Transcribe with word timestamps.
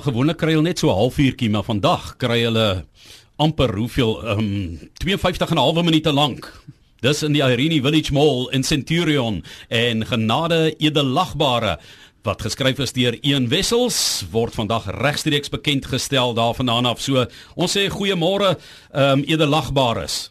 Gewoonlik 0.00 0.38
kry 0.40 0.54
hulle 0.54 0.64
net 0.64 0.78
so 0.78 0.88
'n 0.88 0.96
halfuurtjie, 0.96 1.50
maar 1.50 1.64
vandag 1.64 2.16
kry 2.16 2.40
hulle 2.42 2.84
amper 3.36 3.76
hoeveel 3.76 4.12
ehm 4.24 4.38
um, 4.38 4.78
52 4.98 5.50
en 5.50 5.56
'n 5.56 5.60
halwe 5.60 5.82
minute 5.82 6.12
lank. 6.12 6.62
Dis 7.00 7.22
in 7.22 7.32
die 7.32 7.42
Irene 7.42 7.82
Village 7.82 8.12
Mall 8.12 8.48
in 8.52 8.62
Centurion 8.62 9.44
en 9.68 10.06
genade 10.06 10.74
edelagbare 10.78 11.78
wat 12.22 12.42
geskryf 12.42 12.78
is 12.78 12.92
deur 12.92 13.16
Ian 13.24 13.48
Wessels 13.48 14.24
word 14.30 14.54
vandag 14.54 14.90
regstreeks 15.00 15.48
bekend 15.48 15.86
gestel 15.86 16.34
daarvandaan 16.34 16.86
af. 16.86 17.00
So 17.00 17.26
ons 17.54 17.76
sê 17.76 17.88
goeiemôre 17.88 18.56
ehm 18.92 19.20
um, 19.20 19.24
edelagbares. 19.24 20.30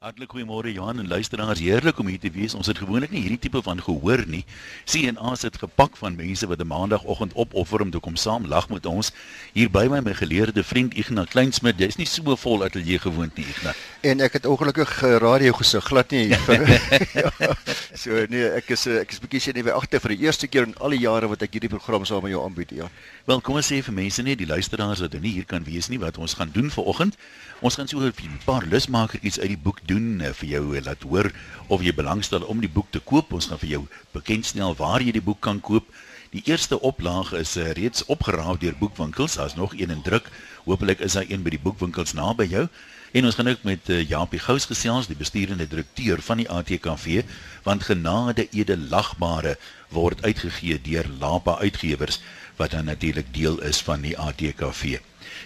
Hartlik 0.00 0.30
goeiemôre 0.32 0.70
Johan 0.72 0.98
en 0.98 1.08
luisteraars. 1.08 1.60
Heerlik 1.60 1.98
om 2.00 2.06
hier 2.08 2.18
te 2.18 2.30
wees. 2.32 2.54
Ons 2.56 2.70
het 2.70 2.78
gewoonlik 2.80 3.10
nie 3.12 3.20
hierdie 3.20 3.38
tipe 3.38 3.60
van 3.60 3.82
gehoor 3.84 4.22
nie. 4.32 4.46
CNA 4.88 5.34
sit 5.36 5.58
gepak 5.60 5.98
van 6.00 6.14
mense 6.16 6.46
wat 6.48 6.60
'n 6.62 6.66
maandagooggend 6.66 7.32
opoffer 7.36 7.80
om 7.84 7.90
te 7.90 8.00
kom 8.00 8.16
saam 8.16 8.46
lag 8.46 8.68
met 8.68 8.86
ons. 8.86 9.12
Hier 9.52 9.70
by 9.70 9.84
my 9.92 10.00
my 10.00 10.14
geleerde 10.14 10.64
vriend 10.64 10.94
Ignas 10.94 11.28
Kleinsmid. 11.28 11.78
Jy's 11.78 11.96
nie 11.96 12.06
so 12.06 12.36
vol 12.36 12.64
ateljee 12.64 12.98
gewoond 12.98 13.36
nie, 13.36 13.44
Ignas. 13.44 13.76
En 14.00 14.20
ek 14.20 14.32
het 14.32 14.46
ongelukkig 14.46 15.02
uh, 15.02 15.16
radio 15.16 15.52
gesig 15.52 15.84
glad 15.84 16.10
nie. 16.10 16.28
ja, 17.20 17.32
so 18.02 18.24
nee, 18.28 18.48
ek 18.48 18.70
is 18.70 18.86
uh, 18.86 19.00
ek 19.00 19.12
is 19.12 19.20
bietjie 19.20 19.40
sien 19.40 19.64
by 19.64 19.70
agter 19.70 20.00
vir 20.00 20.16
die 20.16 20.24
eerste 20.24 20.46
keer 20.48 20.62
in 20.62 20.74
al 20.78 20.96
die 20.96 21.04
jare 21.04 21.28
wat 21.28 21.42
ek 21.42 21.52
hierdie 21.52 21.68
program 21.68 22.04
saam 22.04 22.22
met 22.22 22.32
jou 22.32 22.44
aanbied, 22.44 22.70
ja. 22.70 22.88
Wel, 23.26 23.40
kom 23.40 23.56
ons 23.60 23.68
sê 23.68 23.82
vir 23.82 23.92
mense 23.94 24.22
net 24.22 24.38
die 24.38 24.48
luisteraars 24.48 25.00
wat 25.00 25.12
nou 25.12 25.20
nie 25.20 25.32
hier 25.32 25.44
kan 25.44 25.64
wees 25.64 25.88
nie 25.88 26.00
wat 26.00 26.16
ons 26.16 26.34
gaan 26.34 26.50
doen 26.52 26.70
vanoggend. 26.70 27.20
Ons 27.60 27.74
gaan 27.76 27.88
so 27.88 28.00
'n 28.00 28.40
paar 28.46 28.64
lusmaker 28.64 29.20
iets 29.20 29.38
uit 29.38 29.48
die 29.48 29.58
boek 29.58 29.80
doen 29.90 30.20
uh, 30.22 30.30
vir 30.40 30.48
jou 30.54 30.62
uh, 30.70 30.82
laat 30.86 31.02
hoor 31.08 31.30
of 31.68 31.82
jy 31.84 31.92
belangstel 31.94 32.46
om 32.46 32.62
die 32.62 32.70
boek 32.70 32.90
te 32.94 33.02
koop. 33.10 33.34
Ons 33.36 33.50
gaan 33.50 33.60
vir 33.62 33.74
jou 33.74 33.82
bekendstel 34.14 34.76
waar 34.78 35.02
jy 35.04 35.14
die 35.18 35.24
boek 35.24 35.42
kan 35.46 35.60
koop. 35.60 35.90
Die 36.30 36.42
eerste 36.46 36.78
oplaag 36.86 37.34
is 37.38 37.56
uh, 37.58 37.72
reeds 37.78 38.06
opgeraaf 38.06 38.62
deur 38.62 38.78
boekwinkels. 38.78 39.36
Daar's 39.40 39.58
nog 39.58 39.74
een 39.74 39.90
in 39.90 40.02
druk. 40.06 40.30
Hoopelik 40.64 41.02
is 41.04 41.18
daar 41.18 41.28
een 41.28 41.42
by 41.42 41.54
die 41.56 41.62
boekwinkels 41.62 42.14
naby 42.14 42.46
jou. 42.50 42.68
En 43.10 43.26
ons 43.26 43.34
gaan 43.34 43.48
ook 43.50 43.64
met 43.66 43.88
Japie 44.06 44.38
Gous 44.38 44.68
gesels, 44.70 45.08
die 45.10 45.18
bestuurende 45.18 45.66
direkteur 45.66 46.20
van 46.22 46.38
die 46.38 46.46
ATKV, 46.46 47.24
want 47.66 47.82
genade 47.88 48.44
edelagbare 48.54 49.56
word 49.90 50.22
uitgegee 50.22 50.78
deur 50.78 51.10
Lapa 51.18 51.56
Uitgewers 51.58 52.20
wat 52.60 52.70
dan 52.70 52.84
natuurlik 52.84 53.34
deel 53.34 53.58
is 53.66 53.80
van 53.82 54.04
die 54.06 54.14
ATKV. 54.18 55.00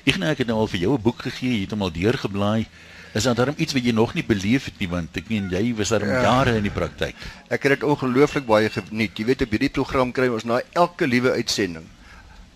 Ek 0.04 0.18
nou 0.20 0.30
ek 0.32 0.42
het 0.42 0.50
nou 0.50 0.58
al 0.64 0.70
vir 0.72 0.80
jou 0.84 0.92
'n 0.96 1.02
boek 1.02 1.22
gegee, 1.22 1.54
jy 1.54 1.60
het 1.64 1.70
hom 1.70 1.82
al 1.86 1.92
deurgeblaai. 1.92 2.66
Is 3.14 3.24
daar 3.28 3.34
darm 3.38 3.54
iets 3.56 3.72
wat 3.72 3.84
jy 3.86 3.92
nog 3.94 4.14
nie 4.14 4.24
beleef 4.26 4.64
het 4.64 4.78
nie 4.82 4.88
want 4.90 5.16
ek 5.16 5.28
meen 5.30 5.46
jy 5.52 5.74
was 5.78 5.92
daar 5.94 6.06
ja. 6.06 6.22
jare 6.22 6.56
in 6.58 6.66
die 6.66 6.74
praktyk. 6.74 7.14
Ek 7.48 7.62
het 7.62 7.78
dit 7.78 7.86
ongelooflik 7.86 8.46
baie 8.46 8.70
geniet. 8.70 9.18
Jy 9.18 9.24
weet 9.30 9.44
op 9.46 9.54
hierdie 9.54 9.70
program 9.70 10.12
kry 10.12 10.26
ons 10.28 10.44
na 10.48 10.60
elke 10.74 11.06
liewe 11.06 11.30
uitsending 11.38 11.86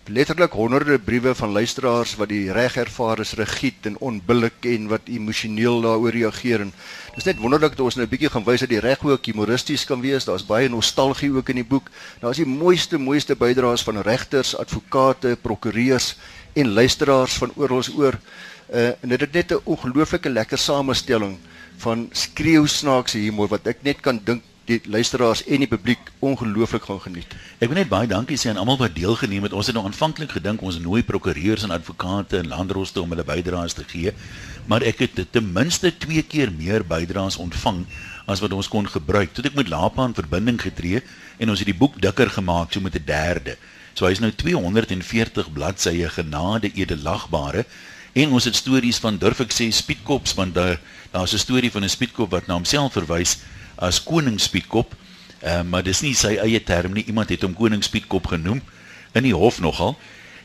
letterlik 0.09 0.51
honderde 0.51 0.97
briewe 0.99 1.35
van 1.35 1.51
luisteraars 1.51 2.15
wat 2.17 2.31
die 2.31 2.51
reg 2.51 2.75
ervaar 2.81 3.19
is 3.21 3.35
regiet 3.37 3.85
en 3.85 3.97
onbillik 4.01 4.65
en 4.65 4.87
wat 4.89 5.05
emosioneel 5.05 5.83
daaroor 5.85 6.15
reageer 6.15 6.63
en 6.65 6.71
dis 7.13 7.27
net 7.27 7.37
wonderlik 7.41 7.75
dat 7.75 7.85
ons 7.85 7.95
nou 7.95 8.05
'n 8.07 8.09
bietjie 8.09 8.31
gaan 8.33 8.45
wys 8.45 8.65
dat 8.65 8.69
die 8.73 8.79
reg 8.79 9.03
ook 9.03 9.25
humoristies 9.25 9.85
kan 9.85 10.01
wees. 10.01 10.25
Daar's 10.25 10.45
baie 10.45 10.69
nostalgie 10.69 11.31
ook 11.31 11.49
in 11.49 11.55
die 11.55 11.69
boek. 11.69 11.89
Daar's 12.21 12.37
die 12.37 12.45
mooiste 12.45 12.97
mooiste 12.97 13.35
bydraes 13.35 13.83
van 13.83 14.01
regters, 14.01 14.57
advokate, 14.57 15.37
prokureurs 15.41 16.15
en 16.53 16.73
luisteraars 16.73 17.37
van 17.37 17.51
oral 17.55 17.83
oor. 17.97 18.19
Uh, 18.69 18.87
en 19.01 19.09
dit 19.09 19.19
het 19.19 19.31
net 19.33 19.51
'n 19.51 19.61
ongelooflike 19.63 20.29
lekker 20.29 20.57
samestelling 20.57 21.37
van 21.77 22.09
skreeu 22.11 22.67
snaakse 22.67 23.17
humor 23.17 23.47
wat 23.47 23.67
ek 23.67 23.77
net 23.81 23.99
kan 23.99 24.21
dink 24.23 24.43
die 24.69 24.79
luisteraars 24.85 25.41
en 25.49 25.63
die 25.63 25.69
publiek 25.69 26.11
ongelooflik 26.19 26.83
gaan 26.85 27.01
geniet. 27.01 27.31
Ek 27.57 27.71
wil 27.71 27.79
net 27.79 27.89
baie 27.89 28.07
dankie 28.09 28.37
sê 28.37 28.51
aan 28.51 28.59
almal 28.61 28.77
wat 28.77 28.95
deelgeneem 28.95 29.47
het. 29.47 29.55
Ons 29.57 29.71
het 29.71 29.75
nou 29.75 29.85
aanvanklik 29.85 30.35
gedink 30.37 30.61
ons 30.61 30.77
nooi 30.79 31.01
prokureurs 31.03 31.65
en 31.65 31.73
advokate 31.73 32.37
en 32.37 32.51
landdroste 32.51 33.01
om 33.01 33.09
hulle 33.09 33.25
bydraes 33.25 33.73
te 33.73 33.83
gee, 33.87 34.13
maar 34.69 34.85
ek 34.85 34.99
het 34.99 35.23
ten 35.31 35.51
minste 35.53 35.91
2 35.97 36.23
keer 36.29 36.53
meer 36.53 36.85
bydraes 36.85 37.39
ontvang 37.41 37.85
as 38.29 38.43
wat 38.45 38.53
ons 38.53 38.69
kon 38.69 38.85
gebruik. 38.85 39.33
Toe 39.33 39.45
ek 39.49 39.57
met 39.57 39.69
Lapa 39.73 40.05
in 40.05 40.13
verbinding 40.13 40.61
getree 40.61 41.01
en 41.39 41.49
ons 41.49 41.59
het 41.59 41.69
die 41.69 41.77
boek 41.77 41.97
dikker 42.01 42.29
gemaak 42.29 42.73
so 42.73 42.79
met 42.79 42.95
'n 42.95 43.05
derde. 43.05 43.57
So 43.93 44.05
hy's 44.05 44.19
nou 44.19 44.31
240 44.31 45.51
bladsye 45.51 46.09
genade 46.09 46.71
edelagbare 46.75 47.65
en 48.13 48.31
ons 48.31 48.43
het 48.43 48.55
stories 48.55 48.97
van 48.97 49.17
durf 49.17 49.39
ek 49.39 49.51
sê 49.51 49.69
spietkops 49.71 50.33
want 50.33 50.53
daar 50.53 50.79
daar's 51.11 51.33
'n 51.33 51.37
storie 51.37 51.71
van 51.71 51.83
'n 51.83 51.89
spietkop 51.89 52.29
wat 52.31 52.47
na 52.47 52.53
homself 52.53 52.93
verwys 52.93 53.37
as 53.79 54.03
koning 54.03 54.39
Spietkop. 54.39 54.95
Ehm 55.39 55.59
uh, 55.59 55.71
maar 55.71 55.83
dis 55.83 56.03
nie 56.03 56.13
sy 56.13 56.35
eie 56.35 56.59
term 56.63 56.93
nie. 56.93 57.05
Iemand 57.07 57.31
het 57.31 57.45
hom 57.47 57.55
koning 57.55 57.83
Spietkop 57.83 58.27
genoem 58.27 58.61
in 59.15 59.23
die 59.23 59.35
hof 59.35 59.59
nogal. 59.63 59.95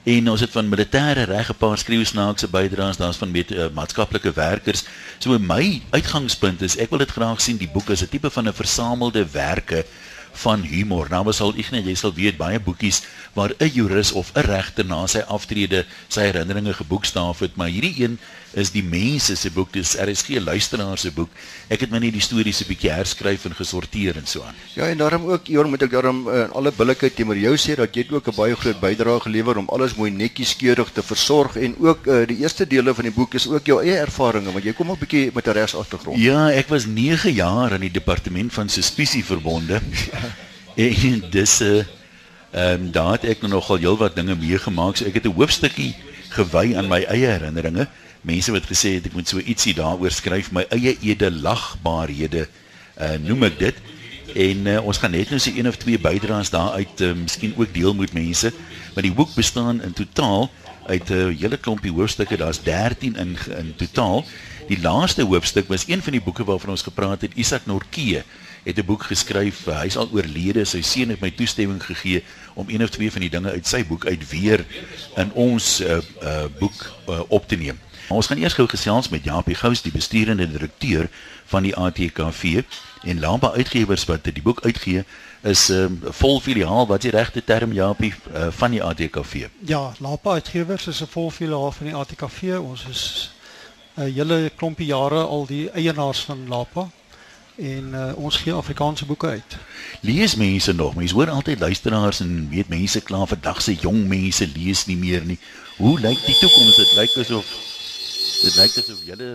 En 0.05 0.29
ons 0.31 0.41
het 0.41 0.53
van 0.53 0.69
militêre 0.69 1.25
reg 1.27 1.51
'n 1.51 1.59
paar 1.59 1.79
skreeusnaakse 1.79 2.49
bydraes, 2.49 2.97
daar's 2.97 3.17
van 3.17 3.31
met 3.31 3.51
uh, 3.51 3.67
maatskaplike 3.73 4.33
werkers. 4.33 4.85
So 5.19 5.39
my 5.39 5.83
uitgangspunt 5.91 6.63
is 6.63 6.77
ek 6.77 6.91
wil 6.91 6.99
dit 6.99 7.11
graag 7.11 7.41
sien 7.41 7.57
die 7.57 7.69
boek 7.69 7.91
is 7.91 8.03
'n 8.03 8.09
tipe 8.09 8.31
van 8.31 8.49
'n 8.49 8.53
versamelde 8.53 9.27
werke 9.33 9.85
van 10.35 10.63
humor. 10.63 11.09
Nou 11.11 11.33
sal 11.33 11.55
ek 11.59 11.71
net 11.71 11.87
jy 11.87 11.95
sal 11.95 12.15
weet 12.15 12.37
baie 12.37 12.61
boekies 12.61 13.03
waar 13.35 13.55
'n 13.59 13.71
jurist 13.75 14.13
of 14.13 14.33
'n 14.35 14.47
regter 14.47 14.85
na 14.85 15.07
sy 15.07 15.23
aftrede 15.27 15.87
sy 16.09 16.21
herinneringe 16.21 16.75
geboekstaaf 16.75 17.39
het, 17.39 17.57
maar 17.57 17.69
hierdie 17.69 18.03
een 18.03 18.19
is 18.55 18.71
die 18.71 18.83
mense 18.83 19.35
se 19.37 19.51
boek, 19.51 19.73
dis 19.75 19.95
RSG 19.99 20.39
luisteraar 20.43 20.99
se 20.99 21.11
boek. 21.15 21.31
Ek 21.73 21.85
het 21.85 21.91
my 21.91 21.99
net 21.99 22.15
die 22.15 22.23
stories 22.23 22.63
'n 22.63 22.69
bietjie 22.69 22.91
herskryf 22.91 23.45
en 23.45 23.55
gesorteer 23.55 24.17
en 24.17 24.27
so 24.27 24.43
aan. 24.43 24.55
Ja, 24.75 24.89
en 24.89 24.99
daarom 24.99 25.27
ook, 25.27 25.47
Johan, 25.47 25.71
moet 25.71 25.83
ek 25.83 25.91
daarom 25.91 26.29
uh, 26.29 26.49
alle 26.55 26.73
billikheid 26.73 27.17
teenoor 27.17 27.37
jou 27.37 27.57
sê 27.57 27.75
dat 27.77 27.95
jy 27.95 28.07
ook 28.11 28.29
'n 28.29 28.37
baie 28.37 28.55
groot 28.55 28.81
bydrae 28.81 29.21
gelewer 29.21 29.59
om 29.59 29.69
alles 29.69 29.95
mooi 29.95 30.11
netjies 30.11 30.57
keurig 30.57 30.91
te 30.93 31.03
versorg 31.03 31.57
en 31.57 31.75
ook 31.79 32.07
uh, 32.07 32.27
die 32.27 32.39
eerste 32.39 32.67
dele 32.67 32.95
van 32.95 33.05
die 33.05 33.13
boek 33.13 33.35
is 33.35 33.49
ook 33.49 33.67
jou 33.67 33.83
eie 33.83 33.99
ervarings 33.99 34.53
want 34.53 34.65
jy 34.65 34.73
kom 34.73 34.91
ook 34.91 34.97
'n 34.97 35.07
bietjie 35.07 35.31
met 35.35 35.47
'n 35.47 35.51
regsagtergrond. 35.51 36.19
Ja, 36.19 36.51
ek 36.51 36.69
was 36.69 36.87
9 36.87 37.33
jaar 37.33 37.73
in 37.73 37.81
die 37.81 37.91
departement 37.91 38.53
van 38.53 38.69
suspisie 38.69 39.25
verbonde. 39.25 39.81
en 40.77 41.25
dis 41.31 41.61
'n 41.61 41.65
uh, 41.65 41.79
eh, 41.79 41.87
ehm 42.55 42.83
um, 42.83 42.93
daar 42.93 43.13
het 43.13 43.25
ek 43.25 43.43
nogal 43.43 43.79
heelwat 43.79 44.15
dinge 44.15 44.37
meegemaak. 44.37 44.97
So 44.97 45.05
ek 45.05 45.15
het 45.15 45.27
'n 45.27 45.35
hoofstukkie 45.35 45.95
gewy 46.29 46.77
aan 46.77 46.89
my 46.89 47.03
eie 47.03 47.27
herinneringe 47.27 47.89
mense 48.25 48.53
wat 48.53 48.69
gesê 48.69 48.97
het 48.97 49.09
ek 49.11 49.17
moet 49.17 49.29
so 49.29 49.41
ietsie 49.41 49.75
daaroor 49.77 50.13
skryf. 50.13 50.51
My 50.53 50.65
eie 50.73 50.97
edelagbaarhede 51.05 52.47
uh, 52.47 53.17
noem 53.25 53.51
ek 53.51 53.59
dit. 53.61 53.83
En 54.35 54.67
uh, 54.67 54.79
ons 54.83 54.99
gaan 54.99 55.13
net 55.15 55.31
nou 55.31 55.39
so 55.43 55.53
een 55.55 55.69
of 55.69 55.79
twee 55.79 56.01
bydraes 56.01 56.51
daaruit 56.51 57.05
uh, 57.05 57.13
miskien 57.19 57.55
ook 57.57 57.75
deel 57.75 57.95
met 57.95 58.17
mense. 58.17 58.53
Maar 58.95 59.07
die 59.07 59.15
boek 59.15 59.35
bestaan 59.37 59.83
in 59.85 59.93
totaal 59.93 60.51
uit 60.87 61.11
'n 61.11 61.13
uh, 61.13 61.39
hele 61.41 61.57
klompie 61.57 61.93
hoofstukke. 61.93 62.37
Daar's 62.37 62.63
13 62.63 63.17
in 63.17 63.37
in 63.59 63.75
totaal. 63.77 64.25
Die 64.69 64.81
laaste 64.81 65.23
hoofstuk 65.23 65.69
was 65.69 65.85
een 65.89 66.03
van 66.03 66.13
die 66.13 66.23
boeke 66.25 66.45
waarvan 66.45 66.71
ons 66.71 66.83
gepraat 66.83 67.21
het. 67.21 67.35
Isak 67.35 67.67
Norkee 67.67 68.23
het 68.65 68.79
'n 68.79 68.85
boek 68.85 69.03
geskryf. 69.03 69.67
Uh, 69.67 69.81
hy's 69.81 69.97
al 69.97 70.09
oorlede. 70.13 70.65
Sy 70.65 70.81
seun 70.83 71.09
het 71.09 71.21
my 71.21 71.31
toestemming 71.31 71.85
gegee 71.85 72.25
om 72.55 72.69
een 72.69 72.83
of 72.83 72.91
twee 72.91 73.13
van 73.13 73.21
die 73.21 73.31
dinge 73.31 73.51
uit 73.51 73.67
sy 73.67 73.85
boek 73.85 74.07
uit 74.07 74.31
weer 74.31 74.65
in 75.17 75.33
ons 75.33 75.81
uh, 75.81 76.01
uh, 76.23 76.45
boek 76.59 76.93
uh, 77.09 77.21
op 77.29 77.49
te 77.49 77.57
neem 77.57 77.79
ons 78.09 78.27
gaan 78.27 78.39
eers 78.39 78.53
gou 78.53 78.67
gesels 78.69 79.09
met 79.09 79.25
Japie 79.25 79.55
Gous, 79.55 79.83
die 79.83 79.93
bestuurende 79.93 80.51
direkteur 80.51 81.09
van 81.47 81.63
die 81.63 81.77
ATKV 81.77 82.63
en 83.05 83.21
Lamba 83.21 83.53
Uitgewers 83.53 84.05
wat 84.05 84.25
die 84.25 84.43
boek 84.43 84.61
uitgee 84.65 85.05
is 85.43 85.69
'n 85.69 85.73
um, 85.73 86.01
vol 86.03 86.41
filiaal 86.41 86.87
wat 86.87 87.01
die 87.01 87.11
regte 87.11 87.45
term 87.45 87.73
Japie 87.73 88.15
uh, 88.35 88.47
van 88.51 88.71
die 88.71 88.83
ATKV. 88.83 89.47
Ja, 89.59 89.93
Lamba 89.99 90.33
Uitgewers 90.33 90.87
is 90.87 91.01
'n 91.01 91.07
vol 91.07 91.31
filiaal 91.31 91.73
van 91.73 91.87
die 91.87 91.95
ATKV. 91.95 92.59
Ons 92.59 92.85
is 92.91 93.31
'n 93.97 94.03
uh, 94.03 94.15
hele 94.15 94.51
klompie 94.57 94.87
jare 94.87 95.23
al 95.23 95.47
die 95.47 95.71
eienaars 95.71 96.21
van 96.21 96.49
Lapa 96.49 96.89
en 97.57 97.91
uh, 97.95 98.17
ons 98.17 98.37
gee 98.37 98.53
Afrikaanse 98.53 99.07
boeke 99.07 99.27
uit. 99.27 99.57
Lees 100.01 100.35
mense 100.35 100.73
nog? 100.73 100.95
Mense 100.95 101.15
hoor 101.15 101.31
altyd 101.31 101.61
luisteraars 101.61 102.21
en 102.21 102.49
weet 102.51 102.69
mense 102.69 103.01
kla 103.01 103.25
vandag 103.27 103.63
se 103.63 103.75
jong 103.75 104.07
mense 104.07 104.49
lees 104.55 104.87
nie 104.87 104.97
meer 104.97 105.25
nie. 105.25 105.39
Hoe 105.77 106.01
lyk 106.01 106.27
die 106.27 106.39
toekoms? 106.39 106.77
Dit 106.77 106.93
lyk 106.97 107.17
asof 107.17 107.74
dit 108.45 108.57
lyk 108.61 108.75
asof 108.77 109.01
julle 109.07 109.29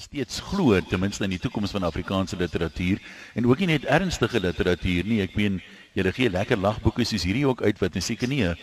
steeds 0.00 0.40
glo 0.48 0.78
ten 0.88 1.00
minste 1.00 1.26
in 1.26 1.34
die 1.34 1.40
toekoms 1.42 1.74
van 1.74 1.84
Afrikaanse 1.84 2.36
literatuur 2.40 3.00
en 3.36 3.46
ook 3.46 3.60
nie 3.60 3.74
net 3.74 3.84
ernstige 3.84 4.40
literatuur 4.40 5.04
nie. 5.04 5.20
Ek 5.22 5.36
meen 5.36 5.60
julle 5.94 6.12
gee 6.16 6.30
lekker 6.32 6.58
lagboeke 6.58 7.04
soos 7.04 7.26
hierdie 7.28 7.44
ook 7.46 7.62
uit 7.62 7.82
wat 7.82 7.98
seker 8.00 8.28
nie 8.28 8.42
'n 8.48 8.56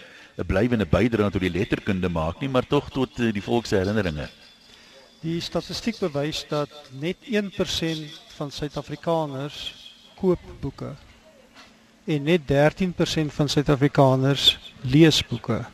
blywende 0.47 0.85
bydrae 0.85 1.29
tot 1.29 1.41
die 1.41 1.53
letterkunde 1.53 2.09
maak 2.09 2.41
nie, 2.41 2.49
maar 2.49 2.67
tog 2.67 2.89
tot 2.89 3.19
eh, 3.19 3.33
die 3.33 3.43
volks 3.43 3.69
herinneringe. 3.69 4.29
Die 5.21 5.39
statistiek 5.39 5.99
bewys 5.99 6.45
dat 6.49 6.69
net 6.99 7.17
1% 7.29 8.09
van 8.37 8.51
Suid-Afrikaners 8.51 9.75
koop 10.15 10.39
boeke 10.61 10.95
en 12.05 12.23
net 12.23 12.41
13% 12.47 13.29
van 13.29 13.49
Suid-Afrikaners 13.49 14.57
lees 14.81 15.21
boeke. 15.25 15.65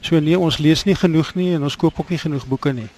So 0.00 0.18
nee, 0.18 0.38
ons 0.38 0.58
lees 0.58 0.84
nie 0.84 0.96
genoeg 0.96 1.34
nie 1.34 1.52
en 1.54 1.62
ons 1.62 1.76
koop 1.76 2.00
ook 2.00 2.10
nie 2.10 2.18
genoeg 2.18 2.46
boeke 2.46 2.72
nie. 2.72 2.88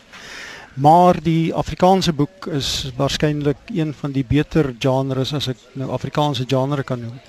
Maar 0.74 1.22
die 1.22 1.54
Afrikaanse 1.54 2.12
boek 2.12 2.46
is 2.46 2.92
waarskynlik 2.96 3.56
een 3.74 3.94
van 3.94 4.12
die 4.12 4.24
beter 4.28 4.74
genres 4.78 5.32
as 5.34 5.46
ek 5.48 5.56
nou 5.72 5.90
Afrikaanse 5.90 6.44
genre 6.46 6.82
kan 6.82 7.00
noem. 7.00 7.20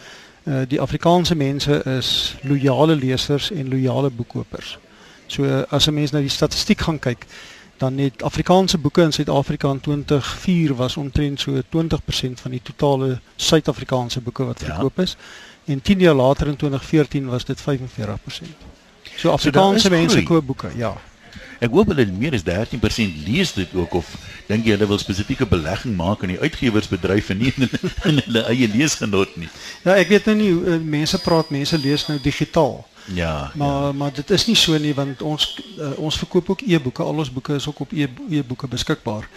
Uh 0.43 0.61
die 0.67 0.81
Afrikaanse 0.81 1.35
mense 1.35 1.83
is 1.97 2.35
loyale 2.41 2.95
lesers 2.95 3.51
en 3.51 3.69
loyale 3.69 4.09
boekkopers. 4.09 4.77
So 5.27 5.65
as 5.69 5.87
'n 5.87 5.93
mens 5.93 6.11
na 6.11 6.19
die 6.19 6.29
statistiek 6.29 6.81
gaan 6.81 6.99
kyk, 6.99 7.25
dan 7.77 7.97
het 7.97 8.23
Afrikaanse 8.23 8.77
boeke 8.77 9.01
in 9.01 9.11
Suid-Afrika 9.11 9.69
in 9.71 9.79
2004 9.81 10.75
was 10.75 10.97
omtrent 10.97 11.39
so 11.39 11.51
20% 11.69 12.41
van 12.41 12.51
die 12.51 12.61
totale 12.63 13.19
Suid-Afrikaanse 13.35 14.21
boeke 14.21 14.43
wat 14.43 14.59
Ja. 14.59 14.65
verkoop 14.65 14.99
is. 14.99 15.15
En 15.65 15.81
10 15.81 15.99
jaar 15.99 16.13
later 16.15 16.47
in 16.47 16.55
2014 16.55 17.25
was 17.29 17.45
dit 17.45 17.61
45%. 17.61 18.47
So 19.15 19.29
Afrikaanse 19.31 19.89
is 19.89 19.89
mense 19.89 20.23
koop 20.23 20.45
boeke, 20.45 20.69
ja. 20.75 20.97
Ek 21.61 21.69
hoop 21.69 21.91
hulle 21.93 22.07
meer 22.09 22.33
as 22.33 22.45
13% 22.47 23.17
lees 23.27 23.51
dit 23.53 23.73
ook 23.77 23.99
of 23.99 24.07
dink 24.47 24.65
jy 24.65 24.73
hulle 24.73 24.87
wil 24.89 25.01
spesifieke 25.01 25.45
belegging 25.45 25.93
maak 25.97 26.23
in 26.25 26.33
die 26.33 26.39
uitgewersbedryf 26.41 27.29
en 27.29 27.37
nie 27.43 27.51
in 27.53 27.69
in 28.09 28.21
hulle 28.25 28.41
eie 28.49 28.69
leesgenot 28.71 29.35
nie. 29.37 29.49
Ja, 29.85 29.93
ek 29.93 30.09
weet 30.09 30.31
nou 30.31 30.35
nie 30.39 30.49
hoe 30.55 30.73
uh, 30.73 30.79
mense 30.81 31.21
praat, 31.21 31.53
mense 31.53 31.77
lees 31.77 32.07
nou 32.09 32.17
digitaal. 32.23 32.79
Ja. 33.13 33.51
Maar 33.55 33.85
ja. 33.91 33.91
maar 33.91 34.13
dit 34.13 34.33
is 34.33 34.47
nie 34.49 34.57
so 34.57 34.77
nie 34.77 34.93
want 34.97 35.21
ons 35.21 35.47
uh, 35.77 35.93
ons 36.01 36.17
verkoop 36.23 36.49
ook 36.55 36.65
e-boeke. 36.65 37.05
Al 37.05 37.23
ons 37.25 37.33
boeke 37.33 37.55
is 37.61 37.67
ook 37.69 37.85
op 37.85 37.93
e- 37.93 38.09
e-boeke 38.29 38.67
beskikbaar. 38.67 39.29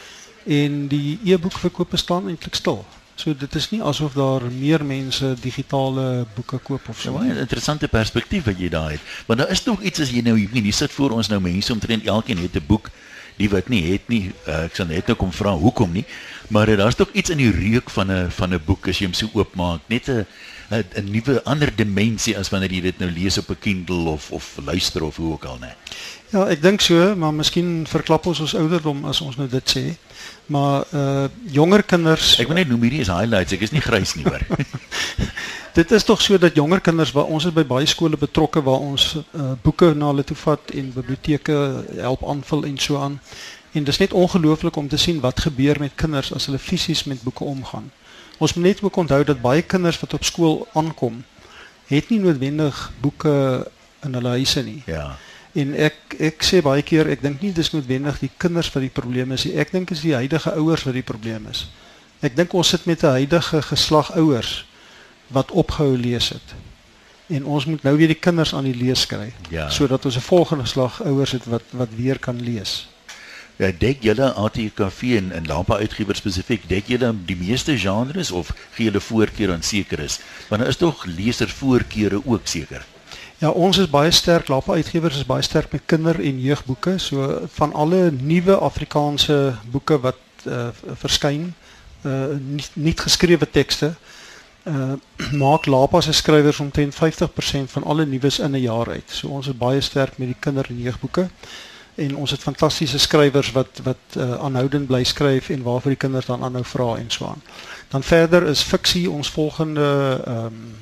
En 0.44 0.86
die 0.88 1.18
e-boek 1.24 1.60
verkope 1.60 2.00
staan 2.00 2.28
eintlik 2.28 2.56
stil. 2.56 2.84
So 3.14 3.34
dit 3.34 3.54
is 3.54 3.70
nie 3.70 3.82
asof 3.82 4.12
daar 4.12 4.42
meer 4.50 4.84
mense 4.84 5.34
digitale 5.40 6.26
boeke 6.34 6.58
koop 6.58 6.88
of 6.88 7.00
So 7.00 7.12
baie 7.12 7.32
nie. 7.32 7.40
interessante 7.40 7.88
perspektief 7.88 8.44
wat 8.44 8.58
jy 8.58 8.68
daar 8.68 8.90
het. 8.90 9.00
Want 9.26 9.40
daar 9.40 9.50
is 9.50 9.62
tog 9.62 9.82
iets 9.82 10.00
as 10.00 10.10
jy 10.10 10.22
nou 10.22 10.36
hier 10.38 10.72
sit 10.72 10.92
voor 10.92 11.10
ons 11.10 11.28
nou 11.28 11.40
mense 11.40 11.72
omtrent 11.72 12.06
elkeen 12.06 12.38
het 12.38 12.56
'n 12.56 12.66
boek 12.66 12.90
die 13.36 13.48
wat 13.50 13.68
nie 13.68 13.82
het 13.92 14.08
nie. 14.08 14.32
Uh, 14.46 14.64
ek 14.64 14.74
sal 14.74 14.86
net 14.86 15.06
nou 15.06 15.16
kom 15.16 15.32
vra 15.32 15.54
hoekom 15.58 15.92
nie. 15.92 16.04
Maar 16.48 16.68
uh, 16.68 16.76
daar's 16.76 16.94
tog 16.94 17.08
iets 17.12 17.30
in 17.30 17.38
die 17.38 17.50
reuk 17.50 17.90
van 17.90 18.10
'n 18.10 18.30
van 18.30 18.54
'n 18.54 18.62
boek 18.64 18.88
as 18.88 18.98
jy 18.98 19.06
hom 19.06 19.14
so 19.14 19.28
oopmaak. 19.32 19.80
Net 19.88 20.08
'n 20.08 20.26
'n 20.70 20.84
'n 20.96 21.10
nuwe 21.10 21.42
ander 21.44 21.70
dimensie 21.76 22.38
as 22.38 22.48
wanneer 22.48 22.72
jy 22.72 22.80
dit 22.80 22.98
nou 22.98 23.10
lees 23.10 23.38
op 23.38 23.50
'n 23.50 23.58
Kindle 23.60 24.10
of 24.10 24.30
of 24.30 24.58
luister 24.64 25.02
of 25.04 25.16
hoe 25.16 25.32
ook 25.32 25.44
al, 25.44 25.58
né? 25.58 25.74
Ja, 26.30 26.46
ek 26.46 26.62
dink 26.62 26.80
so, 26.80 27.14
maar 27.16 27.34
miskien 27.34 27.86
verklap 27.86 28.26
ons 28.26 28.40
ons 28.40 28.54
ouderdom 28.54 29.04
as 29.04 29.20
ons 29.20 29.36
nou 29.36 29.48
dit 29.48 29.76
sê. 29.76 29.84
Maar 30.46 30.84
uh 30.92 31.28
jonger 31.50 31.82
kinders 31.82 32.38
Ek 32.40 32.46
wil 32.46 32.56
net 32.56 32.68
noem 32.68 32.82
hierdie 32.82 33.00
is 33.00 33.12
highlights. 33.12 33.52
Ek 33.52 33.60
is 33.60 33.70
nie 33.70 33.80
grys 33.84 34.14
nie 34.14 34.24
hoor. 34.24 34.42
Dit 35.78 35.90
is 35.90 36.04
tog 36.04 36.20
so 36.22 36.38
dat 36.38 36.54
jonger 36.54 36.80
kinders 36.80 37.10
waar 37.12 37.24
ons 37.24 37.44
is 37.44 37.52
by 37.52 37.64
baie 37.66 37.86
skole 37.86 38.16
betrokke 38.16 38.62
waar 38.62 38.78
ons 38.78 39.16
uh, 39.16 39.52
boeke 39.62 39.88
na 39.94 40.12
hulle 40.12 40.22
toe 40.24 40.36
vat 40.36 40.70
en 40.70 40.92
biblioteke 40.94 41.56
help 41.98 42.22
aanvul 42.30 42.62
en 42.64 42.78
so 42.78 43.00
aan. 43.02 43.20
En 43.74 43.84
dis 43.84 43.98
net 43.98 44.12
ongelooflik 44.12 44.76
om 44.76 44.88
te 44.88 44.96
sien 44.96 45.18
wat 45.20 45.40
gebeur 45.40 45.80
met 45.82 45.96
kinders 45.98 46.30
as 46.32 46.46
hulle 46.46 46.62
fisies 46.62 47.04
met 47.10 47.22
boeke 47.22 47.44
omgaan. 47.44 47.90
Ons 48.44 48.54
moet 48.58 48.64
net 48.68 48.82
ook 48.84 48.96
onthou 49.00 49.22
dat 49.24 49.40
baie 49.44 49.62
kinders 49.62 50.00
wat 50.02 50.14
op 50.18 50.24
skool 50.26 50.66
aankom, 50.76 51.22
het 51.88 52.10
nie 52.12 52.18
noodwendig 52.20 52.80
boeke 53.00 53.32
in 54.04 54.16
hulle 54.18 54.34
huise 54.38 54.62
nie. 54.66 54.82
ja. 54.86 55.14
En 55.54 55.70
ek 55.78 56.16
ek 56.18 56.42
sê 56.42 56.58
baie 56.66 56.82
keer 56.82 57.06
ek 57.12 57.20
dink 57.22 57.40
nie 57.44 57.52
dis 57.54 57.68
noodwendig 57.70 58.16
die 58.18 58.30
kinders 58.42 58.72
wat 58.74 58.82
die 58.82 58.90
probleem 58.90 59.30
is 59.36 59.44
nie. 59.46 59.52
Ek 59.62 59.70
dink 59.70 59.92
is 59.94 60.00
die 60.02 60.14
huidige 60.18 60.50
ouers 60.58 60.82
wat 60.82 60.96
die 60.98 61.04
probleem 61.06 61.46
is. 61.50 61.60
Ek 62.26 62.34
dink 62.36 62.52
ons 62.58 62.68
sit 62.74 62.86
met 62.90 63.04
'n 63.04 63.12
huidige 63.22 63.62
geslag 63.62 64.10
ouers 64.18 64.64
wat 65.30 65.50
opgehou 65.54 65.94
lees 65.96 66.28
het. 66.34 66.54
En 67.30 67.44
ons 67.44 67.64
moet 67.70 67.82
nou 67.82 67.96
weer 67.96 68.10
die 68.10 68.18
kinders 68.26 68.54
aan 68.54 68.64
die 68.64 68.74
lees 68.74 69.06
kry 69.06 69.32
Ja. 69.50 69.70
sodat 69.70 70.04
ons 70.04 70.16
'n 70.16 70.20
volgende 70.26 70.66
slag 70.66 71.00
ouers 71.02 71.32
het 71.32 71.44
wat 71.46 71.62
wat 71.70 71.88
weer 71.96 72.18
kan 72.18 72.42
lees. 72.42 72.88
Ja, 73.56 73.70
dek 73.78 74.02
julle 74.02 74.32
ATKV 74.32 75.02
en 75.16 75.32
en 75.32 75.46
Lampa 75.46 75.76
uitgewers 75.78 76.18
spesifiek, 76.18 76.64
dek 76.68 76.88
julle 76.90 77.12
die 77.26 77.36
meeste 77.38 77.76
genres 77.78 78.30
of 78.30 78.50
gee 78.74 78.88
julle 78.88 79.00
voorkeur 79.00 79.52
aan 79.52 79.62
sekeres? 79.62 80.18
Want 80.48 80.60
daar 80.60 80.70
is 80.70 80.80
tog 80.80 81.04
leservoorkeure 81.06 82.20
ook 82.24 82.50
seker. 82.50 82.82
Ja, 83.38 83.50
ons 83.50 83.78
is 83.78 83.90
baie 83.90 84.10
sterk, 84.10 84.48
Lapa 84.48 84.72
Uitgewers 84.72 85.16
is 85.20 85.26
baie 85.26 85.42
sterk 85.42 85.72
met 85.72 85.82
kinder- 85.86 86.20
en 86.20 86.40
jeugboeke. 86.40 86.98
So 86.98 87.46
van 87.54 87.72
alle 87.72 88.10
nuwe 88.10 88.56
Afrikaanse 88.56 89.54
boeke 89.70 90.00
wat 90.00 90.18
uh, 90.46 90.68
verskyn, 91.02 91.54
uh 92.04 92.34
nie, 92.40 92.64
nie 92.74 92.94
geskrewe 92.96 93.50
tekste, 93.50 93.94
uh 94.64 94.94
maak 95.42 95.66
Lapa 95.66 96.00
se 96.00 96.12
skrywers 96.12 96.60
omtrent 96.60 96.94
50% 96.94 97.70
van 97.76 97.84
alle 97.84 98.06
nuus 98.06 98.38
in 98.38 98.50
'n 98.56 98.60
jaar 98.60 98.90
uit. 98.90 99.10
So 99.10 99.28
ons 99.28 99.46
is 99.46 99.56
baie 99.56 99.80
sterk 99.80 100.18
met 100.18 100.28
die 100.28 100.40
kinder- 100.40 100.70
en 100.70 100.80
jeugboeke. 100.80 101.28
En 101.96 102.16
ons 102.16 102.30
het 102.30 102.40
fantastiese 102.42 102.98
skrywers 102.98 103.52
wat 103.52 103.80
wat 103.82 104.16
uh, 104.16 104.34
aanhoudend 104.34 104.86
bly 104.86 105.04
skryf 105.04 105.48
en 105.48 105.62
waarvoor 105.62 105.90
die 105.94 105.98
kinders 106.00 106.26
dan 106.26 106.42
aanhou 106.42 106.64
vra 106.64 106.96
en 106.96 107.10
so 107.10 107.26
aan. 107.26 107.42
Dan 107.88 108.02
verder 108.02 108.46
is 108.50 108.62
fiksie 108.62 109.10
ons 109.10 109.30
volgende 109.30 110.20
ehm 110.26 110.46
um, 110.46 110.74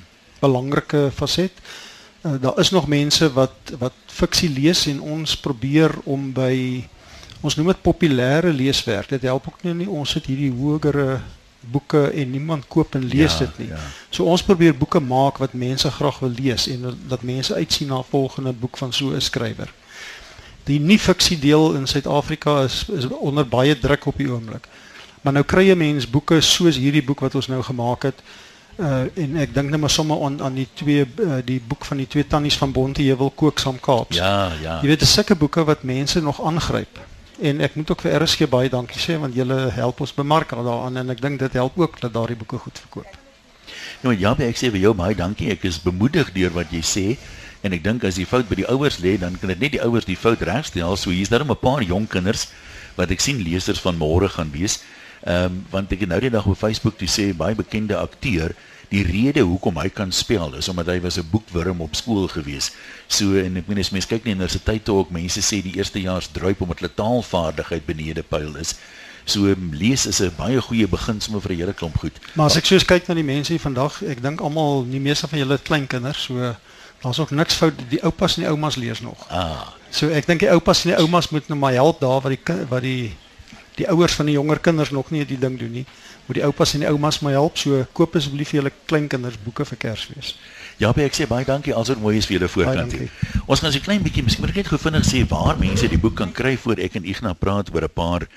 belangrike 0.43 1.11
faset. 1.15 1.53
Uh, 2.23 2.33
daar 2.41 2.59
is 2.59 2.71
nog 2.71 2.87
mense 2.87 3.33
wat 3.33 3.55
wat 3.79 3.93
fiksie 4.07 4.51
lees 4.51 4.87
en 4.87 5.01
ons 5.01 5.37
probeer 5.37 5.95
om 6.05 6.33
by 6.33 6.85
ons 7.41 7.57
noem 7.57 7.67
dit 7.67 7.83
populêre 7.83 8.53
leeswerk. 8.53 9.09
Dit 9.09 9.23
help 9.23 9.47
ook 9.49 9.63
nie, 9.63 9.75
nie 9.75 9.89
ons 9.89 10.11
sit 10.11 10.27
hierdie 10.27 10.53
hogere 10.53 11.21
boeke 11.61 12.11
en 12.11 12.31
niemand 12.31 12.67
koop 12.69 12.95
en 12.95 13.05
lees 13.05 13.33
Ja, 13.33 13.39
dit 13.39 13.59
nie. 13.59 13.69
ja. 13.69 13.79
So 14.11 14.25
ons 14.25 14.43
probeer 14.43 14.75
boeke 14.75 15.01
maak 15.01 15.39
wat 15.39 15.53
mense 15.53 15.91
graag 15.91 16.19
wil 16.19 16.31
lees 16.35 16.67
en 16.69 16.97
dat- 17.09 17.23
mense 17.23 17.55
uitsien 17.55 17.89
na 17.89 18.03
volgende 18.03 18.53
boek 18.53 18.77
van 18.77 18.93
so 18.93 19.11
'n 19.15 19.21
skrywer. 19.21 19.73
Die 20.69 20.79
nie 20.81 20.99
fiksie 20.99 21.39
deel 21.43 21.75
in 21.75 21.87
Suid-Afrika 21.87 22.63
is 22.63 22.85
is 22.89 23.09
onder 23.09 23.47
baie 23.49 23.79
druk 23.79 24.07
op 24.07 24.17
die 24.17 24.31
oomblik. 24.31 24.69
Maar 25.23 25.33
nou 25.39 25.45
kry 25.47 25.69
jy 25.69 25.77
mens 25.79 26.09
boeke 26.11 26.41
soos 26.41 26.79
hierdie 26.79 27.05
boek 27.07 27.21
wat 27.21 27.35
ons 27.39 27.49
nou 27.51 27.63
gemaak 27.63 28.09
het. 28.11 28.23
Uh 28.81 29.05
en 29.25 29.37
ek 29.43 29.55
dink 29.55 29.71
net 29.71 29.81
maar 29.81 29.93
sommer 29.93 30.23
aan 30.25 30.41
aan 30.43 30.55
die 30.57 30.69
twee 30.75 31.05
uh, 31.05 31.41
die 31.45 31.61
boek 31.61 31.85
van 31.85 32.01
die 32.01 32.07
twee 32.07 32.27
tannies 32.27 32.57
van 32.59 32.73
Bonteheuwel 32.73 33.31
kook 33.31 33.59
saam 33.59 33.81
Kaaps. 33.81 34.17
Ja, 34.17 34.53
ja. 34.63 34.79
Jy 34.83 34.95
weet 34.95 35.05
dis 35.05 35.13
sulke 35.13 35.37
boeke 35.37 35.65
wat 35.65 35.83
mense 35.83 36.23
nog 36.23 36.43
aangryp. 36.43 37.03
En 37.43 37.61
ek 37.61 37.75
moet 37.75 37.91
ook 37.91 38.05
vir 38.07 38.23
RSG 38.23 38.49
baie 38.49 38.71
dankie 38.71 39.01
sê 39.01 39.19
want 39.21 39.35
julle 39.35 39.59
help 39.75 40.01
ons 40.01 40.15
bemark 40.15 40.55
daaraan 40.55 40.97
en 40.97 41.11
ek 41.11 41.21
dink 41.21 41.39
dit 41.43 41.59
help 41.59 41.79
ook 41.79 42.01
dat 42.01 42.15
daardie 42.15 42.39
boeke 42.39 42.59
goed 42.59 42.79
verkoop. 42.87 43.19
Nou 44.03 44.15
ja, 44.19 44.35
ek 44.39 44.59
sê 44.59 44.71
vir 44.75 44.83
jou 44.83 44.95
baie 44.95 45.15
dankie. 45.15 45.51
Ek 45.55 45.65
is 45.69 45.79
bemoedig 45.83 46.33
deur 46.35 46.55
wat 46.57 46.73
jy 46.75 46.83
sê 46.83 47.07
en 47.63 47.73
ek 47.73 47.85
dink 47.85 48.05
as 48.05 48.19
die 48.19 48.27
fout 48.27 48.49
by 48.49 48.59
die 48.59 48.69
ouers 48.69 48.99
lê, 48.99 49.17
dan 49.19 49.39
kan 49.39 49.49
dit 49.49 49.61
net 49.61 49.73
die 49.73 49.83
ouers 49.83 50.05
die 50.05 50.19
fout 50.19 50.43
regstel. 50.43 50.97
So 50.97 51.11
hier's 51.11 51.31
daar 51.31 51.45
'n 51.45 51.57
paar 51.57 51.83
jong 51.83 52.09
kinders 52.09 52.49
wat 52.97 53.11
ek 53.11 53.21
sien 53.21 53.43
lesers 53.43 53.81
van 53.81 53.97
môre 53.97 54.29
gaan 54.29 54.51
wees. 54.51 54.83
Ehm 55.23 55.45
um, 55.45 55.67
want 55.71 55.93
ek 55.93 56.01
het 56.01 56.09
nou 56.09 56.21
die 56.21 56.31
dag 56.31 56.47
op 56.47 56.59
Facebook 56.59 56.99
toe 56.99 57.09
sê 57.09 57.33
baie 57.33 57.55
bekende 57.55 57.97
akteur 57.97 58.55
die 58.93 59.03
rede 59.07 59.41
hoekom 59.41 59.79
hy 59.81 59.89
kan 59.89 60.13
spel 60.13 60.53
is 60.59 60.69
omdat 60.69 60.91
hy 60.93 61.01
was 61.01 61.19
'n 61.19 61.31
boekwurm 61.31 61.81
op 61.81 61.95
skool 61.95 62.29
gewees. 62.29 62.73
So 63.09 63.39
en 63.39 63.57
ek 63.57 63.69
meen 63.69 63.79
as 63.79 63.91
mens 63.91 64.07
kyk 64.07 64.25
na 64.25 64.35
universiteit 64.35 64.85
toe 64.85 64.99
ook 64.99 65.11
mense 65.11 65.41
sê 65.41 65.63
die 65.63 65.77
eerstejaars 65.77 66.29
druip 66.33 66.61
omdat 66.61 66.81
hulle 66.81 66.95
taalvaardigheid 66.95 67.87
benede 67.87 68.23
pyl 68.23 68.57
is. 68.57 68.75
So 69.25 69.47
um, 69.47 69.71
lees 69.73 70.07
is 70.07 70.21
'n 70.21 70.35
baie 70.37 70.61
goeie 70.61 70.89
begin 70.89 71.21
sommer 71.21 71.41
vir 71.41 71.53
'n 71.53 71.59
hele 71.59 71.73
klomp 71.73 71.97
goed. 71.99 72.19
Maar 72.35 72.47
as 72.47 72.57
ek 72.57 72.67
soos 72.67 72.85
kyk 72.85 73.09
na 73.09 73.15
die 73.15 73.25
mense 73.25 73.59
vandag, 73.59 74.03
ek 74.03 74.23
dink 74.23 74.41
almal, 74.41 74.85
die 74.85 75.01
meeste 75.01 75.29
van 75.29 75.39
julle 75.39 75.53
het 75.53 75.63
kleinkinders, 75.63 76.23
so 76.23 76.57
daar's 77.03 77.19
ook 77.19 77.31
niks 77.31 77.55
fout. 77.55 77.75
Die 77.89 78.03
oupas 78.03 78.37
en 78.37 78.43
die 78.43 78.51
oumas 78.51 78.77
lees 78.77 79.01
nog. 79.01 79.27
Ah, 79.29 79.69
So 79.93 80.09
ek 80.09 80.25
dink 80.25 80.41
die 80.41 80.49
oupas 80.49 80.87
en 80.87 80.95
die 80.95 81.01
oumas 81.03 81.29
moet 81.29 81.51
nou 81.53 81.59
maar 81.61 81.75
help 81.77 81.99
daar 82.01 82.23
wat 82.25 82.33
die 82.33 82.57
wat 82.71 82.81
die 82.83 83.13
die 83.77 83.87
ouers 83.89 84.15
van 84.17 84.29
die 84.29 84.35
jonger 84.37 84.59
kinders 84.61 84.91
nog 84.93 85.11
nie 85.11 85.25
die 85.29 85.39
ding 85.41 85.59
doen 85.61 85.73
nie. 85.73 85.85
Moet 86.27 86.39
die 86.41 86.45
oupas 86.45 86.73
en 86.77 86.81
die 86.85 86.89
oumas 86.89 87.21
my 87.25 87.33
help. 87.37 87.59
So 87.61 87.85
koop 87.93 88.17
asseblief 88.17 88.53
vir 88.53 88.61
julle 88.63 88.73
kleinkinders 88.89 89.37
boeke 89.45 89.67
vir 89.69 89.81
Kersfees. 89.85 90.35
Ja, 90.81 90.93
ek 90.97 91.17
sê 91.17 91.27
baie 91.29 91.45
dankie 91.45 91.75
alsoos 91.77 92.01
mooi 92.01 92.17
is 92.17 92.29
vir 92.29 92.39
julle 92.39 92.49
voorkant 92.49 92.97
hier. 92.97 93.13
Ons 93.47 93.61
gaan 93.61 93.73
so 93.73 93.79
'n 93.79 93.85
klein 93.85 94.03
bietjie, 94.03 94.25
miskien 94.25 94.41
moet 94.45 94.51
ek 94.57 94.65
net 94.65 94.73
gou 94.73 94.79
vinnig 94.79 95.05
sê 95.05 95.29
waar 95.29 95.59
mense 95.59 95.89
die 95.89 95.99
boek 96.01 96.17
kan 96.17 96.33
kry 96.33 96.57
voor 96.57 96.79
ek 96.81 96.97
en 96.97 97.05
Ignas 97.05 97.37
praat 97.39 97.69
oor 97.75 97.85
'n 97.85 97.93
paar 97.93 98.29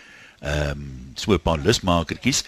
ehm 0.42 0.72
um, 0.72 1.12
so 1.16 1.32
'n 1.32 1.40
paar 1.40 1.60
lusmakertjies. 1.60 2.44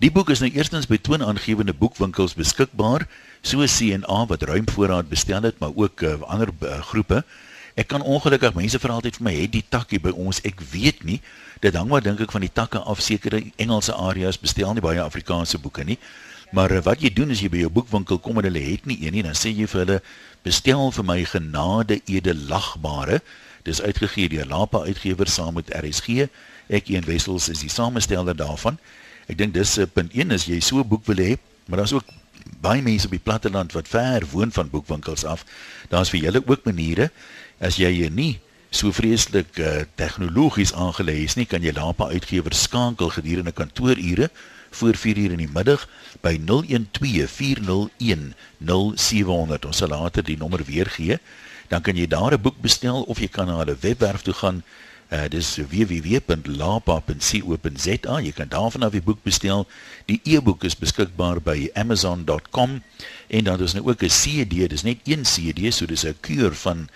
Die 0.00 0.08
boek 0.08 0.30
is 0.32 0.40
nou 0.40 0.48
eerstens 0.48 0.86
by 0.88 0.96
toonaangewende 0.96 1.74
boekwinkels 1.76 2.32
beskikbaar, 2.32 3.02
so 3.44 3.66
CNA 3.68 4.22
wat 4.30 4.46
ruim 4.48 4.64
voorraad 4.72 5.10
bestel 5.10 5.44
het, 5.44 5.58
maar 5.60 5.74
ook 5.76 6.00
uh, 6.08 6.14
ander 6.24 6.48
uh, 6.64 6.78
groepe. 6.88 7.18
Ek 7.76 7.90
kan 7.92 8.00
ongelukkig 8.00 8.54
mense 8.56 8.78
vra 8.80 8.94
altyd 8.96 9.18
vir 9.18 9.26
my, 9.26 9.34
het 9.36 9.52
die 9.52 9.62
takkie 9.68 9.98
by 10.00 10.14
ons? 10.16 10.38
Ek 10.48 10.62
weet 10.72 11.02
nie. 11.04 11.18
Dit 11.60 11.76
hang 11.76 11.90
maar 11.90 12.00
dink 12.00 12.22
ek 12.24 12.32
van 12.32 12.40
die 12.40 12.48
takke 12.48 12.80
af. 12.80 13.02
Sekere 13.04 13.42
Engelse 13.60 13.92
areas 13.92 14.40
bestel 14.40 14.72
nie 14.72 14.84
baie 14.84 15.02
Afrikaanse 15.04 15.60
boeke 15.60 15.84
nie. 15.84 15.98
Maar 16.56 16.78
uh, 16.78 16.80
wat 16.88 17.04
jy 17.04 17.12
doen 17.12 17.36
is 17.36 17.44
jy 17.44 17.50
by 17.52 17.60
jou 17.66 17.72
boekwinkel 17.76 18.22
kom 18.24 18.40
en 18.40 18.48
hulle 18.48 18.62
het 18.70 18.88
nie 18.88 18.96
een 19.02 19.18
nie, 19.18 19.26
dan 19.26 19.36
sê 19.36 19.52
jy 19.52 19.68
vir 19.68 19.82
hulle 19.82 19.98
bestel 20.48 20.88
vir 20.96 21.08
my 21.10 21.18
genade 21.28 22.00
edelagbare. 22.08 23.20
Dis 23.68 23.84
uitgegee 23.84 24.32
deur 24.32 24.48
Lapa 24.48 24.80
Uitgewers 24.88 25.36
saam 25.36 25.60
met 25.60 25.68
RSG. 25.76 26.24
Ek 26.72 26.88
een 26.88 27.04
Wessels 27.04 27.50
is 27.52 27.60
die 27.68 27.72
samesteller 27.76 28.38
daarvan. 28.40 28.80
Ek 29.30 29.38
dink 29.38 29.54
dis 29.54 29.76
uh, 29.78 29.86
punt 29.86 30.12
1 30.16 30.34
as 30.34 30.46
jy 30.50 30.58
so 30.60 30.82
'n 30.82 30.88
boek 30.90 31.06
wil 31.06 31.22
hê, 31.22 31.38
maar 31.66 31.82
daar's 31.82 31.94
ook 31.94 32.06
baie 32.60 32.82
mense 32.82 33.06
op 33.06 33.14
die 33.14 33.22
platteland 33.22 33.72
wat 33.72 33.88
ver 33.88 34.26
woon 34.32 34.52
van 34.52 34.70
boekwinkels 34.70 35.24
af. 35.24 35.44
Daar's 35.88 36.10
vir 36.10 36.26
julle 36.26 36.42
ook 36.46 36.64
maniere 36.64 37.10
as 37.60 37.76
jy 37.76 37.90
hier 37.90 38.10
nie 38.10 38.40
so 38.70 38.92
vreeslik 38.92 39.58
uh, 39.58 39.82
tegnologies 39.94 40.72
aangelê 40.72 41.24
is 41.24 41.34
nie, 41.34 41.46
kan 41.46 41.62
jy 41.62 41.72
Lapa 41.74 42.10
Uitgewers 42.10 42.62
skakel 42.62 43.10
gedurende 43.10 43.52
kantoorure 43.52 44.30
voor 44.70 44.94
4 44.94 45.18
uur 45.18 45.32
in 45.34 45.42
die 45.42 45.50
middag 45.50 45.88
by 46.22 46.38
012 46.38 47.30
401 47.30 48.34
0700. 48.58 49.64
Ons 49.66 49.76
sal 49.82 49.90
later 49.90 50.22
die 50.22 50.38
nommer 50.38 50.62
weer 50.64 50.86
gee. 50.86 51.18
dan 51.70 51.82
kan 51.86 51.96
jy 51.96 52.06
daar 52.06 52.34
'n 52.34 52.42
boek 52.42 52.58
bestel 52.60 53.02
of 53.02 53.18
jy 53.18 53.28
kan 53.28 53.46
na 53.46 53.56
hulle 53.62 53.76
webwerf 53.80 54.22
toe 54.22 54.34
gaan. 54.34 54.62
Uh 55.10 55.26
dis 55.26 55.58
www.lapa.co.za. 55.58 58.14
Jy 58.22 58.32
kan 58.32 58.48
daarvan 58.48 58.82
af 58.86 58.92
die 58.94 59.02
boek 59.02 59.22
bestel. 59.26 59.66
Die 60.06 60.20
e-boek 60.22 60.62
is 60.64 60.78
beskikbaar 60.78 61.42
by 61.42 61.66
amazon.com 61.74 62.82
en 63.26 63.44
dan 63.44 63.60
is 63.60 63.72
nou 63.74 63.90
ook 63.90 64.02
'n 64.02 64.08
CD, 64.08 64.68
dis 64.70 64.82
net 64.82 64.98
een 65.04 65.22
CD, 65.26 65.74
so 65.74 65.86
dis 65.86 66.06
'n 66.06 66.14
kuur 66.20 66.54
van 66.54 66.88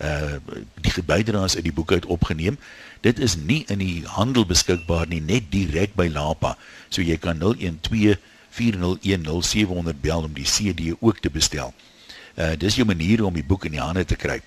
uh 0.00 0.36
die 0.80 1.02
bydraes 1.04 1.54
uit 1.54 1.64
die 1.64 1.72
boek 1.72 1.92
uit 1.92 2.06
opgeneem. 2.06 2.58
Dit 3.00 3.18
is 3.18 3.36
nie 3.36 3.64
in 3.66 3.78
die 3.78 4.02
handel 4.06 4.46
beskikbaar 4.46 5.06
nie, 5.08 5.20
net 5.20 5.42
direk 5.50 5.94
by 5.94 6.08
Lapa. 6.08 6.56
So 6.88 7.02
jy 7.02 7.18
kan 7.18 7.38
012 7.38 8.16
4010700 8.50 10.00
bel 10.00 10.22
om 10.22 10.32
die 10.32 10.44
CD 10.44 10.94
ook 11.00 11.18
te 11.18 11.30
bestel. 11.30 11.74
Uh 12.34 12.56
dis 12.56 12.74
jou 12.74 12.86
manier 12.86 13.24
om 13.24 13.34
die 13.34 13.44
boek 13.44 13.64
in 13.64 13.76
die 13.76 13.80
hande 13.80 14.04
te 14.04 14.16
kry. 14.16 14.40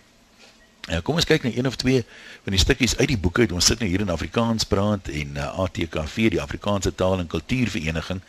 Uh, 0.90 0.98
kom 1.06 1.20
ons 1.20 1.28
kyk 1.30 1.44
na 1.46 1.52
een 1.54 1.68
of 1.70 1.76
twee 1.78 2.02
van 2.44 2.56
die 2.56 2.60
stukkies 2.60 2.96
uit 2.98 3.12
die 3.12 3.18
boek 3.18 3.40
uit. 3.40 3.52
Ons 3.54 3.68
sit 3.70 3.80
nou 3.80 3.90
hier 3.90 4.02
in 4.02 4.10
Afrikaans 4.10 4.66
praat 4.66 5.12
en 5.14 5.38
uh, 5.38 5.52
ATKV, 5.62 6.32
die 6.34 6.42
Afrikaanse 6.42 6.96
Taal 6.98 7.22
en 7.22 7.30
Kultuurvereniging. 7.30 8.22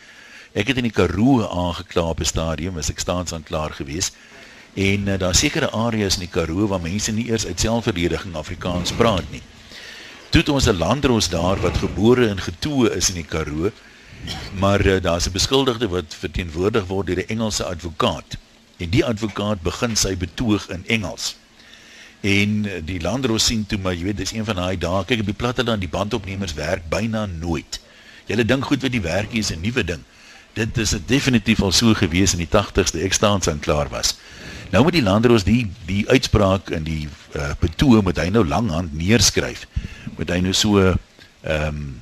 Ek 0.53 0.69
het 0.69 0.77
in 0.77 0.85
die 0.85 0.93
Karoo 0.93 1.47
aangekla 1.49 2.05
op 2.13 2.21
'n 2.21 2.29
stadium, 2.29 2.77
as 2.77 2.91
ek 2.93 3.01
staans 3.01 3.33
aan 3.33 3.43
klaar 3.43 3.73
gewees. 3.73 4.13
En 4.75 5.09
uh, 5.09 5.19
daar 5.19 5.35
sekere 5.35 5.71
areas 5.71 6.21
in 6.21 6.29
die 6.29 6.35
Karoo 6.35 6.69
waar 6.69 6.81
mense 6.81 7.13
nie 7.13 7.31
eers 7.33 7.47
uit 7.47 7.61
selfverdediging 7.61 8.37
Afrikaans 8.37 8.93
praat 8.93 9.31
nie. 9.31 9.43
Toe 10.31 10.45
ons 10.53 10.69
'n 10.69 10.77
landros 10.77 11.29
daar 11.29 11.61
wat 11.61 11.77
gebore 11.77 12.29
en 12.29 12.41
getoe 12.41 12.91
is 12.93 13.09
in 13.09 13.15
die 13.15 13.29
Karoo, 13.29 13.73
maar 14.61 14.87
uh, 14.87 15.01
daar's 15.01 15.27
'n 15.27 15.33
beskuldigde 15.33 15.89
wat 15.89 16.15
verteenwoordig 16.15 16.87
word 16.87 17.07
deur 17.07 17.25
'n 17.25 17.29
Engelse 17.29 17.65
advokaat. 17.65 18.37
En 18.77 18.91
die 18.91 19.05
advokaat 19.05 19.63
begin 19.63 19.97
sy 19.97 20.17
betoog 20.17 20.69
in 20.69 20.85
Engels. 20.87 21.37
En 22.23 22.65
uh, 22.65 22.79
die 22.87 23.01
landros 23.03 23.45
sien 23.51 23.67
toe 23.67 23.79
maar 23.83 23.95
jy 23.95 24.05
weet 24.11 24.21
dis 24.23 24.33
een 24.33 24.47
van 24.47 24.61
daai 24.63 24.79
dae 24.79 25.05
kyk 25.05 25.25
op 25.25 25.31
die 25.31 25.39
platteland 25.39 25.83
die 25.83 25.91
bandopnemers 25.91 26.55
werk 26.55 26.87
byna 26.89 27.27
nooit. 27.27 27.81
Julle 28.31 28.45
dink 28.47 28.65
goed 28.65 28.83
wat 28.83 28.95
die 28.95 29.03
werkie 29.03 29.43
is 29.43 29.51
'n 29.51 29.61
nuwe 29.61 29.85
ding. 29.85 30.05
Dit 30.55 30.79
is 30.79 30.95
definitief 31.07 31.63
al 31.63 31.73
so 31.73 31.95
gewees 31.95 32.33
in 32.33 32.39
die 32.39 32.51
80s 32.51 32.95
toe 32.95 33.03
ek 33.03 33.13
staans 33.13 33.49
aan 33.49 33.59
klaar 33.59 33.89
was. 33.89 34.17
Nou 34.71 34.85
met 34.85 34.93
die 34.93 35.03
landros 35.03 35.45
die 35.45 35.71
die 35.87 36.09
uitspraak 36.09 36.71
in 36.71 36.85
die 36.85 37.09
uh, 37.37 37.51
betoog 37.59 38.03
moet 38.03 38.17
hy 38.17 38.29
nou 38.29 38.47
langhand 38.47 38.95
neerskryf. 38.95 39.67
Moet 40.17 40.31
hy 40.31 40.41
nou 40.41 40.53
so 40.53 40.79
ehm 40.79 41.67
um, 41.67 42.01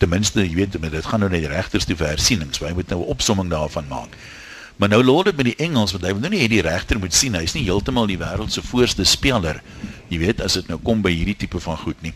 ten 0.00 0.08
minste 0.08 0.40
jy 0.40 0.54
weet 0.54 0.80
met 0.80 0.94
dit 0.96 1.06
gaan 1.06 1.20
nou 1.20 1.28
net 1.30 1.44
regters 1.44 1.84
toe 1.84 1.96
vir 1.96 2.14
hersienings, 2.14 2.56
so 2.56 2.64
hy 2.64 2.72
moet 2.72 2.88
nou 2.88 3.02
'n 3.02 3.12
opsomming 3.12 3.50
daarvan 3.50 3.84
maak. 3.88 4.16
Maar 4.80 4.88
nou 4.88 5.02
lord 5.04 5.28
dit 5.28 5.36
met 5.36 5.44
die 5.44 5.58
Engels 5.60 5.92
want 5.92 6.06
hy 6.08 6.14
wil 6.16 6.22
nou 6.24 6.30
nie 6.32 6.40
hê 6.40 6.48
die 6.48 6.62
regter 6.64 6.96
moet 6.96 7.12
sien 7.12 7.34
hy's 7.36 7.52
nie 7.52 7.66
heeltemal 7.66 8.06
die 8.08 8.16
wêreld 8.20 8.54
se 8.54 8.62
voorste 8.64 9.04
speler. 9.04 9.58
Jy 10.08 10.22
weet 10.22 10.40
as 10.40 10.56
dit 10.56 10.70
nou 10.72 10.78
kom 10.80 11.02
by 11.04 11.12
hierdie 11.12 11.36
tipe 11.42 11.60
van 11.60 11.76
goed 11.82 12.00
nie. 12.00 12.14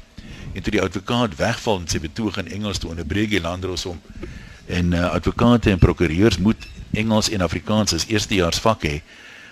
En 0.57 0.65
toe 0.65 0.73
die 0.73 0.81
advokaat 0.81 1.37
wegval 1.37 1.83
en 1.83 1.91
sy 1.93 2.01
betoog 2.01 2.39
in 2.41 2.49
Engels 2.57 2.81
toe 2.81 2.95
onderbreek 2.95 3.35
die 3.35 3.43
landros 3.45 3.85
om 3.91 4.01
en 4.73 4.97
uh, 4.97 5.11
advokate 5.13 5.75
en 5.75 5.83
prokureurs 5.83 6.39
moet 6.41 6.65
Engels 6.97 7.29
en 7.29 7.45
Afrikaans 7.45 7.93
as 7.93 8.07
eerstejaars 8.09 8.63
vak 8.65 8.89
hê. 8.89 8.95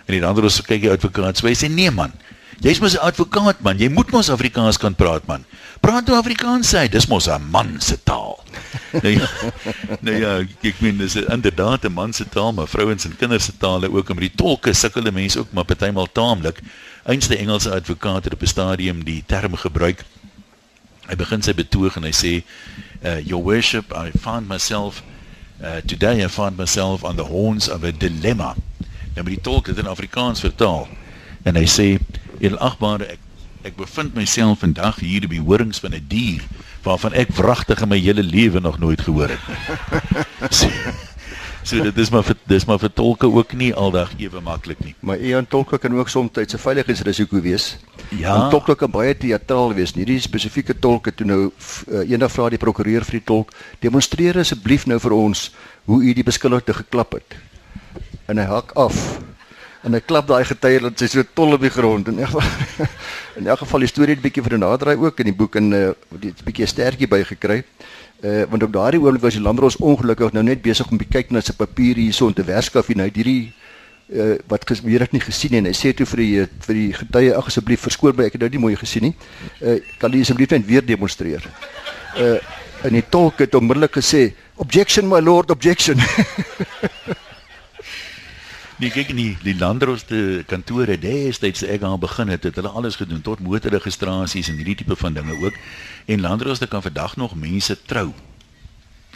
En 0.08 0.16
die 0.16 0.22
landros 0.24 0.62
kyk 0.64 0.86
die 0.86 0.94
advokaat 0.94 1.36
so 1.36 1.50
hy 1.50 1.52
sê 1.58 1.68
nee 1.68 1.92
man. 1.92 2.16
Jy's 2.62 2.78
mos 2.78 2.94
'n 2.94 3.02
advokaat 3.02 3.58
man, 3.66 3.78
jy 3.78 3.88
moet 3.90 4.10
mos 4.14 4.28
Afrikaans 4.30 4.76
kan 4.78 4.94
praat 4.94 5.26
man. 5.26 5.42
Praat 5.82 6.06
toe 6.06 6.14
Afrikaans 6.14 6.68
sê, 6.70 6.86
dis 6.86 7.08
mos 7.10 7.26
'n 7.26 7.42
man 7.50 7.80
se 7.80 7.96
taal. 8.06 8.38
nou 9.02 9.10
ja, 9.10 9.26
nou 9.98 10.14
ja, 10.14 10.30
ek 10.62 10.78
meen 10.78 10.96
dis 10.96 11.16
inderdaad 11.18 11.88
'n 11.88 11.92
man 11.92 12.12
se 12.12 12.24
taal, 12.24 12.52
maar 12.52 12.70
vrouens 12.70 13.04
en 13.04 13.16
kinders 13.18 13.50
se 13.50 13.56
tale 13.58 13.90
ook 13.90 14.14
met 14.14 14.30
die 14.30 14.36
tolke 14.36 14.72
sukkel 14.72 15.02
die 15.02 15.10
mense 15.10 15.38
ook 15.38 15.50
maar 15.52 15.64
partymal 15.64 16.06
taamlik. 16.12 16.62
Einste 17.02 17.36
Engelse 17.36 17.74
advokaat 17.74 18.24
het 18.24 18.34
op 18.34 18.42
'n 18.42 18.46
stadium 18.46 19.02
die 19.04 19.24
term 19.26 19.56
gebruik. 19.56 20.04
Hy 21.10 21.16
begin 21.16 21.42
sy 21.42 21.54
betoog 21.54 21.96
en 21.96 22.02
hy 22.02 22.14
sê, 22.14 22.44
uh, 23.02 23.18
"Your 23.26 23.42
worship, 23.42 23.90
I 23.90 24.14
find 24.14 24.46
myself 24.48 25.02
uh, 25.60 25.82
today 25.86 26.22
I 26.22 26.28
find 26.28 26.56
myself 26.56 27.02
on 27.02 27.16
the 27.16 27.26
horns 27.26 27.68
of 27.68 27.82
a 27.82 27.90
dilemma." 27.90 28.54
Nou 29.14 29.24
met 29.26 29.34
die 29.34 29.40
tolk 29.42 29.66
dit 29.66 29.78
in 29.78 29.86
Afrikaans 29.86 30.40
vertaal. 30.40 30.88
En 31.42 31.56
hy 31.56 31.66
sê 31.66 31.98
Edelagbare 32.40 33.04
ek 33.04 33.18
ek 33.62 33.76
bevind 33.78 34.16
myself 34.18 34.62
vandag 34.62 34.98
hier 35.02 35.28
by 35.30 35.38
horings 35.38 35.78
van 35.82 35.94
'n 35.94 36.04
dier 36.10 36.42
waarvan 36.82 37.14
ek 37.14 37.30
wragtig 37.38 37.82
in 37.82 37.88
my 37.88 37.98
hele 37.98 38.22
lewe 38.22 38.60
nog 38.60 38.78
nooit 38.78 39.00
gehoor 39.00 39.30
het. 39.30 39.44
so, 40.58 40.66
so 41.62 41.82
dit 41.82 41.98
is 41.98 42.10
maar 42.10 42.24
vir 42.26 42.36
dis 42.50 42.66
maar 42.66 42.78
vir 42.82 42.90
tolke 42.92 43.30
ook 43.30 43.52
nie 43.54 43.70
aldag 43.74 44.10
ewe 44.18 44.40
maklik 44.40 44.82
nie. 44.82 44.94
Maar 45.00 45.22
een 45.22 45.46
tolke 45.46 45.78
kan 45.78 45.94
ook 45.94 46.08
soms 46.08 46.30
'n 46.34 46.58
veiligheidsrisiko 46.58 47.40
wees. 47.40 47.76
Ja. 48.08 48.34
En 48.34 48.50
tolke 48.50 48.74
kan 48.74 48.90
baie 48.90 49.16
teatraal 49.16 49.74
wees. 49.74 49.94
Hierdie 49.94 50.20
spesifieke 50.20 50.78
tolke 50.78 51.14
toe 51.14 51.26
nou 51.26 51.50
uh, 51.88 52.10
eendag 52.10 52.32
vra 52.32 52.48
die 52.48 52.58
prokureur 52.58 53.04
vir 53.04 53.12
die 53.12 53.24
tolk, 53.24 53.52
demonstreer 53.78 54.38
asseblief 54.38 54.86
nou 54.86 54.98
vir 54.98 55.12
ons 55.12 55.52
hoe 55.84 56.02
u 56.02 56.12
die 56.12 56.24
beskuldigde 56.24 56.74
geklap 56.74 57.12
het. 57.12 57.36
En 58.26 58.38
hy 58.38 58.44
hak 58.44 58.72
af 58.72 59.18
en 59.82 59.96
hy 59.96 60.00
klap 60.06 60.28
daai 60.30 60.44
getuie 60.46 60.80
dat 60.82 61.00
sy 61.00 61.08
so 61.10 61.24
tol 61.34 61.56
op 61.56 61.62
die 61.64 61.72
grond 61.72 62.08
en 62.10 62.20
in 62.20 62.24
elk 62.24 62.36
geval 62.36 62.86
in 63.40 63.48
elk 63.50 63.62
geval 63.64 63.82
die 63.84 63.90
storie 63.90 64.14
het 64.14 64.20
'n 64.20 64.26
bietjie 64.28 64.44
vernader 64.46 64.94
ook 64.96 65.20
in 65.20 65.30
die 65.30 65.38
boek 65.40 65.56
en 65.56 65.72
uh, 65.72 65.90
die 66.20 66.30
'n 66.30 66.44
bietjie 66.44 66.66
sterkie 66.66 67.08
bygekry. 67.08 67.64
Uh 68.22 68.44
want 68.50 68.62
op 68.62 68.72
daardie 68.72 69.00
oomblik 69.00 69.22
was 69.22 69.34
die 69.34 69.42
landros 69.42 69.76
ongelukkig 69.76 70.32
nou 70.32 70.44
net 70.44 70.62
besig 70.62 70.90
om 70.90 70.98
te 70.98 71.04
kyk 71.04 71.30
na 71.30 71.40
sy 71.40 71.52
papier 71.52 71.96
hierso 71.96 72.28
in 72.28 72.34
te 72.34 72.44
werskaf 72.44 72.88
en 72.88 72.98
hy 72.98 73.06
het 73.10 73.16
hierdie 73.16 73.52
uh 74.14 74.38
wat 74.46 74.66
gebeur 74.66 75.00
het 75.00 75.12
nie 75.12 75.20
gesien 75.20 75.54
en 75.54 75.64
hy 75.64 75.72
sê 75.72 75.92
toe 75.92 76.06
vir 76.06 76.18
die 76.18 76.46
vir 76.66 76.74
die 76.74 76.92
getuie 76.92 77.34
ag 77.34 77.46
asseblief 77.46 77.80
verskoon 77.80 78.14
my 78.16 78.24
ek 78.24 78.32
het 78.32 78.40
nou 78.40 78.50
nie 78.50 78.62
mooi 78.62 78.76
gesien 78.76 79.02
nie. 79.02 79.14
Uh 79.60 79.80
kan 79.98 80.12
jy 80.12 80.20
asseblief 80.20 80.50
net 80.50 80.66
weer 80.66 80.86
demonstreer. 80.86 81.42
Uh 82.16 82.38
en 82.82 82.92
die 82.92 83.04
tolk 83.10 83.38
het 83.38 83.54
onmiddellik 83.54 83.98
gesê 83.98 84.34
objection 84.56 85.08
my 85.08 85.20
lord 85.20 85.50
objection. 85.50 85.98
Nee, 88.82 88.90
kyk 88.90 89.12
nie, 89.14 89.36
die 89.46 89.52
landroste 89.54 90.42
kantore 90.50 90.96
destyds 90.98 91.60
ek 91.62 91.84
aan 91.86 92.00
begin 92.02 92.32
het, 92.32 92.42
het 92.48 92.56
hulle 92.58 92.70
alles 92.74 92.96
gedoen 92.98 93.20
tot 93.22 93.38
motorregistrasies 93.38 94.48
en 94.50 94.56
hierdie 94.58 94.74
tipe 94.80 94.96
van 94.98 95.14
dinge 95.14 95.36
ook. 95.38 95.58
En 96.10 96.24
landroste 96.24 96.66
kan 96.66 96.82
vandag 96.82 97.12
nog 97.16 97.36
mense 97.38 97.76
trou. 97.86 98.08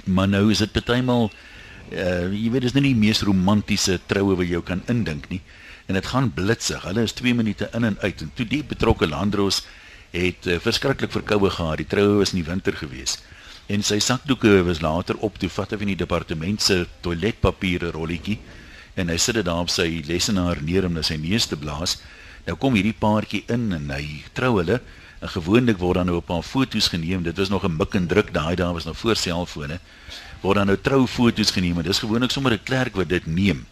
Maar 0.05 0.29
nou 0.31 0.45
is 0.55 0.61
dit 0.63 0.71
partymal 0.71 1.33
uh 1.91 2.29
jy 2.31 2.53
weet 2.55 2.63
dis 2.63 2.77
nie 2.77 2.85
die 2.85 3.01
mees 3.01 3.25
romantiese 3.27 3.97
troue 4.07 4.37
wat 4.39 4.47
jy 4.47 4.61
kan 4.69 4.85
indink 4.93 5.27
nie. 5.33 5.41
En 5.91 5.99
dit 5.99 6.07
gaan 6.13 6.31
blitsig. 6.37 6.87
Hulle 6.87 7.03
is 7.03 7.15
2 7.19 7.35
minute 7.35 7.67
in 7.75 7.89
en 7.89 7.99
uit 8.05 8.23
en 8.23 8.31
toe 8.39 8.47
die 8.47 8.63
betrokke 8.63 9.09
landros 9.11 9.65
het 10.13 10.47
uh, 10.47 10.61
verskriklik 10.63 11.11
verkoue 11.11 11.51
gehad. 11.51 11.83
Die 11.83 11.89
troue 11.91 12.21
was 12.21 12.37
in 12.37 12.45
die 12.45 12.47
winter 12.47 12.79
gewees. 12.79 13.19
En 13.67 13.83
sy 13.83 13.99
sakdoeke 13.99 14.63
was 14.71 14.79
later 14.87 15.19
op 15.27 15.43
toe 15.43 15.51
vat 15.51 15.75
hy 15.75 15.81
in 15.89 15.93
die 15.97 15.99
departement 16.05 16.63
se 16.63 16.85
toiletpapiere 17.03 17.91
rolletjie 17.99 18.39
en 18.97 19.13
hy 19.13 19.17
sit 19.21 19.37
dit 19.37 19.45
daar 19.45 19.67
op 19.67 19.73
sy 19.73 20.01
lesenaar 20.09 20.63
neer 20.65 20.87
om 20.89 20.95
na 20.97 21.05
sy 21.05 21.19
neus 21.21 21.47
te 21.51 21.57
blaas. 21.61 21.99
Nou 22.47 22.57
kom 22.61 22.77
hierdie 22.79 22.97
paartjie 22.97 23.43
in 23.53 23.69
en 23.77 23.91
hy 23.93 24.23
trou 24.37 24.57
hulle. 24.57 24.81
En 25.21 25.33
gewoonlik 25.33 25.81
word 25.81 26.01
dan 26.01 26.07
nou 26.07 26.17
'n 26.17 26.25
paar 26.25 26.43
foto's 26.43 26.89
geneem. 26.89 27.23
Dit 27.23 27.37
was 27.37 27.49
nog 27.49 27.65
'n 27.65 27.77
mik 27.77 27.95
en 27.95 28.07
druk 28.07 28.33
daai 28.33 28.57
dae 28.57 28.73
was 28.73 28.85
nog 28.85 28.97
voor 28.99 29.17
selfone. 29.17 29.81
Word 30.41 30.57
dan 30.57 30.67
nou 30.67 30.79
troufoto's 30.81 31.51
geneem 31.51 31.79
en 31.79 31.85
dis 31.85 31.99
gewoonlik 31.99 32.31
sommer 32.31 32.53
'n 32.53 32.63
klerk 32.63 32.95
wat 32.97 33.09
dit 33.09 33.27
neem. 33.27 33.67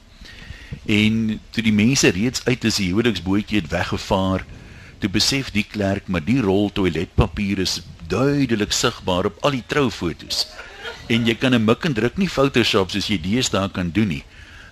En 0.86 1.40
toe 1.50 1.62
die 1.62 1.72
mense 1.72 2.08
reeds 2.08 2.44
uit 2.44 2.64
is, 2.64 2.76
die 2.76 2.88
huweliksbootjie 2.88 3.60
het 3.60 3.70
weggevaar, 3.70 4.44
toe 4.98 5.08
besef 5.08 5.50
die 5.50 5.66
klerk 5.70 6.08
maar 6.08 6.24
die 6.24 6.40
rol 6.40 6.72
toiletpapier 6.72 7.58
is 7.58 7.82
duidelik 8.06 8.72
sigbaar 8.72 9.24
op 9.24 9.36
al 9.40 9.50
die 9.50 9.64
troufoto's. 9.66 10.46
En 11.08 11.26
jy 11.26 11.34
kan 11.34 11.54
'n 11.54 11.64
mik 11.64 11.84
en 11.84 11.92
druk 11.94 12.16
nie 12.16 12.28
Photoshop 12.28 12.90
soos 12.90 13.06
jy 13.06 13.20
deesdae 13.20 13.70
kan 13.70 13.90
doen 13.90 14.08
nie 14.08 14.24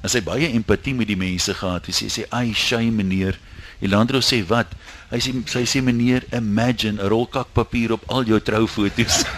en 0.03 0.11
sy 0.11 0.23
baie 0.27 0.51
empatie 0.51 0.95
met 0.99 1.11
die 1.11 1.19
mense 1.19 1.55
gehad. 1.55 1.87
Hy 1.87 2.11
sê 2.11 2.27
ai 2.35 2.51
shy 2.55 2.91
meneer. 2.91 3.39
Elandro 3.83 4.23
sê 4.23 4.43
wat? 4.47 4.75
Hy 5.11 5.19
sê 5.23 5.35
sy 5.51 5.65
sê 5.67 5.83
meneer 5.83 6.27
imagine 6.35 6.99
'n 6.99 7.09
rol 7.09 7.27
kakpapier 7.27 7.93
op 7.93 8.03
al 8.09 8.25
jou 8.25 8.41
troufoto's. 8.41 9.25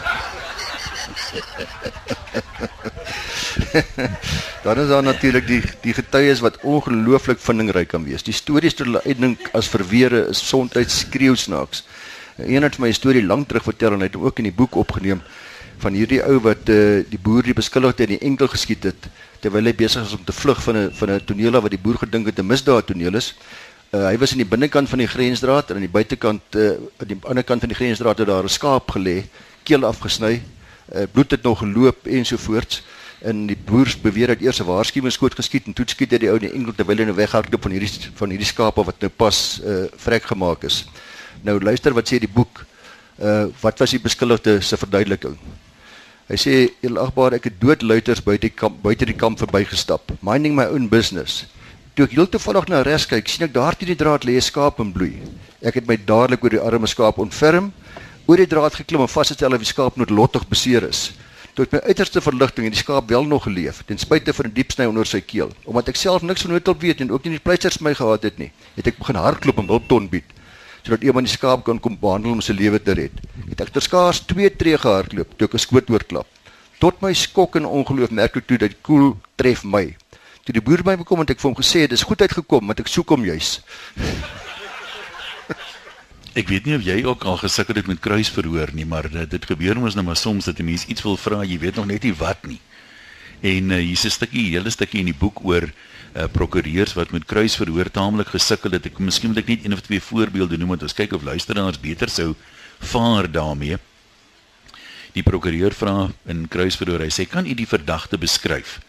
Dan 4.64 4.78
is 4.78 4.88
daar 4.88 5.02
natuurlik 5.02 5.46
die 5.46 5.62
die 5.82 5.94
getuies 5.94 6.40
wat 6.40 6.58
ongelooflik 6.62 7.38
vindingryk 7.38 7.88
kan 7.88 8.04
wees. 8.04 8.22
Die 8.22 8.32
stories 8.32 8.74
wat 8.78 8.86
hulle 8.86 9.02
uitdink 9.04 9.38
as 9.52 9.68
verweere 9.68 10.28
is 10.30 10.48
soms 10.48 10.72
skreeusnaaks. 10.86 11.84
Een 12.38 12.62
het 12.62 12.78
my 12.78 12.92
storie 12.92 13.22
lank 13.22 13.48
terug 13.48 13.62
vertel 13.62 13.92
en 13.92 14.00
hy 14.00 14.06
het 14.06 14.16
ook 14.16 14.38
in 14.38 14.48
die 14.48 14.56
boek 14.56 14.74
opgeneem 14.74 15.20
van 15.78 15.92
hierdie 15.92 16.22
ou 16.22 16.40
wat 16.40 16.68
uh, 16.68 17.04
die 17.08 17.18
boer 17.18 17.42
die 17.42 17.54
beskuldigde 17.54 18.06
in 18.06 18.16
die 18.16 18.26
enkel 18.26 18.48
geskiet 18.48 18.84
het 18.84 19.08
terwyl 19.44 19.68
hy 19.68 19.74
besig 19.76 20.00
was 20.00 20.16
om 20.16 20.24
te 20.24 20.32
vlug 20.32 20.62
van 20.64 20.76
'n 20.76 20.90
van 20.98 21.10
'n 21.10 21.24
toneel 21.28 21.60
wat 21.60 21.70
die 21.70 21.84
boer 21.84 21.98
gedink 22.00 22.26
het 22.26 22.38
'n 22.38 22.46
misdaad 22.46 22.86
toneel 22.86 23.14
is. 23.14 23.34
Uh, 23.94 24.08
hy 24.10 24.16
was 24.18 24.32
aan 24.32 24.42
die 24.42 24.52
binnekant 24.54 24.88
van 24.88 24.98
die 24.98 25.06
grensdraad 25.06 25.70
en 25.70 25.76
aan 25.76 25.86
die 25.86 25.96
buitekant 25.96 26.42
uh, 26.56 26.70
aan 26.98 27.10
die 27.12 27.18
ander 27.22 27.44
kant 27.44 27.60
van 27.60 27.68
die 27.68 27.76
grensdraad 27.76 28.18
het 28.18 28.26
daar 28.26 28.44
'n 28.44 28.48
skaap 28.48 28.90
gelê, 28.90 29.24
keel 29.62 29.84
afgesny. 29.84 30.42
Uh, 30.94 31.04
bloed 31.12 31.30
het 31.30 31.42
nog 31.42 31.58
geloop 31.58 32.06
ensovoorts. 32.06 32.82
En 33.20 33.46
die 33.46 33.56
boers 33.56 34.00
beweer 34.00 34.26
dat 34.26 34.40
eers 34.40 34.60
'n 34.60 34.66
waarskuwingsskoot 34.66 35.34
geskiet 35.34 35.66
en 35.66 35.72
toe 35.72 35.84
skiet 35.88 36.10
hy 36.10 36.18
die 36.18 36.28
ou 36.28 36.36
in 36.36 36.48
die 36.48 36.52
enkel 36.52 36.74
terwyl 36.74 36.96
hy 36.96 37.04
nou 37.04 37.16
weghardloop 37.16 37.62
van 37.62 37.70
hierdie 37.70 38.10
van 38.14 38.28
hierdie 38.28 38.46
skape 38.46 38.84
wat 38.84 39.00
nou 39.00 39.10
pas 39.10 39.60
uh 39.64 39.86
vrek 39.96 40.24
gemaak 40.24 40.64
is. 40.64 40.84
Nou 41.42 41.60
luister 41.60 41.94
wat 41.94 42.08
sê 42.08 42.18
die 42.18 42.34
boek. 42.34 42.66
Uh 43.18 43.46
wat 43.60 43.78
was 43.78 43.90
die 43.90 44.00
beskuldigde 44.00 44.60
se 44.60 44.76
verduideliking? 44.76 45.38
Hy 46.24 46.36
sê 46.40 46.52
elagbare 46.80 47.36
ek 47.36 47.50
het 47.50 47.56
doodluiters 47.60 48.22
buite 48.24 48.46
die 48.46 48.54
kamp 48.56 48.78
buite 48.80 49.04
die 49.04 49.16
kamp 49.16 49.42
verbygestap, 49.42 50.14
minding 50.24 50.54
my 50.56 50.64
own 50.72 50.86
business. 50.88 51.42
Toe 51.94 52.06
ek 52.06 52.14
heel 52.16 52.28
toevallig 52.32 52.70
na 52.72 52.80
regs 52.86 53.04
kyk, 53.10 53.28
sien 53.28 53.44
ek 53.44 53.52
daar 53.52 53.76
teen 53.76 53.90
die 53.92 53.98
draad 54.00 54.24
lê 54.24 54.38
skaap 54.40 54.80
in 54.80 54.94
bloei. 54.94 55.18
Ek 55.60 55.76
het 55.76 55.90
my 55.90 55.98
dadelik 56.00 56.46
oor 56.46 56.54
die 56.56 56.62
arme 56.64 56.88
skaap 56.88 57.20
ontferm, 57.20 57.68
oor 58.24 58.40
die 58.40 58.48
draad 58.48 58.72
geklim 58.72 59.04
en 59.04 59.12
vasgestel 59.12 59.52
of 59.52 59.60
die 59.60 59.68
skaap 59.68 59.98
noodlottig 60.00 60.48
beseer 60.48 60.88
is. 60.88 61.10
Tot 61.54 61.76
my 61.76 61.82
uiterste 61.84 62.24
verligting 62.24 62.70
het 62.70 62.74
die 62.78 62.80
skaap 62.80 63.12
wel 63.12 63.28
nog 63.28 63.44
geleef, 63.44 63.82
ten 63.84 64.00
spyte 64.00 64.32
van 64.32 64.48
'n 64.48 64.54
diep 64.56 64.72
sny 64.72 64.88
onder 64.88 65.04
sy 65.04 65.20
keel. 65.20 65.52
Omdat 65.68 65.92
ek 65.92 66.00
self 66.00 66.22
niks 66.22 66.42
van 66.42 66.56
noodhulp 66.56 66.80
weet 66.80 67.04
en 67.04 67.12
ook 67.12 67.24
nie 67.24 67.36
die 67.36 67.44
pleisters 67.44 67.78
my 67.84 67.94
gehad 67.94 68.24
het 68.24 68.38
nie, 68.38 68.50
het 68.76 68.86
ek 68.86 68.96
begin 68.98 69.20
hardloop 69.20 69.58
en 69.58 69.68
hulpton 69.68 70.08
bied 70.08 70.24
sodat 70.84 71.02
iemand 71.02 71.26
die 71.26 71.32
skaap 71.32 71.64
kan 71.64 71.80
kom 71.80 71.96
behandel 72.00 72.36
om 72.36 72.42
sy 72.44 72.52
lewe 72.52 72.78
te 72.82 72.92
red. 72.92 73.20
Het 73.48 73.64
ek 73.64 73.72
ter 73.72 73.84
skaars 73.84 74.20
2 74.28 74.50
tree 74.60 74.78
gehardloop 74.78 75.32
toe 75.38 75.48
ek 75.48 75.54
'n 75.54 75.64
skoot 75.66 75.90
oorklap. 75.90 76.28
Tot 76.78 77.00
my 77.00 77.12
skok 77.14 77.56
en 77.56 77.64
ongeloof 77.64 78.10
merk 78.10 78.36
ek 78.36 78.46
toe 78.46 78.58
dat 78.58 78.70
die 78.70 78.82
koel 78.82 79.16
tref 79.36 79.64
my. 79.64 79.96
Toe 80.44 80.52
die 80.52 80.60
boer 80.60 80.82
by 80.84 80.96
my 80.96 81.04
kom 81.04 81.20
en 81.20 81.26
ek 81.28 81.40
vir 81.40 81.48
hom 81.50 81.56
gesê 81.56 81.88
"Dis 81.88 82.02
goed 82.02 82.20
uitgekom, 82.20 82.66
want 82.66 82.80
ek 82.80 82.88
soek 82.88 83.08
hom 83.08 83.24
juis." 83.24 83.60
Ek 86.34 86.48
weet 86.48 86.66
nie 86.66 86.74
of 86.74 86.82
jy 86.82 87.04
ook 87.06 87.24
al 87.24 87.36
gesukkel 87.38 87.76
het 87.76 87.86
met 87.86 88.00
kruisverhoor 88.02 88.74
nie, 88.74 88.84
maar 88.84 89.06
uh, 89.06 89.22
dit 89.22 89.44
gebeur 89.46 89.78
mos 89.78 89.94
nou 89.94 90.02
maar 90.02 90.16
soms 90.16 90.44
dat 90.44 90.58
'n 90.58 90.64
mens 90.64 90.84
iets 90.86 91.02
wil 91.02 91.16
vra, 91.16 91.44
jy 91.44 91.58
weet 91.58 91.76
nog 91.76 91.86
net 91.86 92.02
nie 92.02 92.14
wat 92.14 92.46
nie. 92.46 92.60
En 93.40 93.70
uh, 93.70 93.78
hier's 93.78 94.04
'n 94.04 94.10
stukkie, 94.10 94.50
hele 94.50 94.70
stukkie 94.70 94.98
in 94.98 95.06
die 95.06 95.14
boek 95.14 95.44
oor 95.44 95.70
uh, 96.14 96.26
prokureurs 96.32 96.94
wat 96.94 97.10
met 97.10 97.26
kruisverhoor 97.28 97.90
taamlik 97.90 98.30
gesukkel 98.34 98.70
het. 98.76 98.86
Ek 98.86 98.98
miskien 99.02 99.32
moet 99.32 99.42
ek 99.42 99.50
net 99.50 99.64
een 99.64 99.76
of 99.76 99.82
twee 99.84 100.02
voorbeelde 100.02 100.58
noem 100.58 100.74
want 100.74 100.86
ons 100.86 100.96
kyk 100.96 101.12
of 101.16 101.26
luisteraars 101.26 101.80
beter 101.80 102.10
sou 102.10 102.34
vaar 102.78 103.30
daarmee. 103.30 103.78
Die 105.14 105.22
prokureur 105.22 105.74
vra 105.74 106.10
in 106.26 106.48
kruisverhoor, 106.50 107.04
hy 107.06 107.12
sê 107.12 107.26
kan 107.30 107.46
u 107.46 107.54
die 107.54 107.68
verdagte 107.70 108.18
beskryf? 108.18 108.80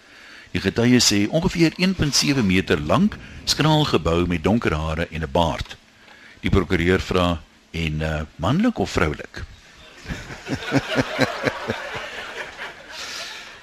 Die 0.56 0.62
getuie 0.64 1.02
sê 1.04 1.26
ongeveer 1.30 1.76
1.7 1.78 2.42
meter 2.46 2.80
lank, 2.82 3.18
skraal 3.46 3.84
gebou 3.90 4.24
met 4.30 4.44
donker 4.44 4.74
hare 4.74 5.08
en 5.12 5.22
'n 5.22 5.32
baard. 5.32 5.78
Die 6.42 6.50
prokureur 6.50 7.02
vra 7.02 7.42
en 7.72 8.02
uh, 8.02 8.22
manlik 8.38 8.80
of 8.80 8.90
vroulik? 8.90 9.44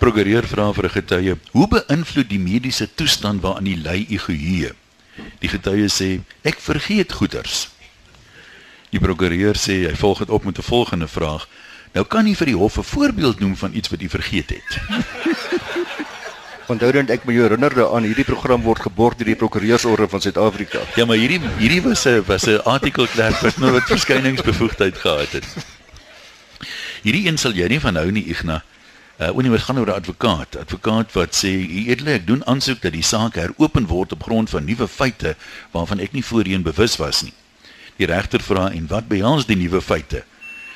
prokureur 0.02 0.46
vra 0.50 0.72
vir 0.74 0.84
'n 0.84 0.96
getuie: 0.98 1.34
"Hoe 1.52 1.68
beïnvloed 1.68 2.28
die 2.28 2.38
mediese 2.38 2.88
toestand 2.94 3.42
waaraan 3.42 3.66
jy 3.66 3.78
ly 3.82 4.06
u 4.10 4.18
geheue?" 4.18 4.74
Die 5.38 5.48
getuie 5.48 5.88
sê: 5.88 6.20
"Ek 6.42 6.58
vergeet 6.58 7.12
goeters." 7.12 7.68
Die 8.90 9.00
prokureur 9.00 9.54
sê 9.54 9.86
hy 9.88 9.94
volg 9.94 10.18
dit 10.18 10.30
op 10.30 10.44
met 10.44 10.58
'n 10.58 10.62
volgende 10.62 11.08
vraag: 11.08 11.46
"Nou 11.94 12.04
kan 12.06 12.26
jy 12.26 12.34
vir 12.34 12.46
die 12.46 12.56
hof 12.56 12.78
'n 12.78 12.82
voorbeeld 12.82 13.40
noem 13.40 13.56
van 13.56 13.74
iets 13.74 13.88
wat 13.88 14.00
jy 14.00 14.08
vergeet 14.08 14.50
het?" 14.50 14.70
Onthoudend 16.72 17.10
ek 17.10 17.24
my 17.24 17.34
herinner 17.34 17.94
aan 17.94 18.02
hierdie 18.02 18.24
program 18.24 18.62
word 18.62 18.80
geborg 18.80 19.16
deur 19.16 19.26
die 19.26 19.36
Prokureursorde 19.36 20.08
van 20.08 20.20
Suid-Afrika. 20.20 20.78
Ja, 20.96 21.04
maar 21.04 21.16
hierdie 21.16 21.40
hierdie 21.58 21.82
was 21.82 22.06
'n 22.06 22.22
was 22.26 22.46
'n 22.46 22.62
artikelklerk 22.64 23.40
wat 23.40 23.56
nou 23.58 23.72
wat 23.72 23.86
verskyningsbevoegdheid 23.86 24.96
gehad 24.98 25.30
het. 25.30 25.46
Hierdie 27.02 27.26
een 27.26 27.38
sal 27.38 27.52
jy 27.52 27.68
nie 27.68 27.80
van 27.80 27.96
hou 27.96 28.10
nie, 28.10 28.24
Ignas. 28.24 28.62
Uh 29.22 29.30
wanneer 29.30 29.52
dit 29.52 29.62
gaan 29.62 29.78
oor 29.78 29.86
'n 29.86 30.00
advokaat, 30.02 30.56
advokaat 30.56 31.12
wat 31.12 31.36
sê, 31.44 31.48
"U 31.48 31.88
edele, 31.88 32.10
ek 32.10 32.26
doen 32.26 32.46
aansoek 32.46 32.80
dat 32.82 32.92
die 32.92 33.02
saak 33.02 33.34
heropen 33.34 33.86
word 33.86 34.12
op 34.12 34.22
grond 34.22 34.50
van 34.50 34.64
nuwe 34.64 34.88
feite 34.88 35.36
waarvan 35.70 35.98
ek 35.98 36.12
nie 36.12 36.24
voorheen 36.24 36.62
bewus 36.62 36.96
was 36.96 37.22
nie." 37.22 37.32
Die 37.96 38.06
regter 38.06 38.40
vra, 38.40 38.70
"En 38.70 38.86
wat 38.86 39.08
behels 39.08 39.46
die 39.46 39.56
nuwe 39.56 39.80
feite?" 39.80 40.24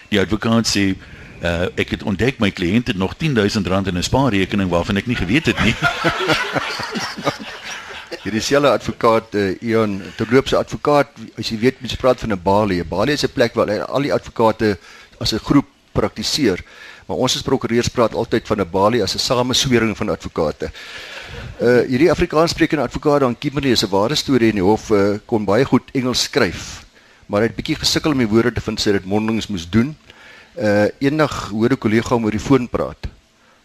Die 0.09 0.21
advokaat 0.21 0.67
sê, 0.76 0.95
uh 1.43 1.67
ek 1.75 1.91
het 1.91 2.03
ontdek 2.03 2.38
my 2.38 2.50
kliënt 2.50 2.87
het 2.87 2.97
nog 2.97 3.15
R10000 3.15 3.87
in 3.87 3.97
'n 3.99 4.02
spaarrekening 4.02 4.71
waarvan 4.71 4.97
ek 4.97 5.06
nie 5.06 5.17
geweet 5.17 5.47
het 5.47 5.65
nie. 5.65 5.75
Hierdie 8.23 8.41
selfe 8.41 8.71
advokaat 8.71 9.35
uh, 9.35 9.63
Ion 9.63 10.02
Terloop 10.17 10.49
se 10.49 10.56
advokaat 10.56 11.09
as 11.39 11.49
jy 11.49 11.59
weet 11.59 11.80
mense 11.80 11.97
praat 11.97 12.21
van 12.21 12.32
'n 12.32 12.43
balie. 12.43 12.85
Balie 12.85 13.13
is 13.13 13.25
'n 13.25 13.32
plek 13.32 13.54
waar 13.54 13.85
al 13.85 14.02
die 14.02 14.13
advokate 14.13 14.78
as 15.19 15.32
'n 15.32 15.39
groep 15.39 15.67
praktiseer. 15.93 16.61
Maar 17.06 17.16
ons 17.23 17.36
as 17.38 17.42
prokureurs 17.47 17.88
praat 17.88 18.14
altyd 18.14 18.47
van 18.47 18.60
'n 18.60 18.71
balie 18.71 19.02
as 19.02 19.14
'n 19.14 19.19
sameswering 19.19 19.97
van 19.97 20.08
advokate. 20.08 20.71
Uh 21.60 21.86
hierdie 21.86 22.10
Afrikaanssprekende 22.10 22.84
advokaat 22.84 23.21
dan 23.21 23.38
Kimberley 23.38 23.71
is 23.71 23.82
'n 23.84 23.90
ware 23.90 24.14
storie 24.14 24.49
in 24.49 24.58
die 24.58 24.62
hof 24.62 24.90
uh, 24.90 25.19
kon 25.26 25.45
baie 25.45 25.64
goed 25.64 25.82
Engels 25.92 26.23
skryf. 26.23 26.84
Maar 27.26 27.40
hy 27.40 27.47
het 27.47 27.56
bietjie 27.56 27.76
gesukkel 27.76 28.10
om 28.12 28.19
die 28.19 28.28
woorde 28.28 28.52
te 28.52 28.60
vind 28.60 28.80
sy 28.80 28.92
dit 28.92 29.04
mondelings 29.04 29.47
moes 29.47 29.71
doen 29.71 29.97
uh 30.58 30.88
eendag 30.99 31.49
hoor 31.52 31.71
'n 31.71 31.78
kollega 31.78 32.14
hom 32.14 32.25
oor 32.25 32.30
die 32.30 32.40
foon 32.40 32.69
praat. 32.69 33.06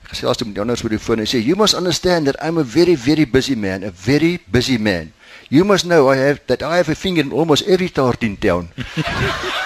Gesels 0.03 0.43
met 0.43 0.53
die 0.53 0.61
ander 0.61 0.79
oor 0.83 0.89
die 0.89 0.99
foon 0.99 1.19
en 1.19 1.25
sê 1.25 1.39
you 1.39 1.55
must 1.55 1.73
understand 1.73 2.25
that 2.25 2.35
I'm 2.43 2.57
a 2.57 2.63
very 2.63 2.95
very 2.95 3.25
busy 3.25 3.55
man, 3.55 3.83
a 3.83 3.91
very 4.05 4.39
busy 4.45 4.77
man. 4.77 5.13
You 5.49 5.65
must 5.65 5.83
know 5.83 6.11
I 6.13 6.17
have 6.17 6.39
that 6.45 6.61
I 6.61 6.77
have 6.77 6.91
a 6.91 6.95
finger 6.95 7.23
in 7.23 7.31
almost 7.31 7.67
every 7.67 7.89
tart 7.89 8.23
in 8.23 8.37
town. 8.37 8.69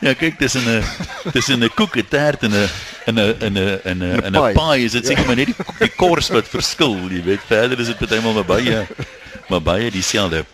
ja, 0.00 0.14
kyk, 0.14 0.38
dis 0.38 0.54
'n 0.54 0.82
dis 1.32 1.48
'n 1.48 1.68
koek, 1.74 1.96
'n 1.96 2.08
taart 2.08 2.42
en 2.42 2.52
'n 2.52 2.68
in 3.06 3.18
'n 3.18 3.36
in 3.40 3.56
'n 3.58 3.80
in 3.84 3.98
'n 4.02 4.24
in 4.24 4.36
'n 4.36 4.52
pie 4.54 4.84
is 4.84 4.92
dit 4.92 5.06
seker 5.06 5.22
ja. 5.22 5.26
maar 5.26 5.36
net 5.36 5.46
die 5.46 5.56
die 5.78 5.94
kors 5.96 6.28
wat 6.28 6.48
verskil, 6.48 6.94
jy 7.10 7.22
weet. 7.22 7.40
Verder 7.46 7.78
is 7.78 7.86
dit 7.86 7.98
partymal 7.98 8.32
maar 8.32 8.44
baie 8.44 8.86
maar 9.48 9.62
baie 9.62 9.90
dieselfde. 9.90 10.44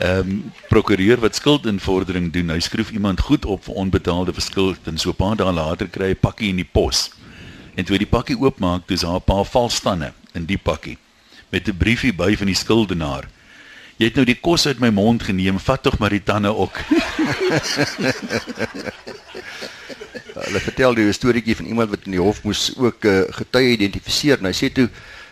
Ehm 0.00 0.18
um, 0.18 0.52
prokureur 0.68 1.20
wat 1.20 1.34
skuldinvordering 1.34 2.32
doen, 2.32 2.48
hy 2.48 2.60
skryf 2.60 2.90
iemand 2.90 3.20
goed 3.20 3.44
op 3.44 3.64
vir 3.64 3.74
onbetaalde 3.74 4.32
verskuld 4.32 4.86
en 4.86 4.98
so 4.98 5.10
'n 5.10 5.16
paar 5.16 5.36
dae 5.36 5.52
later 5.52 5.88
kry 5.88 6.06
hy 6.06 6.16
'n 6.16 6.20
pakkie 6.20 6.48
in 6.48 6.56
die 6.56 6.70
pos. 6.72 7.10
En 7.74 7.84
toe 7.84 7.94
hy 7.96 8.04
die 8.04 8.16
pakkie 8.16 8.36
oopmaak, 8.38 8.88
dis 8.88 9.00
daar 9.00 9.20
'n 9.20 9.24
paar 9.24 9.44
valstande 9.44 10.12
in 10.32 10.46
die 10.46 10.58
pakkie 10.58 10.98
met 11.50 11.68
'n 11.68 11.76
briefie 11.76 12.12
by 12.12 12.36
van 12.36 12.46
die 12.46 12.54
skuldenaar. 12.54 13.28
Jy 14.00 14.08
het 14.08 14.16
nou 14.16 14.24
die 14.24 14.38
kos 14.40 14.62
uit 14.64 14.78
my 14.80 14.88
mond 14.96 15.20
geneem, 15.28 15.58
vat 15.60 15.82
tog 15.84 15.98
maar 16.00 16.14
die 16.14 16.22
tande 16.24 16.48
ook. 16.56 16.78
Hulle 20.40 20.62
vertel 20.64 20.96
die 20.96 21.12
storieetjie 21.12 21.58
van 21.58 21.68
iemand 21.68 21.92
wat 21.92 22.06
in 22.08 22.16
die 22.16 22.22
hof 22.22 22.40
moes 22.48 22.70
ook 22.78 23.04
'n 23.04 23.08
uh, 23.10 23.18
eh, 23.18 23.34
getuie 23.36 23.74
identifiseer 23.76 24.38
en 24.40 24.48
hy 24.48 24.56
sê 24.56 24.72
toe 24.72 24.88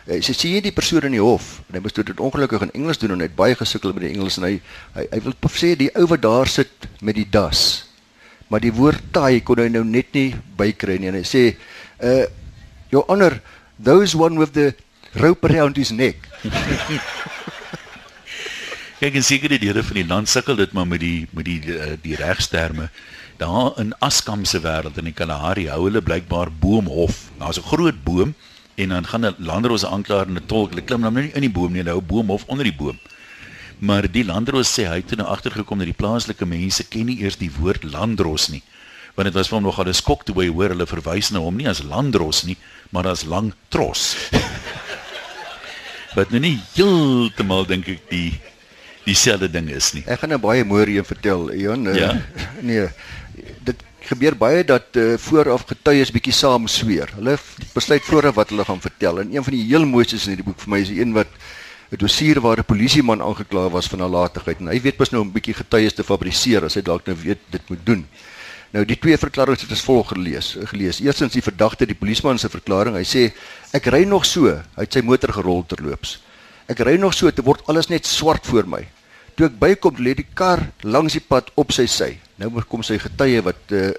Hy 0.09 0.23
sê 0.25 0.33
sien 0.33 0.55
jy 0.57 0.61
die 0.65 0.73
persoon 0.73 1.05
in 1.05 1.19
die 1.19 1.21
hof 1.21 1.61
en 1.69 1.77
hy 1.77 1.81
moes 1.85 1.93
dit 1.93 2.21
ongelukkig 2.21 2.63
in 2.65 2.71
Engels 2.73 2.97
doen 2.97 3.13
en 3.13 3.21
hy 3.21 3.27
het 3.29 3.37
baie 3.37 3.55
gesukkel 3.55 3.93
met 3.93 4.07
die 4.07 4.13
Engels 4.15 4.39
en 4.39 4.45
hy 4.47 4.55
hy, 4.97 5.05
hy 5.13 5.21
wil 5.21 5.35
sê 5.53 5.75
die 5.77 5.91
ou 6.01 6.07
wat 6.09 6.23
daar 6.25 6.49
sit 6.49 6.89
met 7.05 7.15
die 7.15 7.29
das. 7.29 7.85
Maar 8.49 8.61
die 8.65 8.73
woord 8.73 9.13
taai 9.13 9.41
kon 9.45 9.61
hy 9.61 9.69
nou 9.69 9.85
net 9.85 10.09
nie 10.17 10.33
bykry 10.57 10.97
nie 10.99 11.09
en 11.13 11.21
hy 11.21 11.27
sê 11.29 11.57
uh 12.01 12.25
your 12.89 13.05
honor 13.09 13.41
those 13.77 14.17
one 14.17 14.41
with 14.41 14.53
the 14.57 14.73
rope 15.21 15.45
around 15.45 15.77
his 15.77 15.93
neck. 15.93 16.17
Kyk 18.99 19.15
en 19.15 19.23
seker 19.23 19.53
die 19.53 19.61
dele 19.63 19.85
van 19.87 19.95
die 19.95 20.09
land 20.11 20.27
sukkel 20.27 20.57
dit 20.59 20.73
maar 20.75 20.87
met 20.91 20.99
die 20.99 21.29
met 21.31 21.47
die 21.47 21.61
die, 21.63 21.75
die 22.03 22.17
regsterme. 22.19 22.89
Daar 23.39 23.77
in 23.79 23.93
Askam 24.03 24.43
se 24.45 24.59
wêreld 24.65 24.99
in 24.99 25.07
die 25.07 25.15
Kalahari 25.15 25.69
hou 25.71 25.85
hulle 25.85 26.03
blykbaar 26.03 26.51
boomhof. 26.51 27.29
Daar's 27.39 27.61
'n 27.63 27.69
groot 27.71 28.03
boom 28.03 28.35
en 28.75 28.89
dan 28.89 29.07
gaan 29.07 29.27
'n 29.27 29.37
landdroos 29.39 29.85
aanklaer 29.85 30.27
en 30.27 30.35
'n 30.35 30.47
tolk, 30.47 30.71
hulle 30.71 30.83
klim 30.83 31.01
nou 31.01 31.13
nie 31.13 31.31
in 31.31 31.47
die 31.47 31.51
boom 31.51 31.73
nie, 31.73 31.83
hulle 31.83 31.95
hou 31.95 32.03
boom 32.03 32.31
of 32.31 32.45
onder 32.49 32.65
die 32.65 32.75
boom. 32.75 32.99
Maar 33.79 34.11
die 34.11 34.25
landdroos 34.25 34.75
sê 34.75 34.89
hy 34.89 34.97
het 34.97 35.17
nou 35.17 35.29
agtergekom 35.29 35.79
dat 35.79 35.87
die 35.87 36.03
plaaslike 36.03 36.47
mense 36.47 36.85
ken 36.89 37.07
nie 37.07 37.21
eers 37.23 37.37
die 37.37 37.53
woord 37.61 37.85
landdroos 37.85 38.49
nie. 38.49 38.63
Want 39.15 39.27
dit 39.27 39.35
was 39.35 39.49
vir 39.49 39.57
hom 39.59 39.65
nogal 39.65 39.87
'n 39.87 39.95
skok 39.95 40.25
toe 40.25 40.35
hy 40.43 40.49
hoor 40.49 40.69
hulle 40.69 40.87
verwys 40.87 41.31
na 41.31 41.39
hom 41.39 41.57
nie 41.57 41.69
as 41.69 41.83
landdroos 41.83 42.43
nie, 42.43 42.57
maar 42.91 43.07
as 43.07 43.25
lang 43.25 43.53
tros. 43.69 44.17
Wat 46.17 46.31
nou 46.31 46.41
nie 46.41 46.59
heeltemal 46.75 47.65
dink 47.65 47.89
ek 47.89 48.11
die 48.11 48.41
dieselfde 49.09 49.49
ding 49.51 49.71
is 49.73 49.93
nie. 49.97 50.05
Ek 50.07 50.21
gaan 50.21 50.31
'n 50.31 50.37
nou 50.37 50.43
baie 50.49 50.65
mooi 50.65 50.97
een 50.97 51.05
vertel, 51.05 51.53
Jan. 51.55 51.85
Ja? 51.95 52.15
Nee. 52.71 52.89
Dit 53.65 53.83
gebeur 54.09 54.37
baie 54.37 54.65
dat 54.65 54.97
uh, 54.97 55.17
vooraf 55.19 55.67
getuies 55.69 56.11
bietjie 56.11 56.33
saam 56.33 56.67
sweer. 56.67 57.11
Hulle 57.17 57.37
besluit 57.75 58.03
vooraf 58.03 58.35
wat 58.35 58.51
hulle 58.53 58.65
gaan 58.65 58.81
vertel. 58.81 59.21
En 59.21 59.35
een 59.35 59.45
van 59.45 59.53
die 59.53 59.65
heel 59.69 59.87
mooistes 59.87 60.27
in 60.27 60.35
hierdie 60.35 60.49
boek 60.49 60.61
vir 60.65 60.73
my 60.73 60.81
is 60.81 60.93
die 60.93 61.01
een 61.01 61.13
wat 61.13 61.29
'n 61.91 61.97
dossier 61.97 62.41
waar 62.41 62.59
'n 62.59 62.65
polisieman 62.65 63.23
aangekla 63.23 63.69
was 63.71 63.89
van 63.89 63.99
nalatigheid 63.99 64.61
en 64.61 64.69
hy 64.69 64.81
weet 64.81 64.99
mos 64.99 65.11
nou 65.11 65.23
om 65.23 65.33
bietjie 65.33 65.55
getuies 65.55 65.95
te 65.95 66.05
fabriseer 66.05 66.65
as 66.65 66.75
hy 66.75 66.83
dalk 66.83 67.07
nou 67.07 67.17
weet 67.17 67.41
dit 67.51 67.69
moet 67.69 67.87
doen. 67.87 68.07
Nou 68.73 68.85
die 68.85 68.99
twee 68.99 69.17
verklaringe 69.17 69.57
het 69.57 69.71
ons 69.71 69.85
volg 69.87 70.09
gelees. 70.09 70.57
Gelees. 70.65 71.01
Eerstens 71.01 71.33
die 71.33 71.43
verdagte, 71.43 71.87
die 71.87 71.97
polisieman 71.97 72.39
se 72.39 72.49
verklaring. 72.49 72.97
Hy 72.97 73.05
sê 73.05 73.33
ek 73.73 73.87
ry 73.87 74.05
nog 74.05 74.27
so, 74.29 74.53
hy 74.53 74.85
het 74.85 74.93
sy 74.93 75.01
motor 75.01 75.33
gerol 75.33 75.65
terloops. 75.67 76.19
Ek 76.69 76.81
ry 76.85 76.99
nog 77.01 77.15
so, 77.15 77.31
dit 77.31 77.45
word 77.45 77.65
alles 77.67 77.89
net 77.89 78.07
swart 78.07 78.47
voor 78.47 78.69
my. 78.69 78.83
Toe 79.39 79.47
ek 79.47 79.59
bykom, 79.59 80.01
lê 80.03 80.17
die 80.19 80.27
kar 80.35 80.65
langs 80.83 81.15
die 81.15 81.23
pad 81.23 81.53
op 81.55 81.71
sy 81.71 81.87
sy. 81.87 82.19
Nou 82.43 82.51
kom 82.67 82.83
sy 82.83 82.99
getuie 82.99 83.39
wat 83.47 83.71
uh, 83.71 83.93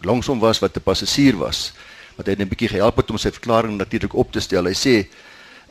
langs 0.00 0.26
hom 0.26 0.40
was 0.40 0.62
wat 0.64 0.76
'n 0.76 0.80
passasier 0.80 1.36
was. 1.36 1.72
wat 2.18 2.26
hy 2.26 2.34
net 2.34 2.46
'n 2.46 2.50
bietjie 2.50 2.74
gehelp 2.74 2.96
het 2.98 3.10
om 3.10 3.18
sy 3.18 3.30
verklaring 3.30 3.78
natuurlik 3.78 4.14
op 4.14 4.32
te 4.32 4.40
stel. 4.40 4.66
Hy 4.66 4.74
sê 4.74 5.06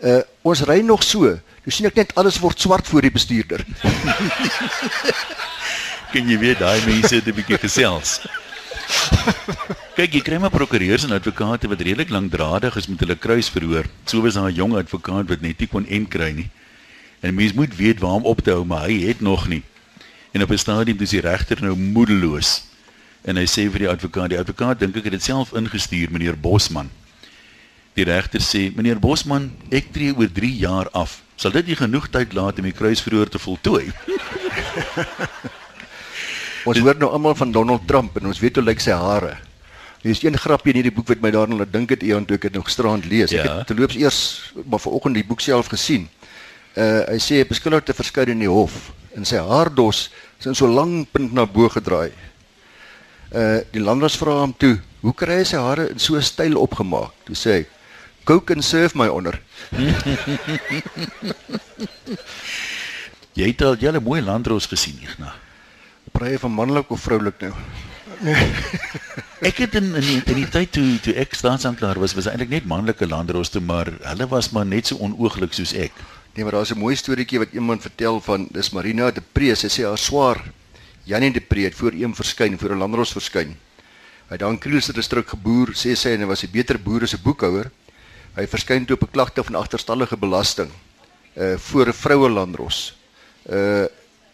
uh 0.03 0.21
ons 0.43 0.63
ry 0.63 0.79
nog 0.81 1.03
so. 1.03 1.39
Jy 1.65 1.71
sien 1.71 1.87
ek 1.87 1.95
net 1.95 2.15
alles 2.15 2.39
word 2.39 2.59
swart 2.59 2.87
voor 2.87 3.01
die 3.01 3.11
bestuurder. 3.11 3.65
Kan 6.13 6.29
jy 6.29 6.37
weet 6.39 6.59
daai 6.59 6.79
mense 6.85 7.15
het 7.15 7.27
'n 7.27 7.35
bietjie 7.35 7.59
gesels. 7.59 8.21
Kyk, 9.97 10.13
jy 10.13 10.21
kry 10.21 10.37
maar 10.37 10.53
prokureurs 10.53 11.03
en 11.03 11.11
advokate 11.11 11.67
wat 11.67 11.81
redelik 11.81 12.09
lankdradig 12.09 12.75
is 12.77 12.87
met 12.87 12.99
hulle 12.99 13.15
kruisverhoor. 13.15 13.85
So 14.05 14.21
was 14.21 14.39
daar 14.39 14.47
'n 14.47 14.55
jong 14.55 14.77
advokaat 14.77 15.27
wat 15.27 15.41
net 15.41 15.59
nie 15.59 15.67
kon 15.67 15.85
en 15.85 16.07
kry 16.07 16.31
nie. 16.31 16.49
En 17.19 17.33
mens 17.33 17.53
moet 17.53 17.75
weet 17.75 17.99
waar 17.99 18.11
om 18.11 18.25
op 18.25 18.41
te 18.41 18.51
hou, 18.51 18.65
maar 18.65 18.85
hy 18.85 19.07
het 19.07 19.21
nog 19.21 19.47
nie. 19.47 19.63
En 20.31 20.43
op 20.43 20.51
'n 20.51 20.57
stadium 20.57 20.97
dis 20.97 21.09
die 21.09 21.21
regter 21.21 21.57
nou 21.61 21.75
moedeloos. 21.75 22.63
En 23.21 23.35
hy 23.35 23.45
sê 23.45 23.71
vir 23.71 23.79
die 23.79 23.89
advokaat, 23.89 24.29
die 24.29 24.39
advokaat 24.39 24.79
dink 24.79 24.95
ek 24.95 25.03
het 25.03 25.11
dit 25.11 25.23
self 25.23 25.53
ingestuur, 25.53 26.11
meneer 26.11 26.39
Bosman. 26.39 26.89
Die 27.93 28.03
regter 28.03 28.41
sê, 28.41 28.75
meneer 28.75 28.99
Bosman, 28.99 29.51
ek 29.69 29.91
tree 29.91 30.15
oor 30.15 30.31
3 30.31 30.57
jaar 30.57 30.89
af. 30.89 31.21
Sal 31.35 31.51
dit 31.51 31.67
nie 31.67 31.75
genoeg 31.75 32.09
tyd 32.09 32.33
laat 32.33 32.57
om 32.57 32.63
die 32.63 32.71
kruisverhoor 32.71 33.29
te 33.29 33.39
voltooi? 33.39 33.91
Ons 36.67 36.81
hoor 36.83 36.97
nou 36.99 37.07
almal 37.15 37.35
van 37.35 37.51
Donald 37.51 37.87
Trump 37.87 38.17
en 38.19 38.27
ons 38.27 38.39
weet 38.39 38.57
hoe 38.59 38.65
lyk 38.65 38.81
sy 38.83 38.91
hare. 38.91 39.37
Hier 40.01 40.11
is 40.11 40.21
een 40.23 40.35
grapjie 40.37 40.73
in 40.73 40.81
hierdie 40.81 40.93
boek 40.93 41.07
wat 41.07 41.21
my 41.23 41.31
daarna 41.31 41.61
laat 41.61 41.71
dink 41.71 41.93
het 41.93 42.03
Eon 42.03 42.25
toe 42.27 42.35
ek 42.35 42.49
dit 42.49 42.57
nog 42.57 42.67
gisterand 42.67 43.07
lees. 43.07 43.31
Ja. 43.31 43.43
Ek 43.43 43.47
het 43.47 43.69
terloops 43.71 43.95
eers 43.95 44.19
maar 44.65 44.81
vanoggend 44.83 45.15
die 45.15 45.23
boek 45.27 45.41
self 45.41 45.71
gesien. 45.71 46.09
Uh 46.77 47.01
hy 47.09 47.17
sê 47.17 47.41
beskuldig 47.49 47.87
te 47.87 47.93
verskyn 47.97 48.35
in 48.35 48.43
die 48.45 48.51
hof 48.51 48.91
en 49.17 49.25
sy 49.25 49.39
haardos 49.41 50.11
is 50.37 50.45
in 50.45 50.57
so 50.57 50.69
lang 50.69 51.07
punt 51.09 51.33
na 51.33 51.45
bo 51.49 51.65
gedraai. 51.73 52.11
Uh 53.33 53.65
die 53.73 53.81
landras 53.81 54.17
vra 54.21 54.43
hom 54.43 54.53
toe, 54.53 54.77
"Hoe 55.01 55.13
kry 55.13 55.39
hy 55.41 55.47
sy 55.49 55.57
hare 55.57 55.89
in 55.89 55.99
so 55.99 56.15
'n 56.15 56.21
styl 56.21 56.57
opgemaak?" 56.61 57.13
Toe 57.25 57.35
sê 57.35 57.51
hy, 57.57 57.65
"Coke 58.25 58.53
and 58.53 58.63
serve 58.63 58.93
my 58.95 59.07
onder." 59.07 59.41
Jy 63.37 63.47
het 63.51 63.61
al 63.61 63.75
julle 63.77 63.99
mooi 63.99 64.21
landros 64.21 64.65
gesien, 64.65 64.97
Ignas. 65.01 65.33
Praai 66.11 66.37
van 66.37 66.51
manlik 66.51 66.89
of 66.89 67.01
vroulik 67.01 67.41
nou? 67.41 67.53
Ek 69.49 69.57
het 69.61 69.75
in 69.77 69.91
in 69.95 70.01
die, 70.01 70.21
in 70.25 70.39
die 70.39 70.49
tyd 70.49 70.71
toe 70.73 70.97
toe 71.05 71.13
ek 71.21 71.35
staatsanklaer 71.37 71.99
was, 72.01 72.15
was 72.17 72.25
eintlik 72.25 72.49
net 72.49 72.65
manlike 72.65 73.05
landroste, 73.05 73.61
maar 73.61 73.91
hulle 74.01 74.27
was 74.31 74.49
maar 74.55 74.65
net 74.65 74.89
so 74.89 74.97
onooglik 74.97 75.53
soos 75.53 75.75
ek. 75.77 75.93
Nee, 76.37 76.45
maar 76.45 76.53
daar's 76.53 76.73
'n 76.73 76.77
mooi 76.77 76.95
storieetjie 76.95 77.39
wat 77.39 77.51
iemand 77.51 77.81
vertel 77.81 78.21
van 78.21 78.47
dis 78.51 78.69
Marina 78.69 79.11
de 79.11 79.21
Pre, 79.31 79.55
sy 79.55 79.67
sê 79.67 79.83
haar 79.83 79.97
swaar 79.97 80.43
Janie 81.03 81.31
de 81.31 81.41
Pre 81.41 81.61
het 81.61 81.75
voor 81.75 81.91
een 81.91 82.15
verskyn, 82.15 82.59
voor 82.59 82.69
'n 82.69 82.77
landros 82.77 83.11
verskyn. 83.11 83.57
Hy 84.27 84.29
het 84.29 84.39
daar 84.39 84.51
in 84.51 84.59
Krielse 84.59 84.93
distrik 84.93 85.27
geboer, 85.27 85.67
sê 85.73 85.95
sy 85.95 86.09
en 86.09 86.19
hy 86.19 86.25
was 86.25 86.43
'n 86.43 86.51
beter 86.51 86.79
boer 86.79 87.01
as 87.01 87.13
'n 87.13 87.21
boekhouer. 87.23 87.71
Hy 88.35 88.47
verskyn 88.47 88.85
toe 88.85 88.95
op 88.95 89.01
'n 89.01 89.11
klagte 89.11 89.43
van 89.43 89.55
agterstallige 89.55 90.17
belasting 90.17 90.69
uh 91.37 91.57
voor 91.57 91.87
'n 91.87 91.93
vroue 91.93 92.29
landros. 92.29 92.97
Uh 93.49 93.85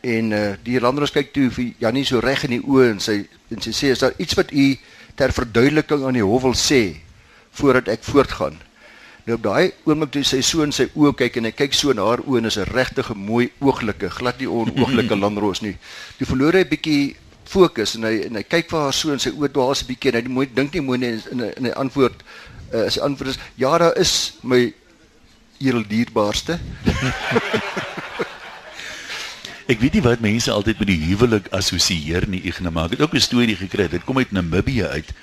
en 0.01 0.31
uh 0.31 0.55
die 0.63 0.79
landros 0.79 1.11
kyk 1.11 1.33
toe 1.33 1.49
vir 1.51 1.73
Janie 1.77 2.05
so 2.05 2.19
reg 2.19 2.43
in 2.43 2.49
die 2.49 2.67
oë 2.67 2.89
en 2.91 2.99
sy 2.99 3.27
en 3.49 3.61
sy 3.61 3.71
sê 3.71 3.91
is 3.91 3.99
daar 3.99 4.13
iets 4.17 4.33
wat 4.33 4.51
u 4.51 4.77
ter 5.15 5.31
verduideliking 5.31 6.03
aan 6.03 6.13
die 6.13 6.23
hof 6.23 6.41
wil 6.41 6.55
sê 6.55 6.95
voordat 7.51 7.87
ek 7.87 8.03
voortgaan. 8.03 8.59
Nou 9.23 9.37
op 9.37 9.43
daai 9.43 9.71
oomblik 9.87 10.11
toe 10.11 10.23
sy 10.27 10.41
so 10.41 10.63
in 10.63 10.73
sy 10.75 10.89
oë 10.99 11.13
kyk 11.15 11.37
en 11.39 11.47
hy 11.47 11.51
kyk 11.55 11.73
so 11.73 11.93
na 11.95 12.03
haar 12.09 12.23
oë 12.27 12.37
en 12.41 12.45
is 12.45 12.57
'n 12.59 12.67
regtige 12.73 13.15
mooi 13.15 13.51
ooglike, 13.59 14.09
glad 14.09 14.39
nie 14.39 14.49
onooglike 14.49 15.15
landros 15.15 15.61
nie. 15.65 15.77
Toe 16.17 16.27
verloor 16.27 16.53
hy 16.53 16.63
'n 16.63 16.69
bietjie 16.69 17.15
fokus 17.45 17.95
en 17.95 18.03
hy 18.03 18.27
en 18.27 18.35
hy 18.35 18.43
kyk 18.43 18.69
vir 18.69 18.79
haar 18.79 18.93
so 18.93 19.11
in 19.11 19.19
sy 19.19 19.31
oë 19.31 19.51
dwaas 19.51 19.83
'n 19.83 19.87
bietjie 19.87 20.11
en 20.11 20.19
hy 20.19 20.27
mooi 20.27 20.47
dink 20.53 20.73
nie 20.73 20.81
mooi 20.81 20.97
nie 20.97 21.19
en 21.31 21.41
en 21.55 21.65
hy 21.65 21.71
antwoord 21.71 22.23
uh, 22.73 22.89
sy 22.89 22.99
antwoord 22.99 23.29
is 23.35 23.39
ja, 23.55 23.77
daar 23.77 23.95
is 23.97 24.33
my 24.43 24.73
heel 25.59 25.83
dierbaarste. 25.87 26.59
Ek 29.71 29.79
weet 29.79 29.93
nie 29.95 30.03
wat 30.03 30.19
mense 30.19 30.51
altyd 30.51 30.81
met 30.81 30.89
die 30.91 31.03
huwelik 31.05 31.45
assosieer 31.55 32.27
nie, 32.27 32.41
Ignas, 32.43 32.73
maar 32.75 32.91
ek 32.91 32.97
het 32.97 33.03
ook 33.05 33.15
'n 33.15 33.23
storie 33.23 33.55
gekry. 33.55 33.87
Dit 33.87 34.03
kom 34.03 34.17
uit 34.17 34.31
Namibië 34.31 34.83
uit. 34.91 35.13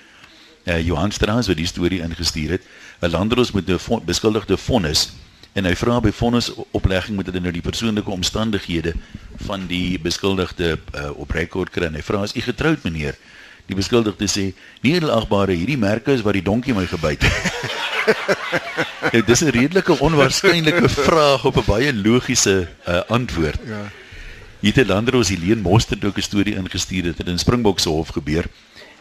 Uh, 0.65 0.81
Johan 0.81 1.13
Strauss 1.13 1.49
wat 1.49 1.57
die 1.57 1.67
storie 1.67 2.01
ingestuur 2.01 2.51
het. 2.57 2.65
'n 3.01 3.11
Landros 3.11 3.53
met 3.53 3.69
'n 3.69 4.05
beskuldigde 4.05 4.57
vonnis 4.57 5.13
en 5.53 5.65
hy 5.65 5.75
vra 5.75 6.01
by 6.01 6.13
vonnisoplegging 6.15 7.17
moet 7.17 7.27
hulle 7.27 7.41
nou 7.41 7.53
die 7.53 7.65
persoonlike 7.65 8.11
omstandighede 8.11 8.95
van 9.47 9.67
die 9.67 9.99
beskuldigde 9.99 10.79
uh, 10.95 11.11
op 11.19 11.31
rekord 11.31 11.71
kry. 11.71 11.89
En 11.89 11.95
hy 11.99 12.03
vra 12.03 12.23
as 12.23 12.37
u 12.37 12.41
getroud 12.45 12.83
meneer. 12.87 13.17
Die 13.67 13.77
beskuldigde 13.79 14.27
sê: 14.27 14.51
"Nee, 14.83 14.99
edelagbare, 14.99 15.55
hierdie 15.55 15.79
merke 15.79 16.13
is 16.13 16.23
wat 16.27 16.39
die 16.39 16.43
donkie 16.43 16.75
my 16.75 16.87
gebyt 16.87 17.23
het." 17.23 17.79
nou, 19.13 19.23
dis 19.27 19.43
'n 19.43 19.55
redelike 19.55 19.99
onwaarskynlike 19.99 20.89
vraag 21.09 21.45
op 21.45 21.57
'n 21.57 21.67
baie 21.67 21.95
logiese 21.95 22.69
uh, 22.89 23.01
antwoord. 23.09 23.61
Ja. 23.67 23.91
Hier 24.61 24.75
het 24.75 24.87
Landros 24.87 25.29
Helene 25.29 25.61
Mostert 25.61 26.05
ook 26.05 26.17
'n 26.17 26.23
storie 26.23 26.55
ingestuur 26.55 27.05
het 27.05 27.27
in 27.27 27.39
Springbok 27.39 27.79
se 27.79 27.89
hof 27.89 28.09
gebeur. 28.09 28.45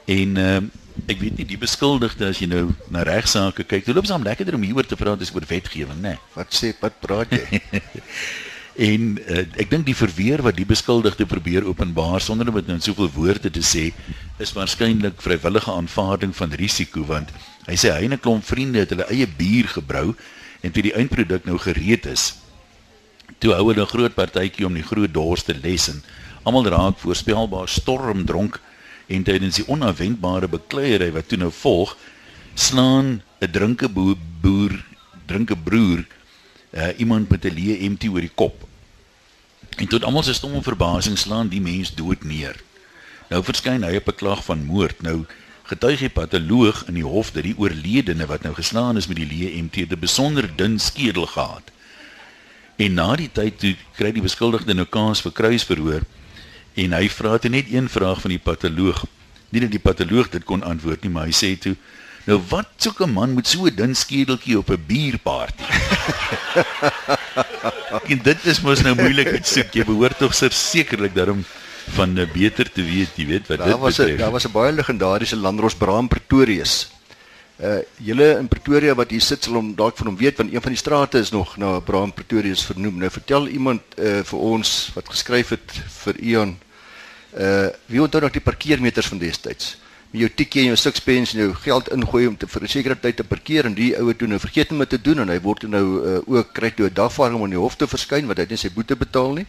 En 0.10 0.38
uh, 0.41 0.60
ek 1.06 1.22
weet 1.22 1.39
nie 1.39 1.48
die 1.54 1.62
beskuldigde 1.62 2.32
as 2.32 2.41
jy 2.41 2.50
nou 2.50 2.69
na 2.93 3.06
regsaake 3.08 3.65
kyk, 3.69 3.86
dit 3.86 3.95
loop 3.95 4.10
saam 4.10 4.26
lekkerder 4.26 4.58
om 4.58 4.65
hieroor 4.65 4.88
te 4.89 4.98
praat 5.00 5.22
as 5.22 5.34
oor 5.36 5.45
wetgewing, 5.48 6.02
né? 6.02 6.15
Nee. 6.15 6.24
Wat 6.36 6.56
sê 6.56 6.74
wat 6.82 7.02
praat 7.04 7.36
jy? 7.36 7.62
En 8.80 9.17
uh, 9.19 9.41
ek 9.60 9.67
dink 9.74 9.84
die 9.89 9.98
verweer 9.98 10.39
wat 10.45 10.56
die 10.56 10.67
beskuldigde 10.67 11.26
probeer 11.28 11.65
openbaar 11.67 12.24
sonder 12.24 12.48
om 12.48 12.56
dit 12.62 12.69
nou 12.69 12.78
in 12.78 12.84
soveel 12.86 13.10
woorde 13.12 13.50
te 13.52 13.63
sê, 13.65 13.89
is 14.39 14.54
waarskynlik 14.56 15.19
vrywillige 15.19 15.74
aanvaarding 15.74 16.32
van 16.38 16.56
risiko 16.56 17.04
want 17.10 17.34
hy 17.67 17.76
sê 17.76 17.91
hy 17.91 18.08
en 18.08 18.15
'n 18.15 18.24
klomp 18.24 18.45
vriende 18.48 18.80
het 18.80 18.93
hulle 18.95 19.10
eie 19.12 19.28
bier 19.28 19.67
gebrou 19.67 20.15
en 20.63 20.72
toe 20.72 20.86
die 20.86 20.95
eindproduk 20.95 21.43
nou 21.43 21.58
gereed 21.60 22.08
is, 22.08 22.39
toe 23.43 23.52
hou 23.52 23.67
hulle 23.67 23.84
'n 23.84 23.93
groot 23.95 24.15
partytjie 24.15 24.65
om 24.65 24.74
die 24.74 24.88
groot 24.88 25.12
dors 25.12 25.43
te 25.43 25.60
les 25.60 25.89
en 25.91 26.00
almal 26.48 26.72
raak 26.72 26.98
voorspelbaar 27.04 27.67
stormdronk 27.67 28.62
en 29.10 29.26
tydens 29.26 29.58
die 29.58 29.67
onafwendbare 29.67 30.48
bekleierery 30.48 31.12
wat 31.15 31.28
toe 31.32 31.38
nou 31.41 31.52
volg, 31.52 31.95
slaan 32.54 33.22
'n 33.41 33.52
drinke 33.52 33.89
boer, 33.89 34.17
boer 34.41 34.74
drinke 35.26 35.56
broer 35.56 36.06
uh, 36.72 36.88
iemand 36.98 37.30
met 37.30 37.45
'n 37.45 37.54
leë 37.54 37.89
MT 37.89 38.10
oor 38.13 38.22
die 38.22 38.36
kop. 38.36 38.67
En 39.78 39.88
tot 39.88 40.04
almal 40.04 40.24
se 40.24 40.34
stomme 40.34 40.62
verbasing 40.62 41.17
slaan 41.17 41.48
die 41.48 41.62
mens 41.62 41.93
dood 41.95 42.24
neer. 42.24 42.56
Nou 43.30 43.43
verskyn 43.43 43.84
hy 43.84 43.95
op 43.95 44.08
'n 44.08 44.15
klag 44.15 44.43
van 44.43 44.65
moord. 44.65 45.02
Nou 45.02 45.26
getuig 45.63 46.00
die 46.00 46.10
patoloog 46.10 46.86
in 46.88 46.93
die 46.93 47.06
hof 47.06 47.32
dat 47.32 47.43
die 47.43 47.58
oorledene 47.58 48.26
wat 48.26 48.41
nou 48.41 48.54
geslaan 48.54 48.98
is 48.98 49.08
met 49.08 49.17
die 49.17 49.30
leë 49.30 49.62
MT 49.63 49.76
'n 49.89 50.00
besonder 50.00 50.50
dun 50.56 50.80
skedel 50.80 51.26
gehad. 51.26 51.72
En 52.76 52.93
na 52.93 53.15
die 53.15 53.32
tyd 53.32 53.60
toe 53.60 53.76
kry 53.95 54.12
die 54.12 54.22
beskuldigde 54.22 54.74
nou 54.74 54.86
kans 54.86 55.22
vir 55.22 55.32
kruisverhoor 55.32 56.02
en 56.84 56.94
hy 56.98 57.10
vra 57.10 57.38
toe 57.38 57.52
net 57.52 57.72
een 57.72 57.89
vraag 57.89 58.22
van 58.22 58.36
die 58.36 58.44
patoloog. 58.44 59.06
Nie 59.50 59.62
dat 59.62 59.72
die 59.72 59.82
patoloog 59.84 60.30
dit 60.30 60.44
kon 60.44 60.63
antwoord 60.63 61.04
nie, 61.04 61.13
maar 61.13 61.26
hy 61.30 61.36
sê 61.36 61.56
toe 61.60 61.76
Nou 62.30 62.38
wat 62.50 62.68
soek 62.78 63.00
'n 63.02 63.13
man 63.13 63.34
met 63.34 63.48
so 63.48 63.65
'n 63.65 63.76
dun 63.76 63.96
skedeltjie 63.96 64.58
op 64.58 64.70
'n 64.70 64.84
bierparty? 64.86 65.63
en 68.12 68.20
dit 68.22 68.46
is 68.46 68.62
mos 68.62 68.82
nou 68.82 68.96
moeilik 68.96 69.30
te 69.42 69.50
soek. 69.54 69.74
Jy 69.74 69.86
behoort 69.86 70.18
tog 70.18 70.34
sekerlik 70.36 71.15
daarom 71.15 71.44
van 71.98 72.18
uh, 72.18 72.32
beter 72.32 72.72
te 72.72 72.84
weet, 72.84 73.10
jy 73.15 73.26
weet 73.26 73.48
wat 73.48 73.58
daar 73.58 73.68
dit 73.68 73.80
was 73.80 73.98
'n 73.98 74.02
betref. 74.02 74.20
daar 74.20 74.32
was 74.32 74.46
'n 74.46 74.52
baie 74.52 74.72
legendariese 74.72 75.36
landros 75.36 75.76
Bram 75.76 76.08
Pretorius. 76.08 76.92
Uh 77.58 77.80
julle 77.98 78.38
in 78.38 78.48
Pretoria 78.48 78.96
wat 78.96 79.10
hier 79.10 79.22
sit 79.22 79.44
sal 79.44 79.54
hom 79.54 79.76
dalk 79.76 79.98
van 79.98 80.08
hom 80.08 80.18
weet 80.18 80.38
want 80.38 80.54
een 80.54 80.62
van 80.62 80.72
die 80.72 80.80
strate 80.80 81.20
is 81.20 81.32
nog 81.32 81.58
na 81.58 81.80
Bram 81.80 82.13
Pretorius 82.13 82.63
vernoem. 82.63 82.98
Nou 82.98 83.10
vertel 83.10 83.48
iemand 83.48 83.82
uh 83.98 84.24
vir 84.24 84.39
ons 84.39 84.92
wat 84.94 85.10
geskryf 85.10 85.50
het 85.50 85.72
vir 86.04 86.15
Ion 86.20 86.58
uh 87.38 87.70
wie 87.86 88.02
onthou 88.02 88.22
nog 88.22 88.32
die 88.32 88.42
parkeermeters 88.42 89.08
van 89.08 89.18
destyds? 89.18 89.78
Met 90.12 90.22
jou 90.22 90.30
tikkie 90.36 90.62
en 90.62 90.72
jou 90.72 90.78
sixpence 90.78 91.36
en 91.36 91.44
jou 91.44 91.54
geld 91.54 91.92
ingooi 91.94 92.28
om 92.28 92.38
te 92.38 92.48
vir 92.48 92.63
'n 92.63 92.68
sekere 92.68 93.00
tyd 93.00 93.15
te 93.15 93.24
parkeer 93.24 93.65
en 93.65 93.74
die 93.74 93.96
oue 93.98 94.15
toe 94.15 94.28
nou 94.28 94.39
vergeet 94.39 94.72
om 94.72 94.80
dit 94.80 94.89
te 94.89 95.02
doen 95.02 95.20
en 95.20 95.30
hy 95.30 95.39
word 95.39 95.63
nou 95.63 95.86
uh, 95.86 96.22
ook 96.26 96.54
kry 96.54 96.72
toe 96.72 96.89
'n 96.89 96.94
dagvaarding 96.94 97.39
om 97.39 97.46
in 97.46 97.52
die 97.52 97.60
hof 97.60 97.76
te 97.76 97.88
verskyn 97.88 98.28
wat 98.28 98.38
hy 98.38 98.46
net 98.50 98.60
sy 98.60 98.70
boete 98.70 98.96
betaal 98.96 99.34
nie. 99.34 99.46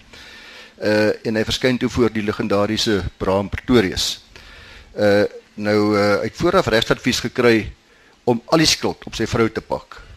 Uh 0.83 1.13
en 1.25 1.37
hy 1.37 1.45
verskyn 1.45 1.79
toe 1.79 1.89
voor 1.89 2.13
die 2.13 2.23
legendariese 2.23 3.05
Bram 3.17 3.49
Pretorius. 3.49 4.21
Uh 4.97 5.25
nou 5.55 5.97
uh, 5.97 6.23
het 6.23 6.37
vooraf 6.37 6.67
regsadvies 6.67 7.21
gekry 7.21 7.73
om 8.25 8.43
al 8.47 8.59
die 8.59 8.67
skuld 8.67 9.05
op 9.07 9.15
sy 9.15 9.27
vrou 9.27 9.49
te 9.49 9.61
pak. 9.61 10.10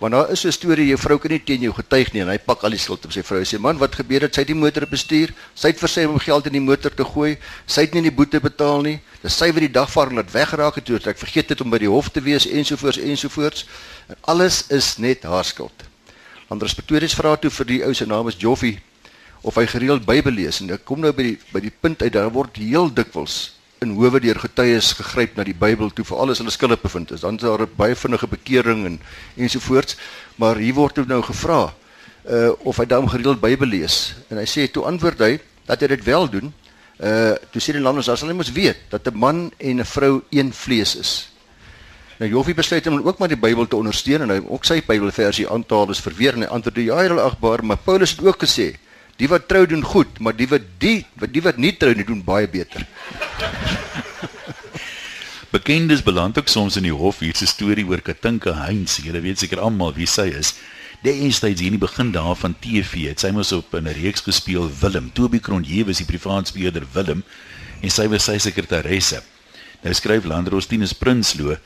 Want 0.00 0.12
daar 0.12 0.30
is 0.30 0.44
'n 0.44 0.52
storie 0.52 0.86
jou 0.86 0.98
vrou 0.98 1.18
kan 1.18 1.30
nie 1.30 1.44
teen 1.44 1.60
jou 1.60 1.72
getuig 1.74 2.12
nie 2.12 2.22
en 2.22 2.28
hy 2.28 2.38
pak 2.38 2.62
al 2.64 2.70
die 2.70 2.78
skuld 2.78 3.04
op 3.04 3.12
sy 3.12 3.22
vrou. 3.22 3.38
Hy 3.38 3.46
sê 3.46 3.58
man, 3.58 3.78
wat 3.78 3.94
gebeur 3.94 4.20
het? 4.20 4.34
Sy 4.34 4.40
het 4.40 4.48
die 4.48 4.54
motor 4.54 4.86
bestuur. 4.86 5.34
Sy 5.54 5.68
het 5.68 5.78
versuim 5.78 6.10
om 6.10 6.18
geld 6.18 6.46
in 6.46 6.52
die 6.52 6.60
motor 6.60 6.94
te 6.94 7.04
gooi. 7.04 7.38
Sy 7.66 7.80
het 7.80 7.94
nie 7.94 8.02
die 8.02 8.12
boete 8.12 8.40
betaal 8.40 8.82
nie. 8.82 9.00
Dis 9.22 9.36
sy 9.36 9.52
wat 9.52 9.60
die 9.60 9.72
dagvaarding 9.72 10.16
laat 10.16 10.32
weggeraak 10.32 10.74
het 10.74 10.84
toe 10.84 10.98
ek 10.98 11.18
vergeet 11.18 11.48
het 11.48 11.60
om 11.60 11.70
by 11.70 11.78
die 11.78 11.88
hof 11.88 12.08
te 12.10 12.20
wees 12.20 12.46
ensovoorts 12.46 12.98
ensovoorts. 12.98 13.66
En 14.08 14.16
alles 14.20 14.64
is 14.68 14.96
net 14.98 15.22
haar 15.22 15.44
skuld. 15.44 15.84
Andres 16.48 16.74
Pretorius 16.74 17.14
vra 17.14 17.36
toe 17.36 17.50
vir 17.50 17.66
die 17.66 17.82
ou 17.84 17.94
se 17.94 18.06
naam 18.06 18.28
is 18.28 18.36
Joffie 18.38 18.78
of 19.42 19.54
hy 19.54 19.66
gereeld 19.66 20.04
Bybel 20.04 20.32
lees 20.32 20.60
en 20.60 20.70
ek 20.70 20.84
kom 20.84 21.00
nou 21.00 21.12
by 21.12 21.22
die 21.22 21.36
by 21.52 21.60
die 21.60 21.72
punt 21.72 22.02
uit 22.02 22.12
daar 22.12 22.32
word 22.32 22.56
heel 22.56 22.92
dikwels 22.92 23.53
in 23.84 23.94
howe 23.98 24.20
deur 24.20 24.40
getuies 24.40 24.92
gegryp 24.98 25.36
na 25.36 25.44
die 25.46 25.56
Bybel 25.56 25.92
toe 25.92 26.04
vir 26.08 26.20
alles 26.24 26.40
hulle 26.40 26.52
skuldig 26.54 26.80
bevind 26.82 27.12
is. 27.14 27.22
Dan 27.24 27.36
is 27.36 27.44
daar 27.44 27.62
'n 27.62 27.76
baie 27.76 27.94
vinnige 27.94 28.26
bekering 28.26 28.84
en 28.86 29.00
ensovoorts. 29.36 29.96
Maar 30.36 30.56
hier 30.56 30.74
word 30.74 31.06
nou 31.06 31.22
gevra 31.22 31.74
uh 32.24 32.52
of 32.64 32.76
hy 32.76 32.86
dan 32.86 33.08
gereeld 33.08 33.40
Bybel 33.40 33.68
lees. 33.68 34.14
En 34.30 34.36
hy 34.36 34.46
sê 34.46 34.70
toe 34.70 34.84
antwoord 34.84 35.18
hy 35.18 35.40
dat 35.66 35.80
hy 35.80 35.86
dit 35.86 36.04
wel 36.04 36.28
doen. 36.30 36.52
Uh 36.98 37.34
toe 37.52 37.60
sê 37.60 37.72
die 37.72 37.80
landers 37.84 38.08
as 38.08 38.20
hulle 38.20 38.34
mos 38.34 38.52
weet 38.52 38.76
dat 38.90 39.06
'n 39.06 39.18
man 39.18 39.52
en 39.58 39.80
'n 39.80 39.84
vrou 39.84 40.22
een 40.30 40.52
vlees 40.52 40.96
is. 40.96 41.30
Nou 42.18 42.30
Joffie 42.30 42.54
besluit 42.54 42.86
om 42.86 43.02
ook 43.02 43.18
maar 43.18 43.28
die 43.28 43.36
Bybel 43.36 43.66
te 43.66 43.76
ondersteun 43.76 44.22
en 44.22 44.30
hy 44.30 44.40
ook 44.46 44.64
sy 44.64 44.82
Bybelversie 44.86 45.48
aantaal 45.50 45.90
is 45.90 46.00
verweer 46.00 46.34
en 46.34 46.46
hy 46.46 46.48
antwoord 46.48 46.76
ja, 46.76 46.96
hy 46.96 47.04
is 47.04 47.20
agbaar, 47.20 47.64
maar 47.64 47.76
Paulus 47.76 48.10
het 48.10 48.24
ook 48.24 48.42
gesê 48.42 48.76
Die 49.20 49.28
wat 49.30 49.46
trou 49.48 49.62
doen 49.66 49.84
goed, 49.86 50.18
maar 50.18 50.34
die 50.34 50.48
wat 50.50 50.64
die 50.82 51.04
wat 51.20 51.32
die 51.32 51.42
wat 51.42 51.58
nie 51.60 51.72
trou 51.78 51.92
nie 51.94 52.06
doen 52.06 52.22
baie 52.26 52.48
beter. 52.50 52.86
Bekendes 55.54 56.02
beland 56.02 56.38
ook 56.38 56.48
soms 56.50 56.76
in 56.76 56.88
die 56.88 56.94
hof 56.94 57.20
hier 57.22 57.36
se 57.38 57.46
storie 57.46 57.84
oor 57.86 58.00
Katinka 58.02 58.56
Heinz. 58.64 58.96
Julle 58.98 59.20
weet 59.22 59.38
seker 59.38 59.60
almal 59.62 59.94
wie 59.94 60.08
sy 60.10 60.26
is. 60.34 60.56
Destyds 61.04 61.60
hier 61.60 61.70
in 61.70 61.76
die 61.76 61.82
begin 61.84 62.10
daar 62.10 62.34
van 62.40 62.56
TV 62.58 63.04
het 63.12 63.22
sy 63.22 63.30
mos 63.30 63.52
op 63.54 63.74
'n 63.74 63.86
reeks 63.86 64.24
gespeel 64.26 64.66
Willem. 64.80 65.12
Toby 65.12 65.38
Cronje 65.38 65.84
was 65.84 66.02
die 66.02 66.10
privaat 66.10 66.48
speurder 66.48 66.86
Willem 66.92 67.22
en 67.80 67.90
sy 67.90 68.08
was 68.08 68.24
sy 68.24 68.38
sekretaresse. 68.38 69.22
Nou 69.82 69.94
skryf 69.94 70.24
Landros 70.24 70.66
Tinus 70.66 70.92
Prinsloo. 70.92 71.56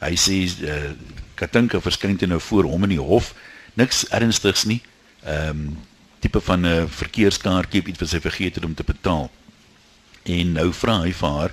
Hy 0.00 0.14
sê 0.16 0.48
uh, 0.64 0.94
Katinka 1.34 1.80
verskyn 1.80 2.16
toe 2.16 2.28
nou 2.28 2.40
voor 2.40 2.64
hom 2.64 2.82
in 2.82 2.88
die 2.88 3.00
hof. 3.02 3.34
Niks 3.74 4.06
ernstigs 4.08 4.64
nie. 4.64 4.80
Ehm 5.24 5.50
um, 5.50 5.76
tipe 6.26 6.40
van 6.40 6.66
'n 6.66 6.88
verkeerskaartjie 6.88 7.86
iets 7.86 8.02
wat 8.02 8.08
sy 8.08 8.20
vergeet 8.20 8.54
het 8.54 8.64
om 8.64 8.74
te 8.74 8.84
betaal. 8.84 9.30
En 10.24 10.52
nou 10.52 10.72
vra 10.72 11.00
hy 11.00 11.12
vir 11.12 11.28
haar 11.38 11.52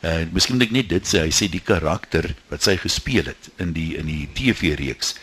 en 0.00 0.28
uh, 0.28 0.32
miskien 0.32 0.56
net 0.56 0.88
dit 0.88 1.04
sê 1.04 1.20
hy 1.26 1.30
sê 1.30 1.46
die 1.52 1.60
karakter 1.60 2.34
wat 2.48 2.62
sy 2.64 2.76
gespeel 2.80 3.28
het 3.28 3.50
in 3.60 3.74
die 3.76 3.96
in 4.00 4.06
die 4.08 4.28
TV 4.32 4.72
reeks. 4.78 5.14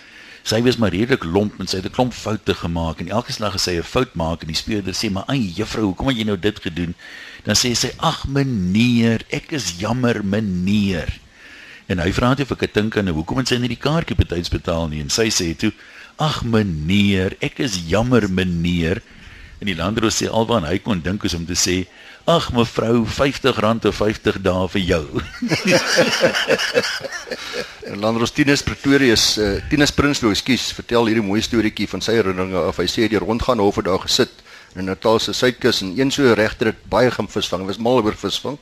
Sy 0.44 0.62
was 0.62 0.78
maar 0.78 0.94
redelik 0.94 1.24
lomp 1.24 1.58
en 1.60 1.68
sy 1.68 1.82
het 1.82 1.90
'n 1.90 1.96
klomp 1.98 2.14
foute 2.14 2.54
gemaak 2.54 3.02
en 3.02 3.10
elke 3.10 3.34
slag 3.34 3.56
as 3.56 3.64
sy 3.64 3.80
'n 3.80 3.84
fout 3.84 4.14
maak 4.16 4.42
en 4.42 4.54
die 4.54 4.62
speurder 4.62 4.94
sê 4.94 5.10
maar 5.10 5.26
ai 5.28 5.54
juffrou, 5.58 5.86
hoekom 5.86 6.08
het 6.08 6.18
jy 6.18 6.24
nou 6.24 6.38
dit 6.38 6.60
gedoen? 6.60 6.94
Dan 7.44 7.56
sê 7.56 7.74
sy 7.74 7.92
ag 7.98 8.28
meneer, 8.28 9.26
ek 9.30 9.52
is 9.52 9.80
jammer 9.80 10.24
meneer. 10.26 11.20
En 11.88 12.00
hy 12.00 12.12
vra 12.12 12.36
toe 12.36 12.46
vir 12.46 12.58
Katinka 12.58 13.02
nou, 13.02 13.14
hoekom 13.14 13.38
het 13.38 13.48
sy 13.48 13.58
nie 13.58 13.68
die 13.68 13.82
kaartjie 13.82 14.16
betyds 14.16 14.50
betaal 14.50 14.88
nie? 14.88 15.02
En 15.02 15.10
sy 15.10 15.30
sê 15.30 15.56
toe 15.58 15.72
Ag 16.18 16.42
meneer, 16.50 17.36
ek 17.46 17.60
is 17.62 17.76
jammer 17.86 18.26
meneer. 18.26 19.04
En 19.62 19.70
die 19.70 19.76
landroo 19.78 20.10
sê 20.10 20.26
alwaar 20.26 20.66
hy 20.66 20.80
kon 20.82 21.02
dink 21.06 21.26
is 21.30 21.36
om 21.38 21.46
te 21.46 21.54
sê, 21.54 21.86
"Ag 22.26 22.50
mevrou, 22.54 23.06
R50 23.06 23.86
of 23.86 23.96
50 23.96 24.42
dae 24.42 24.68
vir 24.68 24.82
jou." 24.82 25.06
en 27.90 28.00
landroo 28.02 28.26
Tinus 28.26 28.64
Pretorius, 28.66 29.38
uh, 29.38 29.62
Tinus 29.70 29.94
Prinsloo, 29.94 30.34
ekskuus, 30.34 30.74
vertel 30.74 31.06
hierdie 31.06 31.26
mooi 31.26 31.42
storieetjie 31.42 31.88
van 31.88 32.02
sy 32.02 32.18
herinneringe 32.18 32.66
af. 32.66 32.82
Hy 32.82 32.90
sê 32.90 33.06
hy 33.06 33.22
rondgaan 33.22 33.62
hof 33.62 33.78
daar 33.86 34.02
gesit 34.02 34.34
in 34.76 34.86
Natal 34.86 35.20
se 35.20 35.34
suidkus 35.34 35.82
en 35.82 35.94
een 36.00 36.12
so 36.12 36.34
regter 36.34 36.74
het 36.74 36.82
baie 36.90 37.12
gaan 37.12 37.30
visvang. 37.30 37.66
Was 37.66 37.78
mal 37.78 38.02
oor 38.02 38.18
visvang. 38.18 38.58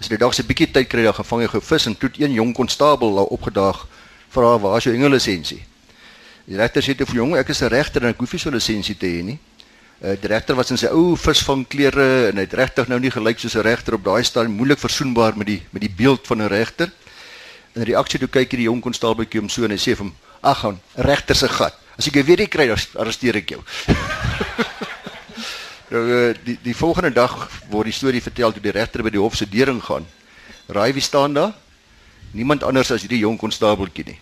As 0.00 0.08
hy 0.08 0.16
die 0.16 0.24
dag 0.24 0.34
se 0.34 0.42
bietjie 0.42 0.72
tyd 0.72 0.88
kry, 0.88 1.04
dan 1.04 1.14
gevang 1.14 1.44
hy 1.44 1.52
gou 1.52 1.60
vis 1.60 1.86
en 1.86 1.96
toe 1.96 2.10
een 2.16 2.32
jong 2.32 2.56
konstabel 2.56 3.16
daar 3.16 3.32
opgedaag 3.36 3.86
vra 4.32 4.58
waar 4.58 4.78
is 4.80 4.84
jou 4.84 4.96
engelisensie? 4.96 5.64
Die 6.46 6.54
regter 6.54 6.84
sê 6.84 6.94
te 6.94 7.02
vir 7.02 7.18
jong, 7.18 7.32
ek 7.34 7.48
is 7.50 7.62
'n 7.62 7.74
regter 7.74 8.02
en 8.02 8.14
ek 8.14 8.20
hoef 8.22 8.32
nie 8.32 8.38
so 8.38 8.50
'n 8.50 8.54
lisensie 8.54 8.94
te 8.94 9.06
hê 9.06 9.22
nie. 9.22 9.38
Uh, 9.98 10.14
die 10.14 10.28
regter 10.28 10.54
was 10.54 10.70
in 10.70 10.76
sy 10.76 10.86
ou 10.86 11.16
visvangklere 11.16 12.28
en 12.28 12.36
hy 12.36 12.44
het 12.44 12.54
regtig 12.54 12.86
nou 12.86 13.00
nie 13.00 13.10
gelyk 13.10 13.38
soos 13.38 13.56
'n 13.56 13.62
regter 13.62 13.94
op 13.94 14.04
daai 14.04 14.22
stadium 14.22 14.54
moeilik 14.54 14.78
versoenbaar 14.78 15.36
met 15.36 15.46
die 15.46 15.62
met 15.72 15.82
die 15.82 15.90
beeld 15.90 16.26
van 16.26 16.42
'n 16.42 16.48
regter. 16.48 16.92
In 17.74 17.82
reaksie 17.82 18.20
toe 18.20 18.28
kyk 18.28 18.50
hierdie 18.50 18.70
jong 18.70 18.80
konstabeltjie 18.80 19.40
hom 19.40 19.48
so 19.48 19.64
en 19.64 19.70
hy 19.70 19.76
sê 19.76 19.96
vir 19.96 20.04
hom: 20.04 20.14
"Ag 20.42 20.58
gaan, 20.58 20.80
regter 20.94 21.34
se 21.34 21.48
gat. 21.48 21.74
As 21.98 22.06
ek 22.06 22.14
jou 22.14 22.24
weer 22.24 22.38
nie 22.38 22.46
kry, 22.46 22.66
dan 22.66 22.78
arresteer 22.94 23.36
ek 23.36 23.50
jou." 23.50 23.62
nou 25.90 26.06
uh, 26.06 26.34
die 26.44 26.58
die 26.62 26.74
volgende 26.74 27.10
dag 27.10 27.50
word 27.70 27.86
die 27.86 27.92
storie 27.92 28.22
vertel 28.22 28.52
toe 28.52 28.62
die 28.62 28.72
regter 28.72 29.02
by 29.02 29.10
die 29.10 29.20
hof 29.20 29.34
se 29.34 29.46
deuring 29.46 29.82
gaan. 29.82 30.06
Raai 30.68 30.92
wie 30.92 31.02
staan 31.02 31.34
daar? 31.34 31.54
Niemand 32.32 32.62
anders 32.62 32.90
as 32.90 33.00
hierdie 33.00 33.24
jong 33.24 33.38
konstabeltjie 33.38 34.04
nie. 34.04 34.18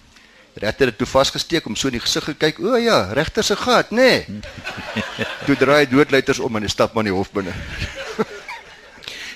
Regter 0.55 0.87
het 0.87 0.99
toe 0.99 1.07
vasgesteek 1.07 1.67
om 1.67 1.75
so 1.77 1.91
in 1.91 1.97
die 1.97 2.03
gesig 2.05 2.25
gekyk. 2.25 2.61
O 2.63 2.79
ja, 2.79 3.11
regter 3.13 3.45
se 3.45 3.57
gat, 3.59 3.91
nê. 3.91 4.11
Nee. 4.27 4.43
toe 5.47 5.57
draai 5.59 5.89
doodleiters 5.91 6.39
om 6.39 6.57
en 6.57 6.69
stap 6.71 6.95
maar 6.95 7.05
in 7.05 7.11
die 7.11 7.17
hof 7.17 7.33
binne. 7.35 7.55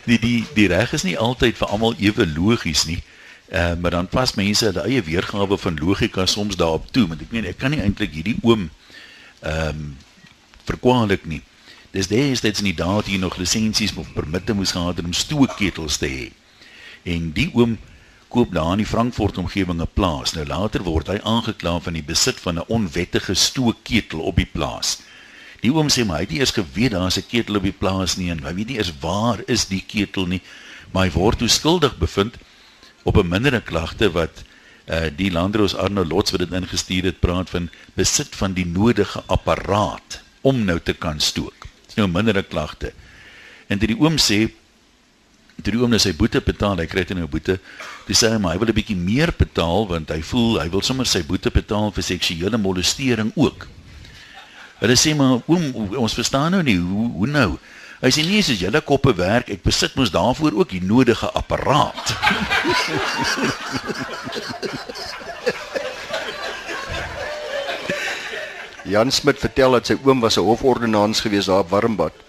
die 0.06 0.18
die 0.26 0.46
die 0.54 0.68
reg 0.70 0.94
is 0.94 1.02
nie 1.02 1.18
altyd 1.18 1.58
vir 1.58 1.74
almal 1.74 1.98
ewe 1.98 2.26
logies 2.36 2.86
nie. 2.86 3.02
Ehm 3.48 3.72
uh, 3.72 3.82
maar 3.82 3.90
dan 3.90 4.08
pas 4.08 4.34
mense 4.38 4.64
hulle 4.64 4.84
eie 4.86 5.02
weergawe 5.02 5.58
van 5.58 5.78
logika 5.80 6.26
soms 6.26 6.56
daarop 6.56 6.90
toe, 6.92 7.08
want 7.08 7.22
ek 7.24 7.32
meen 7.32 7.48
ek 7.48 7.58
kan 7.58 7.74
nie 7.74 7.82
eintlik 7.82 8.14
hierdie 8.14 8.38
oom 8.42 8.68
ehm 9.40 9.68
um, 9.68 9.96
verkwalik 10.68 11.24
nie. 11.26 11.42
Dis 11.90 12.10
destyds 12.12 12.60
in 12.60 12.68
die 12.68 12.76
dae 12.76 13.02
toe 13.02 13.14
jy 13.14 13.18
nog 13.18 13.38
lisensies 13.40 13.94
of 13.96 14.12
permitte 14.12 14.54
moes 14.54 14.74
gehad 14.76 15.00
het 15.00 15.06
om 15.08 15.16
stookketels 15.16 15.96
te 15.98 16.10
hê. 16.12 16.26
En 17.08 17.30
die 17.32 17.48
oom 17.56 17.78
koop 18.28 18.52
daar 18.52 18.72
in 18.72 18.82
die 18.82 18.86
Frankfurt 18.86 19.38
omgewing 19.38 19.80
'n 19.80 19.88
plaas. 19.94 20.32
Nou 20.32 20.46
later 20.46 20.82
word 20.82 21.06
hy 21.06 21.18
aangekla 21.22 21.78
van 21.80 21.92
die 21.92 22.02
besit 22.02 22.40
van 22.40 22.58
'n 22.58 22.68
onwettige 22.68 23.34
stookketel 23.34 24.20
op 24.20 24.36
die 24.36 24.50
plaas. 24.52 24.98
Die 25.60 25.72
oom 25.72 25.88
sê 25.88 26.04
maar 26.04 26.16
hy 26.16 26.22
het 26.22 26.30
nie 26.30 26.38
eers 26.38 26.54
geweet 26.54 26.92
daar's 26.92 27.18
'n 27.18 27.26
ketel 27.28 27.56
op 27.56 27.62
die 27.62 27.72
plaas 27.72 28.16
nie 28.16 28.30
en 28.30 28.44
hy 28.44 28.54
weet 28.54 28.66
nie 28.66 28.76
eers 28.76 28.92
waar 29.00 29.40
is 29.46 29.66
die 29.66 29.84
ketel 29.86 30.26
nie, 30.26 30.42
maar 30.92 31.04
hy 31.04 31.10
word 31.10 31.38
toe 31.38 31.48
skuldig 31.48 31.98
bevind 31.98 32.36
op 33.02 33.16
'n 33.16 33.28
mindere 33.28 33.60
klagte 33.60 34.10
wat 34.12 34.44
uh 34.88 35.10
die 35.16 35.30
landroos 35.30 35.74
Arno 35.74 36.04
Lots 36.04 36.30
wat 36.30 36.40
dit 36.40 36.52
ingestuur 36.52 37.04
het 37.04 37.20
praat 37.20 37.50
van 37.50 37.70
besit 37.94 38.36
van 38.36 38.52
die 38.52 38.66
nodige 38.66 39.22
apparaat 39.26 40.20
om 40.40 40.64
nou 40.64 40.80
te 40.80 40.92
kan 40.92 41.20
stook. 41.20 41.66
Dis 41.86 41.94
nou 41.94 42.08
'n 42.08 42.12
mindere 42.12 42.42
klagte. 42.42 42.92
En 43.66 43.78
dit 43.78 43.88
die 43.88 44.00
oom 44.00 44.16
sê 44.16 44.50
toe 45.62 45.72
die 45.74 45.80
oom 45.80 45.90
nou 45.90 45.98
sy 45.98 46.12
boete 46.16 46.40
betaal, 46.44 46.78
hy 46.78 46.86
kry 46.86 47.04
toe 47.04 47.16
nou 47.18 47.26
boete. 47.30 47.58
Dis 48.06 48.18
sê 48.22 48.30
hy 48.32 48.38
maar 48.38 48.52
hy 48.54 48.58
wil 48.62 48.68
'n 48.68 48.78
bietjie 48.78 48.96
meer 48.96 49.32
betaal 49.32 49.88
want 49.88 50.10
hy 50.10 50.20
voel 50.22 50.60
hy 50.60 50.68
wil 50.68 50.82
sommer 50.82 51.06
sy 51.06 51.22
boete 51.22 51.50
betaal 51.50 51.90
vir 51.92 52.02
seksuele 52.02 52.58
molestering 52.58 53.32
ook. 53.36 53.66
Hulle 54.80 54.96
sê 54.96 55.14
maar 55.16 55.42
oom 55.46 55.96
ons 55.98 56.14
verstaan 56.14 56.50
nou 56.52 56.62
nie 56.62 56.78
hoe 56.78 57.10
hoe 57.18 57.26
nou. 57.26 57.58
Hy 57.98 58.10
sê 58.14 58.22
nee, 58.22 58.42
soos 58.42 58.60
julle 58.60 58.80
koppe 58.80 59.10
werk, 59.18 59.50
ek 59.50 59.62
besit 59.62 59.96
mos 59.98 60.10
daarvoor 60.14 60.52
ook 60.54 60.70
die 60.70 60.84
nodige 60.84 61.26
apparaat. 61.34 62.14
Jan 68.88 69.10
Smit 69.12 69.42
vertel 69.42 69.74
dat 69.76 69.86
sy 69.90 69.98
oom 70.06 70.20
was 70.20 70.38
'n 70.38 70.46
hofordonnans 70.46 71.20
gewees 71.20 71.50
daar 71.50 71.66
op 71.66 71.70
Warmbad. 71.70 72.27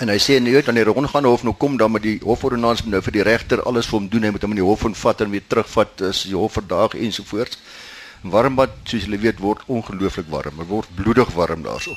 En 0.00 0.08
hy 0.08 0.16
sê 0.16 0.38
nee, 0.40 0.62
dan 0.64 0.78
die 0.78 0.84
rondgaan 0.88 1.26
hof 1.28 1.42
nou 1.44 1.52
kom 1.54 1.76
dan 1.76 1.92
met 1.92 2.02
die 2.02 2.18
hofordonnans 2.24 2.84
nou 2.88 3.02
vir 3.04 3.12
die 3.12 3.24
regter 3.28 3.60
alles 3.68 3.90
vir 3.90 3.98
hom 3.98 4.08
doen, 4.08 4.24
hy 4.24 4.30
moet 4.32 4.44
hom 4.46 4.54
in 4.54 4.62
die 4.62 4.64
hof 4.64 4.86
ontvat 4.88 5.20
en 5.20 5.32
weer 5.34 5.44
terugvat 5.44 6.00
as 6.08 6.22
die 6.24 6.36
hof 6.36 6.56
verdaag 6.56 6.96
ensovoorts. 6.96 7.58
Warmbad, 8.22 8.78
soos 8.88 9.04
julle 9.04 9.18
weet, 9.20 9.42
word 9.42 9.66
ongelooflik 9.66 10.30
warm. 10.30 10.62
Dit 10.62 10.70
word 10.70 10.94
bloedig 10.96 11.32
warm 11.36 11.64
daarso. 11.66 11.96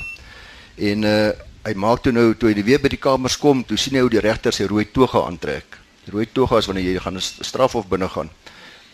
En 0.76 1.04
uh 1.04 1.34
hy 1.66 1.72
maak 1.74 1.98
toe 1.98 2.12
nou 2.14 2.28
toe 2.38 2.52
hy 2.52 2.62
weer 2.62 2.78
by 2.78 2.86
die 2.92 3.00
kamers 3.02 3.34
kom, 3.42 3.64
toe 3.66 3.74
sien 3.74 3.96
hy 3.98 4.04
hoe 4.04 4.10
die 4.12 4.20
regter 4.22 4.54
sy 4.54 4.68
rooi 4.70 4.84
toga 4.94 5.24
aantrek. 5.26 5.80
Rooi 6.14 6.28
toga 6.30 6.60
is 6.62 6.68
wanneer 6.70 6.92
jy 6.92 7.00
gaan 7.02 7.18
'n 7.18 7.24
strafhof 7.42 7.88
binne 7.90 8.06
gaan. 8.08 8.30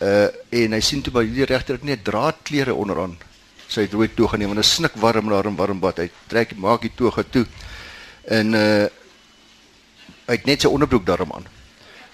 Uh 0.01 0.33
en 0.49 0.73
hy 0.73 0.79
sien 0.81 1.03
toe 1.03 1.13
by 1.13 1.21
die 1.21 1.45
regter 1.45 1.77
het 1.77 1.83
net 1.85 2.03
draadklere 2.03 2.73
onderaan 2.73 3.13
sy 3.73 3.87
rooi 3.91 4.09
toga 4.13 4.37
neem 4.37 4.53
dit 4.53 4.63
is 4.63 4.73
snik 4.77 4.95
warm 5.01 5.29
daar 5.29 5.49
in 5.49 5.57
Warmbad. 5.57 5.99
Hy 6.03 6.09
trek 6.29 6.55
maak 6.57 6.81
die 6.85 6.93
toga 6.95 7.23
toe. 7.23 7.45
En 8.23 8.53
uh 8.53 8.85
hy 10.23 10.37
het 10.37 10.45
net 10.47 10.63
sy 10.63 10.69
onderbroek 10.71 11.03
daarom 11.05 11.33
aan. 11.35 11.43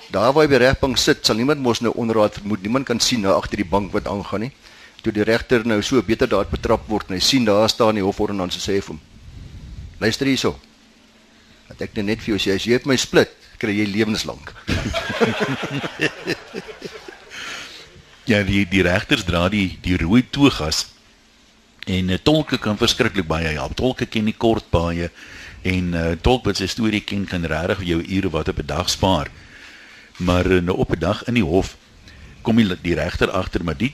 Daar 0.10 0.34
waar 0.34 0.50
hy 0.50 0.58
regbank 0.58 0.98
sit, 0.98 1.22
sal 1.26 1.38
niemand 1.38 1.62
mos 1.62 1.84
nou 1.86 1.92
onderraad 1.94 2.34
vermoed. 2.40 2.64
Niemand 2.66 2.88
kan 2.90 3.00
sien 3.00 3.22
nou 3.22 3.36
agter 3.36 3.62
die 3.62 3.70
bank 3.70 3.92
wat 3.94 4.08
aangaan 4.10 4.48
nie. 4.48 4.52
Toe 5.04 5.14
die 5.14 5.24
regter 5.24 5.68
nou 5.68 5.82
so 5.86 6.02
beter 6.02 6.28
daar 6.28 6.50
betrap 6.50 6.88
word 6.90 7.10
en 7.10 7.16
hy 7.20 7.24
sien 7.24 7.46
daar 7.46 7.70
staan 7.70 7.96
die 8.00 8.04
hofordonnans 8.04 8.56
en 8.58 8.64
sê 8.64 8.82
vir 8.82 8.96
hom: 8.96 9.02
"Luister 10.02 10.28
hierso. 10.28 10.60
Dat 11.70 11.82
ek 11.86 11.96
net 12.02 12.26
vir 12.26 12.34
jou 12.34 12.40
sê 12.42 12.56
as 12.56 12.66
jy 12.66 12.74
het 12.74 12.90
my 12.90 12.98
split, 12.98 13.30
kry 13.62 13.78
jy 13.78 13.86
lewenslank." 13.86 14.54
ja, 18.32 18.44
die 18.44 18.66
die 18.66 18.84
regters 18.84 19.24
dra 19.24 19.50
die 19.50 19.78
die 19.82 19.98
rooi 19.98 20.24
togas 20.26 20.88
en 21.86 22.10
uh, 22.10 22.18
tolke 22.18 22.58
kan 22.58 22.78
verskriklik 22.78 23.28
baie 23.28 23.54
help. 23.54 23.76
Tolke 23.78 24.06
ken 24.06 24.26
die 24.26 24.38
kort 24.38 24.66
baie 24.74 25.12
en 25.62 25.94
uh, 25.94 26.12
tolk 26.22 26.46
wat 26.46 26.58
sy 26.58 26.68
storie 26.68 27.02
ken 27.02 27.26
kan 27.26 27.46
regtig 27.46 27.84
jou 27.84 28.02
ure 28.02 28.30
wat 28.30 28.48
op 28.48 28.60
'n 28.60 28.66
dag 28.66 28.90
spaar. 28.90 29.28
Maar 30.18 30.46
uh, 30.46 30.62
nou 30.62 30.78
op 30.78 30.92
'n 30.92 31.00
dag 31.00 31.24
in 31.24 31.34
die 31.34 31.44
hof 31.44 31.78
kom 32.42 32.56
die, 32.56 32.76
die 32.82 32.96
regter 32.96 33.32
agter 33.32 33.64
maar 33.64 33.78
die 33.78 33.94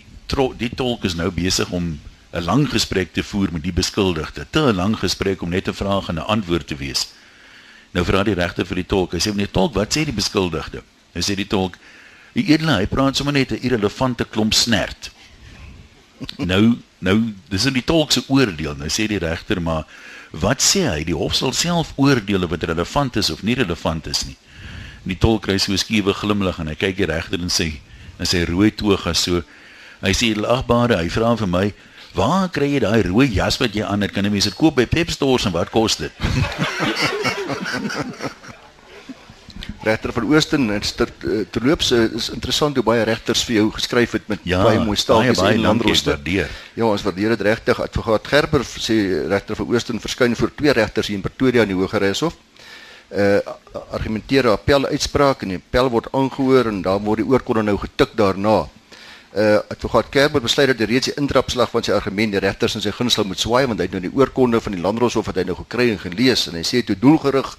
die 0.57 0.73
tolk 0.75 1.03
is 1.03 1.15
nou 1.15 1.31
besig 1.31 1.69
om 1.69 1.99
'n 2.35 2.43
lang 2.43 2.69
gesprek 2.69 3.13
te 3.13 3.23
voer 3.23 3.51
met 3.51 3.63
die 3.63 3.73
beskuldigde. 3.73 4.45
Te 4.49 4.59
'n 4.59 4.75
lang 4.75 4.97
gesprek 4.99 5.41
om 5.41 5.49
net 5.49 5.67
'n 5.67 5.73
vraag 5.73 6.07
en 6.07 6.15
'n 6.15 6.27
antwoord 6.27 6.67
te 6.67 6.75
wees. 6.75 7.07
Nou 7.91 8.05
vra 8.05 8.23
die 8.23 8.33
regter 8.33 8.65
vir 8.65 8.75
die 8.75 8.85
tolk. 8.85 9.11
Hy 9.11 9.19
sê: 9.19 9.31
"Meneer 9.31 9.51
tolk, 9.51 9.73
wat 9.73 9.95
sê 9.95 10.03
die 10.03 10.13
beskuldigde?" 10.13 10.83
Hy 11.13 11.21
sê 11.21 11.35
die 11.35 11.47
tolk, 11.47 11.77
"Die 12.33 12.43
edele, 12.51 12.71
hy 12.71 12.87
praat 12.87 13.15
sommer 13.15 13.33
net 13.33 13.51
'n 13.51 13.61
irrelevante 13.61 14.25
klomp 14.25 14.53
snert." 14.53 15.11
nou, 16.51 16.77
nou, 16.99 17.33
dis 17.49 17.65
in 17.65 17.73
die 17.73 17.83
tolk 17.83 18.11
se 18.11 18.23
oordeel. 18.27 18.75
Nou 18.75 18.89
sê 18.89 19.07
die 19.07 19.17
regter, 19.17 19.61
"Maar 19.61 19.85
wat 20.39 20.61
sê 20.61 20.87
hy? 20.89 21.03
Die 21.03 21.15
hof 21.15 21.35
sal 21.35 21.53
self 21.53 21.93
oordeel 21.95 22.43
of 22.43 22.49
dit 22.49 22.63
relevant 22.63 23.15
is 23.15 23.29
of 23.29 23.43
nie 23.43 23.55
relevant 23.55 24.07
is 24.07 24.25
nie." 24.25 24.37
En 25.03 25.13
die 25.13 25.19
tolk 25.19 25.43
kry 25.43 25.57
so 25.57 25.71
'n 25.71 25.77
skiewe 25.77 26.13
glimlag 26.13 26.59
en 26.59 26.67
hy 26.67 26.75
kyk 26.75 26.97
die 26.97 27.05
regter 27.05 27.39
en 27.39 27.49
sê, 27.49 27.79
en 28.19 28.25
sy 28.25 28.43
rooi 28.43 28.71
toga 28.71 29.13
so. 29.13 29.43
Hy 30.01 30.11
sê, 30.11 30.35
"Lagbare, 30.35 30.97
hy 30.97 31.09
vra 31.09 31.35
vir 31.35 31.47
my, 31.47 31.73
Waar 32.15 32.47
kry 32.47 32.69
jy 32.71 32.79
daai 32.79 33.01
rooi 33.03 33.27
jas 33.27 33.57
wat 33.59 33.75
jy 33.75 33.83
aan 33.83 34.01
het? 34.01 34.13
Kan 34.15 34.25
'n 34.25 34.31
mens 34.31 34.47
dit 34.47 34.55
koop 34.55 34.75
by 34.75 34.85
Pep 34.85 35.11
Stores 35.11 35.45
en 35.45 35.51
wat 35.51 35.69
kos 35.69 35.97
dit? 35.97 36.11
regter 39.85 40.13
van 40.13 40.25
Oosten 40.29 40.69
en 40.73 40.81
eh, 40.81 41.45
terloops 41.49 41.91
is 41.91 42.29
interessant 42.33 42.75
hoe 42.75 42.83
baie 42.85 43.03
regters 43.05 43.43
vir 43.47 43.55
jou 43.59 43.65
geskryf 43.75 44.15
het 44.17 44.27
met 44.31 44.39
ja, 44.43 44.63
baie 44.65 44.81
mooi 44.81 44.97
staaltjies 44.97 45.41
en 45.45 45.61
landrooster. 45.61 46.19
Ja, 46.73 46.85
ons 46.85 47.05
waardeer 47.05 47.35
dit 47.35 47.45
regtig. 47.47 47.81
Advokaat 47.81 48.27
Gerber 48.27 48.65
sê 48.65 48.97
regter 49.29 49.55
van 49.55 49.69
Oosten 49.73 50.01
verskyn 50.01 50.35
voor 50.35 50.53
twee 50.55 50.73
regters 50.73 51.07
hier 51.07 51.19
in 51.19 51.25
Pretoria 51.25 51.65
in 51.65 51.73
die 51.73 51.79
Hooggeregshof. 51.79 52.37
Uh 53.13 53.39
argumenteer 53.91 54.47
'n 54.47 54.55
appel 54.55 54.85
uitspraak 54.87 55.41
en 55.43 55.53
die 55.53 55.61
appel 55.61 55.89
word 55.89 56.07
aangehoor 56.11 56.65
en 56.71 56.81
dan 56.81 57.03
word 57.03 57.21
die 57.21 57.27
oorkonde 57.27 57.63
nou 57.63 57.77
getik 57.77 58.15
daarna 58.17 58.65
uh 59.35 59.59
advokaat 59.69 60.09
Kerber 60.09 60.41
besluit 60.41 60.69
dat 60.71 60.77
die 60.79 60.87
reeds 60.87 61.09
die 61.09 61.17
intrapslag 61.19 61.67
van 61.69 61.83
sy 61.83 61.91
argument 61.91 62.31
die 62.31 62.39
regters 62.39 62.77
in 62.77 62.83
sy 62.83 62.91
gunstel 62.95 63.25
moet 63.27 63.41
swaai 63.41 63.65
want 63.67 63.81
hy 63.81 63.89
het 63.89 63.95
nou 63.97 63.99
die 64.05 64.13
oorkonde 64.15 64.61
van 64.63 64.71
die 64.71 64.79
landroshof 64.79 65.27
wat 65.27 65.41
hy 65.41 65.43
nou 65.49 65.57
gekry 65.59 65.89
en 65.91 65.99
gelees 65.99 66.45
en 66.47 66.55
hy 66.55 66.63
sê 66.63 66.79
toe 66.87 66.95
doelgerig 66.95 67.49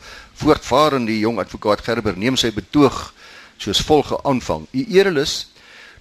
voortvarend 0.41 1.05
die 1.11 1.19
jong 1.21 1.37
advokaat 1.43 1.85
Gerber 1.85 2.17
neem 2.17 2.39
sy 2.41 2.49
betoog 2.57 3.11
soos 3.61 3.83
volge 3.85 4.17
aanvang. 4.25 4.65
U 4.73 4.87
erelus 4.97 5.35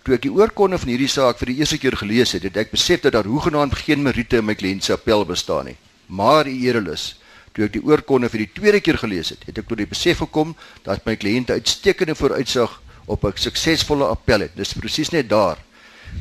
toe 0.06 0.16
ek 0.16 0.24
die 0.28 0.32
oorkonde 0.32 0.80
van 0.80 0.94
hierdie 0.94 1.12
saak 1.12 1.40
vir 1.42 1.52
die 1.52 1.58
eerste 1.60 1.80
keer 1.82 1.96
gelees 2.00 2.36
het, 2.36 2.46
het 2.48 2.58
ek 2.62 2.72
besef 2.72 3.04
dat 3.04 3.16
daar 3.18 3.28
hoegenaamd 3.28 3.76
geen 3.84 4.04
meriete 4.06 4.40
in 4.40 4.48
my 4.48 4.56
kliënt 4.56 4.86
se 4.86 4.94
appel 4.94 5.26
bestaan 5.28 5.72
nie. 5.72 5.78
Maar 6.08 6.48
u 6.48 6.56
erelus 6.70 7.16
toe 7.56 7.66
ek 7.68 7.76
die 7.76 7.84
oorkonde 7.84 8.30
vir 8.32 8.46
die 8.46 8.52
tweede 8.54 8.80
keer 8.86 9.00
gelees 9.02 9.34
het, 9.34 9.44
het 9.48 9.60
ek 9.60 9.68
tot 9.68 9.80
die 9.82 9.90
besef 9.90 10.24
gekom 10.24 10.56
dat 10.88 11.04
my 11.08 11.16
kliënt 11.20 11.52
uitstekende 11.52 12.16
vooruitsig 12.16 12.82
op 13.08 13.26
'n 13.26 13.34
suksesvolle 13.36 14.06
appel 14.06 14.46
het. 14.46 14.56
Dis 14.56 14.74
presies 14.74 15.10
net 15.10 15.30
daar 15.30 15.58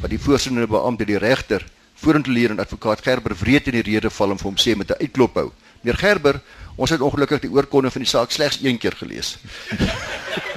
wat 0.01 0.11
die 0.11 0.19
voorsittende 0.19 0.67
beampte 0.67 1.05
die 1.05 1.19
regter 1.19 1.65
vorentoe 1.95 2.33
leer 2.33 2.51
en 2.51 2.61
advokaat 2.61 3.03
Gerber 3.03 3.37
wreed 3.39 3.69
in 3.71 3.79
die 3.79 3.87
rede 3.87 4.11
val 4.11 4.35
en 4.35 4.41
vir 4.41 4.51
hom 4.51 4.59
sê 4.61 4.77
met 4.77 4.91
'n 4.91 5.01
uitklop 5.01 5.35
hou. 5.35 5.53
Meneer 5.83 5.99
Gerber, 5.99 6.41
ons 6.77 6.91
het 6.91 7.01
ongelukkig 7.01 7.41
die 7.41 7.51
oorkonde 7.51 7.91
van 7.91 8.03
die 8.03 8.09
saak 8.09 8.31
slegs 8.31 8.59
een 8.63 8.79
keer 8.79 8.97
gelees. 8.97 9.37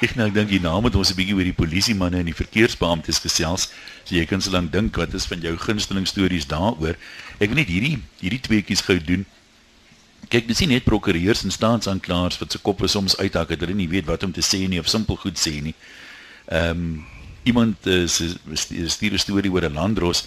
Ek 0.00 0.14
nou 0.16 0.30
dink 0.32 0.48
die 0.48 0.60
naam 0.60 0.84
het 0.84 0.94
ons 0.96 1.10
'n 1.10 1.16
bietjie 1.16 1.34
oor 1.36 1.44
die 1.44 1.52
polisiemanne 1.52 2.18
en 2.18 2.24
die 2.24 2.34
verkeersbeamptes 2.34 3.18
gesels. 3.20 3.68
So 4.04 4.14
jy 4.14 4.24
kan 4.26 4.40
so 4.40 4.50
lank 4.50 4.72
dink 4.72 4.96
wat 4.96 5.14
is 5.14 5.26
van 5.26 5.40
jou 5.40 5.56
gunsteling 5.56 6.06
stories 6.06 6.46
daaroor. 6.46 6.96
Ek 7.38 7.48
wil 7.48 7.60
net 7.60 7.68
hierdie 7.68 7.98
hierdie 8.20 8.40
tweeetjies 8.40 8.80
gou 8.80 8.98
doen. 8.98 9.26
Kyk, 10.28 10.46
dis 10.48 10.60
nie 10.60 10.68
net 10.68 10.84
prokureurs 10.84 11.44
en 11.44 11.50
staatsanklaers 11.50 12.38
wat 12.38 12.52
se 12.52 12.58
koppe 12.58 12.88
soms 12.88 13.16
uithak 13.16 13.48
dat 13.48 13.60
hulle 13.60 13.74
nie 13.74 13.88
weet 13.88 14.06
wat 14.06 14.22
om 14.22 14.32
te 14.32 14.40
sê 14.40 14.68
nie 14.68 14.80
of 14.80 14.88
simpel 14.88 15.16
goed 15.16 15.36
sê 15.36 15.60
nie. 15.60 15.74
Ehm 16.48 16.70
um, 16.70 17.06
iemand 17.42 17.86
is 17.86 18.22
stuur 18.86 19.12
'n 19.12 19.18
storie 19.18 19.52
oor 19.52 19.64
'n 19.64 19.72
landros. 19.74 20.26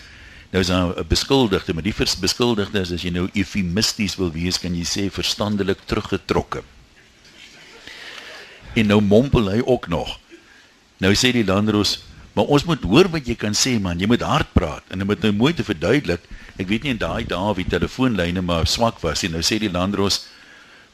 Nou 0.51 0.61
is 0.61 0.67
daar 0.67 0.99
'n 0.99 1.07
beskuldigde, 1.07 1.73
maar 1.73 1.83
die 1.83 1.95
beskuldigde 2.19 2.79
is 2.79 2.91
as 2.91 3.01
jy 3.01 3.09
nou 3.09 3.29
eufemisties 3.33 4.15
wil 4.15 4.31
wees, 4.31 4.59
kan 4.59 4.75
jy 4.75 4.83
sê 4.83 5.11
verstandelik 5.11 5.79
teruggetrokke. 5.85 6.63
En 8.75 8.87
nou 8.87 9.01
mompel 9.01 9.49
hy 9.49 9.61
ook 9.65 9.87
nog. 9.87 10.19
Nou 10.97 11.13
sê 11.13 11.31
die 11.31 11.45
landros, 11.45 12.03
maar 12.33 12.45
ons 12.45 12.63
moet 12.63 12.83
hoor 12.83 13.09
wat 13.09 13.27
jy 13.27 13.35
kan 13.35 13.53
sê 13.53 13.79
man, 13.79 13.99
jy 13.99 14.07
moet 14.07 14.21
hard 14.21 14.53
praat 14.53 14.83
en 14.89 14.99
jy 14.99 15.05
moet 15.05 15.21
nou 15.21 15.33
mooi 15.33 15.53
te 15.53 15.63
verduidelik 15.63 16.21
Ek 16.61 16.69
weet 16.69 16.85
nie 16.85 16.93
in 16.93 17.01
daai 17.01 17.25
dae 17.25 17.53
wie 17.57 17.65
telefoonlyne 17.65 18.43
maar 18.45 18.67
swak 18.69 18.99
was 19.01 19.23
nie. 19.23 19.31
Nou 19.33 19.41
sê 19.45 19.57
die 19.61 19.71
landros 19.73 20.23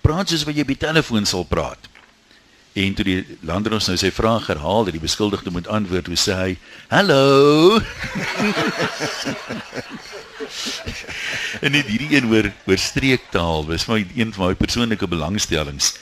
praat 0.06 0.32
soos 0.32 0.46
wat 0.48 0.56
jy 0.56 0.64
by 0.68 0.78
telefoon 0.80 1.28
sal 1.28 1.44
praat. 1.48 1.89
En 2.74 2.94
toe 2.94 3.06
die 3.06 3.38
landros 3.42 3.88
nou 3.88 3.98
sy 3.98 4.12
vraag 4.12 4.48
herhaal 4.48 4.84
dat 4.84 4.94
die 4.94 5.02
beskuldigde 5.02 5.52
moet 5.52 5.68
antwoord, 5.68 6.08
hoe 6.08 6.18
sê 6.18 6.34
hy: 6.38 6.58
"Hallo." 6.88 7.80
en 11.66 11.72
dit 11.72 11.86
hierdie 11.86 12.16
een 12.16 12.30
oor 12.30 12.52
oor 12.66 12.78
streektaal 12.78 13.66
was 13.66 13.86
my 13.88 14.08
een 14.16 14.34
van 14.34 14.48
my 14.48 14.56
persoonlike 14.56 15.08
belangstellings. 15.08 15.98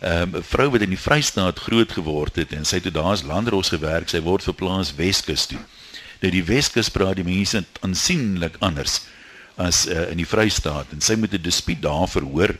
Ehm, 0.00 0.28
'n 0.30 0.34
um, 0.36 0.44
vrou 0.44 0.70
wat 0.70 0.80
in 0.80 0.90
die 0.90 0.98
Vrystaat 0.98 1.58
groot 1.58 1.92
geword 1.92 2.36
het 2.36 2.52
en 2.52 2.64
sy 2.64 2.74
het 2.74 2.82
toe 2.82 2.92
daar 2.92 3.12
as 3.12 3.22
landros 3.22 3.68
gewerk, 3.68 4.08
sy 4.08 4.20
word 4.20 4.42
verplaas 4.42 4.94
Weskus 4.94 5.46
toe 5.46 5.60
dat 6.22 6.30
die 6.34 6.44
Weskus 6.46 6.90
praat 6.94 7.18
die 7.18 7.26
mense 7.26 7.64
aansienlik 7.82 8.56
anders 8.62 9.00
as 9.60 9.84
uh, 9.90 10.06
in 10.12 10.20
die 10.22 10.28
Vrystaat 10.28 10.94
en 10.94 11.02
sy 11.02 11.16
moet 11.18 11.34
'n 11.34 11.42
dispuut 11.42 11.82
daar 11.82 12.08
verhoor 12.08 12.54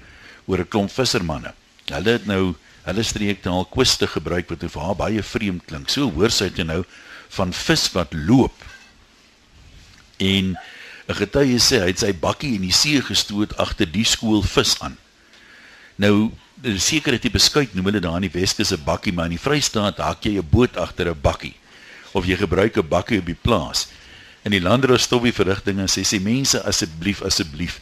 oor 0.47 0.59
'n 0.59 0.69
klomp 0.69 0.91
vissermanne. 0.91 1.55
Hulle 1.87 2.11
het 2.11 2.27
nou 2.27 2.55
hulle 2.85 3.03
streektaal 3.07 3.64
kwiste 3.71 4.07
gebruik 4.11 4.51
wat 4.51 4.64
vir 4.66 4.83
haar 4.83 4.99
baie 4.99 5.23
vreemd 5.23 5.64
klink. 5.66 5.90
So 5.90 6.11
hoor 6.11 6.31
sy 6.31 6.51
dit 6.51 6.66
nou 6.66 6.83
van 7.37 7.53
vis 7.53 7.87
wat 7.95 8.12
loop. 8.12 8.57
En 10.18 10.57
'n 11.09 11.14
getuie 11.14 11.59
sê 11.59 11.81
hy 11.81 11.90
het 11.90 11.99
sy 11.99 12.12
bakkie 12.12 12.55
in 12.55 12.62
die 12.62 12.73
see 12.73 13.01
gestoot 13.01 13.57
agter 13.59 13.87
die 13.87 14.05
skool 14.05 14.42
vis 14.42 14.77
aan. 14.81 14.97
Nou 15.97 16.31
seker 16.79 17.12
het 17.12 17.25
jy 17.25 17.31
beskuit 17.31 17.75
noem 17.75 17.90
hulle 17.90 18.01
daar 18.01 18.16
in 18.16 18.29
die 18.31 18.40
Weskus 18.40 18.73
'n 18.73 18.85
bakkie, 18.85 19.12
maar 19.12 19.27
in 19.27 19.37
die 19.37 19.45
Vrystaat 19.47 19.99
hak 19.99 20.25
jy 20.25 20.38
'n 20.38 20.49
boot 20.51 20.77
agter 20.77 21.09
'n 21.09 21.21
bakkie 21.21 21.55
of 22.12 22.27
jy 22.27 22.37
gebruik 22.37 22.77
'n 22.77 22.88
bakkie 22.88 23.18
op 23.18 23.27
die 23.27 23.38
plaas. 23.42 23.88
In 24.45 24.51
die 24.51 24.61
landrou 24.61 24.99
stop 24.99 25.23
die 25.23 25.33
verrigtinge 25.33 25.87
sê 25.87 26.03
sê 26.03 26.21
mense 26.21 26.62
asseblief 26.62 27.23
asseblief 27.23 27.81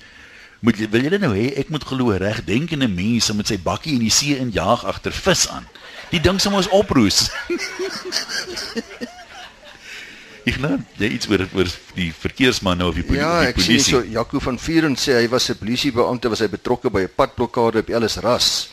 moet 0.61 0.77
jy 0.77 0.89
wil 0.93 1.07
julle 1.07 1.19
nou 1.19 1.33
hê 1.33 1.55
ek 1.61 1.71
moet 1.73 1.85
glo 1.89 2.17
reg 2.21 2.43
denkende 2.45 2.89
mense 2.89 3.33
met 3.37 3.49
sy 3.49 3.57
bakkie 3.61 3.95
in 3.97 4.05
die 4.05 4.13
see 4.13 4.37
in 4.37 4.53
jaag 4.53 4.85
agter 4.85 5.13
vis 5.13 5.49
aan. 5.49 5.67
Die 6.11 6.21
ding 6.21 6.41
sou 6.43 6.53
ons 6.59 6.69
oproes. 6.75 7.31
ek 10.51 10.59
nou 10.61 10.77
jy 10.99 11.09
iets 11.17 11.29
oor 11.31 11.47
oor 11.57 11.71
die 11.97 12.11
verkeersmanne 12.13 12.85
of 12.89 12.99
die 12.99 13.07
polisie. 13.07 13.25
Ja, 13.25 13.49
ek 13.49 13.61
sien 13.65 13.81
so 13.85 14.03
Jaco 14.05 14.41
van 14.43 14.59
Vuren 14.61 14.97
sê 15.01 15.17
hy 15.21 15.29
was 15.33 15.51
'n 15.51 15.61
polisiebeampte 15.61 16.29
was 16.29 16.43
hy 16.45 16.49
betrokke 16.49 16.91
by 16.91 17.07
'n 17.07 17.17
padblokkade 17.17 17.81
op 17.81 17.91
Ellis 17.91 18.17
Ras. 18.21 18.69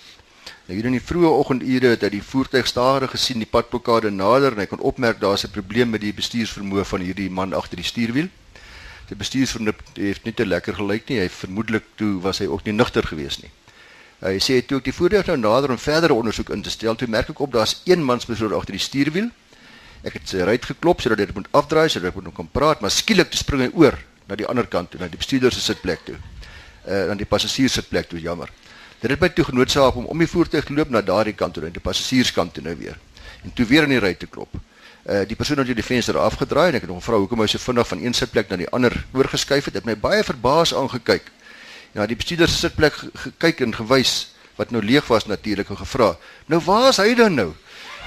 Nou 0.67 0.75
hier 0.75 0.89
in 0.89 0.97
die 0.97 1.07
vroeë 1.09 1.31
oggendure 1.31 1.93
het 1.95 2.03
hy 2.03 2.09
die 2.17 2.23
voertuig 2.23 2.67
stadig 2.67 3.11
gesien 3.11 3.39
die 3.39 3.47
padblokkade 3.47 4.11
nader 4.11 4.51
en 4.51 4.59
hy 4.59 4.67
kon 4.67 4.83
opmerk 4.83 5.21
daar's 5.21 5.45
'n 5.45 5.55
probleem 5.55 5.89
met 5.89 6.01
die 6.01 6.11
bestuursvermoë 6.11 6.83
van 6.83 7.01
hierdie 7.01 7.29
man 7.29 7.53
agter 7.53 7.77
die 7.77 7.87
stuurwiel. 7.87 8.27
Die 9.07 9.15
bestuursvermoë 9.15 9.73
het 9.95 10.25
nie 10.27 10.33
te 10.35 10.45
lekker 10.45 10.75
gelyk 10.75 11.07
nie. 11.07 11.21
Hy 11.23 11.29
vermoedelik 11.31 11.85
toe 11.99 12.17
was 12.23 12.41
hy 12.43 12.49
ook 12.51 12.65
nie 12.67 12.75
nugter 12.75 13.07
gewees 13.07 13.39
nie. 13.43 13.51
Hy 14.19 14.39
sê 14.41 14.59
toe 14.65 14.79
ek 14.81 14.87
die 14.89 14.95
voertuig 14.95 15.27
nou 15.29 15.37
nader 15.37 15.71
om 15.71 15.79
verdere 15.79 16.15
ondersoek 16.17 16.49
in 16.55 16.63
te 16.65 16.73
stel, 16.73 16.97
toe 16.97 17.07
merk 17.07 17.29
ek 17.29 17.41
op 17.43 17.53
daar's 17.53 17.77
een 17.85 18.01
manspersoon 18.03 18.55
agter 18.57 18.73
die 18.73 18.81
stuurwiel. 18.81 19.29
Ek 20.03 20.17
het 20.17 20.29
sy 20.29 20.41
ruit 20.45 20.65
geklop 20.65 21.01
sodat 21.01 21.21
hy 21.21 21.35
moet 21.37 21.49
afdraai 21.57 21.87
sodat 21.89 22.15
hy 22.15 22.23
moet 22.23 22.35
kan 22.35 22.49
praat, 22.51 22.81
maar 22.81 22.93
skielik 22.93 23.35
spring 23.37 23.67
hy 23.67 23.69
oor 23.77 23.97
na 24.27 24.35
die 24.35 24.47
ander 24.49 24.67
kant 24.67 24.91
toe, 24.91 24.99
na 24.99 25.09
die 25.11 25.19
bestuurder 25.21 25.53
se 25.53 25.61
sitplek 25.63 26.03
toe. 26.07 26.17
Uh 26.87 27.11
aan 27.11 27.19
die 27.19 27.29
passasier 27.29 27.69
se 27.69 27.83
plek 27.85 28.09
toe, 28.09 28.19
jammer. 28.19 28.51
Dit 29.01 29.13
het 29.13 29.21
my 29.21 29.29
toe 29.29 29.45
genoodsaak 29.45 29.95
om 29.95 30.09
om 30.09 30.23
die 30.23 30.29
voertuig 30.29 30.65
te 30.65 30.73
loop 30.73 30.89
na 30.89 31.03
daardie 31.05 31.35
kant 31.37 31.53
toe, 31.53 31.63
na 31.63 31.69
die 31.69 31.83
passasierskant 31.83 32.55
toe 32.57 32.63
nou 32.65 32.73
weer. 32.79 32.97
En 33.45 33.53
toe 33.53 33.65
weer 33.69 33.85
in 33.85 33.93
die 33.93 34.01
ry 34.01 34.15
te 34.17 34.27
klop. 34.27 34.57
Uh 35.07 35.23
die 35.23 35.35
persoon 35.39 35.61
het 35.63 35.69
die 35.71 35.83
venster 35.83 36.17
afgedraai 36.19 36.67
en 36.69 36.75
ek 36.75 36.81
het 36.83 36.91
'n 36.91 37.01
vrou 37.01 37.19
hoekom 37.19 37.39
hy 37.39 37.47
so 37.47 37.57
vinnig 37.57 37.87
van 37.87 38.03
een 38.03 38.13
sitplek 38.13 38.49
na 38.49 38.55
die 38.55 38.69
ander 38.69 39.05
oorgeskuif 39.13 39.65
het. 39.65 39.73
Dit 39.73 39.85
het 39.85 39.85
my 39.85 39.95
baie 39.95 40.23
verbaas 40.23 40.73
aangekyk. 40.75 41.31
Ja, 41.93 42.05
die 42.05 42.15
bestuurder 42.15 42.49
se 42.49 42.57
sitplek 42.57 42.93
gekyk 43.13 43.61
en 43.61 43.75
gewys 43.75 44.35
wat 44.55 44.71
nou 44.71 44.83
leeg 44.83 45.07
was 45.07 45.25
natuurlik 45.25 45.69
en 45.69 45.77
gevra. 45.77 46.17
Nou 46.45 46.61
waar 46.65 46.89
is 46.89 46.97
hy 46.97 47.15
dan 47.15 47.33
nou? 47.33 47.53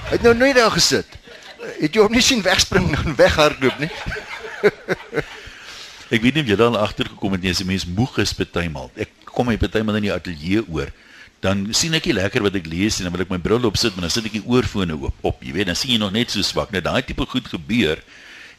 Hy 0.09 0.17
het 0.17 0.21
nou 0.21 0.35
net 0.35 0.55
daar 0.55 0.71
gesit. 0.71 1.07
Het 1.79 1.93
jy 1.95 2.01
hom 2.01 2.13
nie 2.13 2.21
sien 2.21 2.41
wegspring 2.41 2.91
en 3.05 3.15
weghardloop 3.15 3.79
nie? 3.79 3.91
ek 6.15 6.21
weet 6.21 6.33
nie 6.35 6.43
of 6.43 6.49
jy 6.51 6.57
dan 6.59 6.75
agtergekom 6.75 7.37
het 7.37 7.41
nie 7.41 7.51
as 7.51 7.61
'n 7.63 7.67
mens 7.67 7.85
moeg 7.85 8.17
is 8.19 8.35
bytelmal. 8.35 8.91
Ek 8.95 9.09
kom 9.25 9.47
my 9.47 9.57
partymal 9.57 9.95
in 9.95 10.09
die 10.09 10.13
ateljee 10.13 10.63
oor, 10.67 10.91
dan 11.41 11.65
sien 11.73 11.95
ek 11.97 12.05
nie 12.05 12.17
lekker 12.19 12.43
wat 12.45 12.55
ek 12.59 12.67
lees 12.69 12.99
en 12.99 13.07
dan 13.07 13.15
wil 13.15 13.23
ek 13.25 13.31
my 13.33 13.39
bril 13.41 13.65
opsit, 13.65 13.95
maar 13.95 14.05
dan 14.05 14.13
sit 14.13 14.27
ek 14.29 14.37
die 14.37 14.45
oorfone 14.45 14.93
op. 14.93 15.15
op 15.25 15.41
jy 15.41 15.55
weet, 15.55 15.71
dan 15.71 15.77
sien 15.77 15.95
jy 15.95 16.01
nog 16.01 16.13
net 16.13 16.33
so 16.33 16.45
swak. 16.45 16.69
Nou 16.73 16.81
daai 16.85 17.01
tipe 17.05 17.25
goed 17.25 17.49
gebeur 17.49 18.01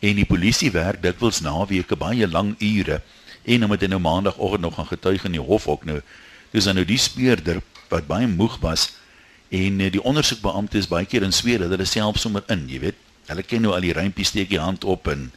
en 0.02 0.18
die 0.18 0.26
polisie 0.26 0.72
werk 0.74 1.02
dikwels 1.02 1.40
naweke 1.46 1.96
baie 1.96 2.26
lang 2.26 2.56
ure 2.58 2.98
en 3.42 3.62
dan 3.62 3.70
moet 3.70 3.82
hy 3.82 3.90
nou 3.90 4.00
maandagooggend 4.02 4.62
nog 4.62 4.74
gaan 4.78 4.90
getuig 4.90 5.24
in 5.26 5.38
die 5.38 5.42
hof 5.42 5.68
ook 5.70 5.86
nou. 5.86 6.00
Dis 6.50 6.66
dan 6.66 6.78
nou 6.78 6.84
die 6.86 6.98
speurder 6.98 7.62
wat 7.90 8.06
baie 8.10 8.26
moeg 8.26 8.58
was 8.62 8.90
en 9.52 9.80
eh, 9.80 9.90
die 9.92 10.02
ondersoekbeampte 10.02 10.78
is 10.78 10.90
baie 10.90 11.06
keer 11.06 11.22
in 11.26 11.34
sweer 11.34 11.62
dat 11.62 11.74
hulle 11.74 11.86
self 11.86 12.18
sommer 12.18 12.42
in, 12.50 12.66
jy 12.70 12.80
weet. 12.88 12.98
Hulle 13.30 13.44
ken 13.46 13.62
nou 13.62 13.74
al 13.76 13.84
die 13.84 13.94
rympie 13.94 14.26
steek 14.26 14.50
die 14.50 14.62
hand 14.62 14.84
op 14.84 15.10
en 15.12 15.30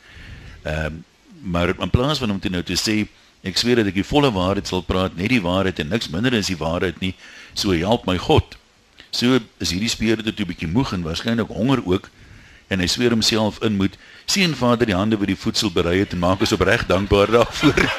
ehm 0.64 0.86
um, 0.94 1.04
maar 1.46 1.70
in 1.78 1.92
plaas 1.94 2.18
van 2.18 2.32
om 2.32 2.40
te 2.42 2.50
nou 2.50 2.64
te 2.66 2.74
sê 2.74 3.04
Ek 3.46 3.58
sweer 3.62 3.78
dat 3.78 3.92
ek 3.92 4.00
die 4.00 4.08
volle 4.08 4.32
waarheid 4.34 4.68
sal 4.68 4.82
praat, 4.82 5.16
net 5.18 5.30
die 5.30 5.42
waarheid 5.44 5.80
en 5.80 5.92
niks 5.94 6.10
minder 6.10 6.34
as 6.34 6.50
die 6.50 6.58
waarheid 6.58 6.98
nie. 7.04 7.14
So 7.54 7.76
help 7.78 8.08
my 8.10 8.18
God. 8.18 8.58
So 9.14 9.40
is 9.62 9.72
hierdie 9.72 9.92
speurder 9.92 10.34
toe 10.34 10.48
bietjie 10.50 10.68
moeg 10.68 10.94
en 10.96 11.06
waarskynlik 11.06 11.54
honger 11.54 11.84
ook 11.86 12.10
en 12.74 12.82
hy 12.82 12.88
sweer 12.90 13.14
homself 13.14 13.62
in 13.64 13.78
moet 13.78 13.94
sien 14.26 14.56
Vader 14.58 14.90
die 14.90 14.98
hande 14.98 15.18
by 15.22 15.30
die 15.30 15.38
voedsel 15.38 15.70
berei 15.72 16.00
het 16.02 16.16
en 16.18 16.24
maak 16.24 16.42
ons 16.42 16.56
opreg 16.56 16.88
dankbaar 16.90 17.30
daarvoor. 17.38 17.78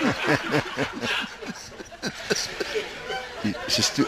Dis 3.47 3.78
'n 3.78 3.82
sto 3.86 4.03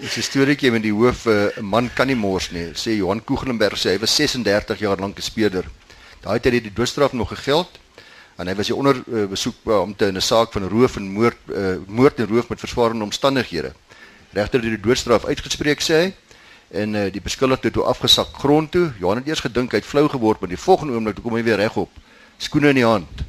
dis 0.00 0.16
'n 0.16 0.22
storieetjie 0.22 0.70
met 0.70 0.82
die 0.82 0.92
hoof 0.92 1.26
eh, 1.26 1.32
'n 1.32 1.64
uh, 1.64 1.64
man 1.64 1.90
kan 1.94 2.06
nie 2.06 2.16
mors 2.16 2.50
nie. 2.50 2.76
Sê 2.76 2.96
Johan 2.96 3.24
Koegelenberg 3.24 3.78
sê 3.78 3.96
hy 3.96 3.98
was 3.98 4.14
36 4.14 4.78
jaar 4.78 5.00
lank 5.00 5.18
'n 5.18 5.22
speurder. 5.22 5.64
Daai 6.20 6.38
tyd 6.40 6.52
het 6.52 6.62
die 6.62 6.72
doodstraf 6.72 7.12
nog 7.12 7.28
gegeld 7.28 7.68
en 8.38 8.46
hy 8.46 8.54
was 8.54 8.70
hier 8.70 8.78
onder 8.78 9.00
uh, 9.06 9.24
besoek 9.26 9.56
uh, 9.66 9.80
om 9.80 9.94
te 9.96 10.06
in 10.06 10.16
'n 10.16 10.22
saak 10.22 10.52
van 10.52 10.68
roof 10.68 10.96
en 10.96 11.10
moord 11.10 11.38
uh, 11.50 11.76
moord 11.86 12.18
en 12.18 12.26
roof 12.26 12.48
met 12.48 12.60
verswaarende 12.60 13.04
omstandighede. 13.04 13.72
Regter 14.32 14.60
het 14.60 14.70
die 14.70 14.80
doodstraf 14.80 15.24
uitgespreek 15.24 15.80
sê 15.82 15.94
hy 15.94 16.14
en 16.70 16.94
uh, 16.94 17.06
die 17.12 17.20
beskuldigde 17.20 17.70
toe 17.70 17.82
afgesak 17.82 18.28
grond 18.32 18.70
toe. 18.70 18.92
Johan 18.98 19.16
het 19.16 19.26
eers 19.26 19.40
gedink 19.40 19.72
hy 19.72 19.80
het 19.82 19.86
flou 19.86 20.08
geword, 20.08 20.40
maar 20.40 20.48
die 20.48 20.60
volgende 20.60 20.94
oomblik 20.94 21.22
kom 21.22 21.34
hy 21.34 21.42
weer 21.42 21.56
regop. 21.56 21.90
Skoene 22.38 22.68
in 22.68 22.78
die 22.78 22.86
hand. 22.86 23.24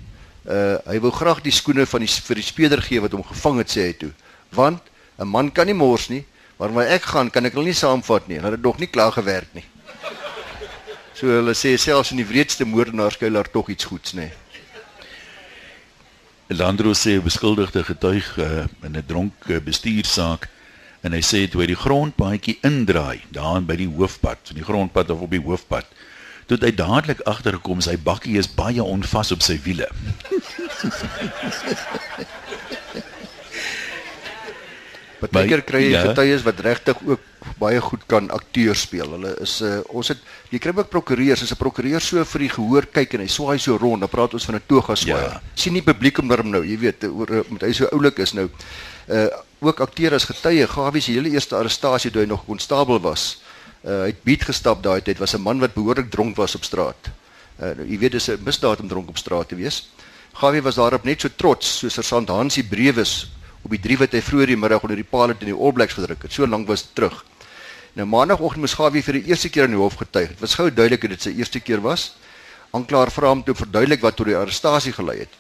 Uh 0.46 0.78
hy 0.86 1.00
wou 1.00 1.12
graag 1.12 1.42
die 1.42 1.52
skoene 1.52 1.86
van 1.86 2.06
die 2.06 2.10
vir 2.10 2.36
die 2.36 2.46
speeder 2.46 2.82
gee 2.82 3.02
wat 3.02 3.12
hom 3.12 3.24
gevang 3.24 3.58
het 3.58 3.74
sê 3.74 3.90
hy 3.90 3.94
toe. 3.94 4.12
Want 4.54 4.82
'n 5.18 5.28
man 5.28 5.52
kan 5.52 5.66
nie 5.66 5.74
mors 5.74 6.10
nie, 6.10 6.26
maar 6.58 6.74
waar 6.74 6.86
ek 6.86 7.02
gaan 7.02 7.30
kan 7.30 7.46
ek 7.46 7.54
hulle 7.54 7.66
nie 7.66 7.74
saamvat 7.74 8.28
nie. 8.28 8.38
Hulle 8.38 8.52
het 8.52 8.62
nog 8.62 8.78
nie 8.78 8.88
klaar 8.88 9.12
gewerk 9.12 9.50
nie. 9.54 9.66
So 11.14 11.28
hulle 11.28 11.54
sê 11.58 11.78
selfs 11.78 12.12
in 12.12 12.18
die 12.18 12.28
wreedste 12.30 12.66
moordenaar 12.66 13.12
skuil 13.12 13.34
daar 13.34 13.50
tog 13.52 13.70
iets 13.70 13.86
goeds, 13.86 14.14
nê. 14.14 14.30
Landro 16.50 16.96
sê 16.98 17.20
beskuldigde 17.22 17.84
getuig 17.86 18.26
uh, 18.42 18.66
in 18.82 18.98
'n 18.98 19.04
dronk 19.06 19.34
uh, 19.50 19.60
bestuursaak 19.62 20.50
en 21.06 21.14
hy 21.14 21.22
sê 21.22 21.46
toe 21.46 21.62
hy 21.62 21.68
die 21.70 21.78
grondpaadjie 21.78 22.58
indraai 22.66 23.22
daar 23.30 23.62
by 23.62 23.76
die 23.78 23.88
hoofpad, 23.88 24.50
in 24.50 24.58
die 24.58 24.66
grondpad 24.66 25.14
of 25.14 25.22
op 25.22 25.30
die 25.30 25.44
hoofpad, 25.46 25.86
toe 26.50 26.58
hy 26.58 26.72
dadelik 26.74 27.22
agtergekom 27.30 27.86
sy 27.86 27.94
bakkie 28.02 28.40
is 28.42 28.50
baie 28.50 28.82
onvas 28.82 29.30
op 29.32 29.46
sy 29.46 29.60
wiele. 29.62 29.86
Partykeer 35.20 35.62
kry 35.68 35.82
jy 35.84 35.92
ja. 35.92 36.04
getuies 36.08 36.44
wat 36.46 36.60
regtig 36.64 37.00
ook 37.06 37.24
baie 37.60 37.80
goed 37.84 38.04
kan 38.08 38.30
akteur 38.32 38.76
speel. 38.76 39.10
Hulle 39.16 39.34
is 39.44 39.58
uh, 39.66 39.80
ons 39.96 40.12
het 40.12 40.22
jy 40.52 40.60
kry 40.64 40.74
ook 40.76 40.90
prokureurs, 40.92 41.44
as 41.44 41.52
'n 41.52 41.60
prokureur 41.60 42.02
so 42.02 42.24
vir 42.24 42.46
die 42.46 42.52
gehoor 42.56 42.88
kyk 42.88 43.14
en 43.16 43.26
hy 43.26 43.28
swaai 43.28 43.60
so 43.60 43.78
rond, 43.78 44.00
dan 44.00 44.10
praat 44.10 44.34
ons 44.34 44.46
van 44.46 44.56
'n 44.56 44.64
toga 44.68 44.96
swaai. 44.96 45.24
Ja. 45.24 45.42
Sien 45.56 45.74
nie 45.74 45.84
publiek 45.84 46.20
om 46.20 46.30
hom 46.32 46.52
nou, 46.52 46.64
jy 46.64 46.78
weet, 46.78 47.04
oor 47.04 47.46
met 47.50 47.62
hy 47.62 47.74
so 47.74 47.86
oulik 47.92 48.20
is 48.20 48.34
nou. 48.34 48.50
Uh 49.08 49.28
ook 49.62 49.82
akteur 49.84 50.14
as 50.14 50.24
getuie, 50.24 50.66
Gawie 50.68 51.02
se 51.02 51.12
hele 51.12 51.30
eerste 51.30 51.56
arrestasie 51.56 52.12
toe 52.12 52.22
hy 52.22 52.28
nog 52.28 52.46
konstabel 52.46 53.00
was. 53.00 53.42
Uh 53.84 54.06
hy 54.06 54.12
het 54.14 54.24
beat 54.24 54.44
gestap 54.48 54.84
daai 54.84 55.02
tyd, 55.02 55.20
was 55.20 55.36
'n 55.36 55.42
man 55.42 55.60
wat 55.60 55.74
behoorlik 55.74 56.10
dronk 56.10 56.36
was 56.36 56.56
op 56.56 56.64
straat. 56.64 57.12
Uh 57.60 57.76
jy 57.84 57.98
weet 58.00 58.12
dis 58.12 58.30
'n 58.30 58.40
misdaad 58.44 58.80
om 58.80 58.88
dronk 58.88 59.10
op 59.10 59.18
straat 59.18 59.50
te 59.50 59.56
wees. 59.56 59.90
Gawie 60.34 60.62
was 60.62 60.76
daarop 60.76 61.04
net 61.04 61.22
so 61.22 61.30
trots 61.36 61.80
soos 61.80 61.94
Sergeant 61.94 62.30
Hansie 62.30 62.64
Brewes 62.64 63.28
op 63.62 63.74
die 63.74 63.82
drie 63.82 63.98
wat 64.00 64.14
hy 64.16 64.22
vroeër 64.24 64.54
die 64.54 64.60
middag 64.60 64.86
onder 64.86 65.00
die 65.00 65.08
paal 65.08 65.34
het 65.34 65.44
in 65.44 65.52
die 65.52 65.58
All 65.58 65.74
Blacks 65.76 65.98
gedruk 65.98 66.24
het. 66.24 66.34
So 66.34 66.48
lank 66.48 66.68
was 66.68 66.86
dit 66.86 66.96
terug. 66.96 67.24
Nou 67.98 68.06
maandagooggend 68.08 68.64
moes 68.64 68.76
Gawie 68.78 69.04
vir 69.04 69.20
die 69.20 69.32
eerste 69.32 69.50
keer 69.50 69.68
in 69.68 69.76
die 69.76 69.82
hof 69.82 69.98
getuig. 70.00 70.36
Dit 70.36 70.42
was 70.44 70.56
gou 70.56 70.70
duidelik 70.70 71.02
dat 71.02 71.18
dit 71.18 71.28
sy 71.28 71.36
eerste 71.36 71.60
keer 71.60 71.82
was. 71.84 72.14
Aanklaer 72.72 73.12
vra 73.12 73.34
hom 73.34 73.44
toe 73.44 73.56
verduidelik 73.58 74.04
wat 74.06 74.16
tot 74.16 74.30
die 74.30 74.38
arrestasie 74.38 74.94
gelei 74.94 75.24
het. 75.26 75.38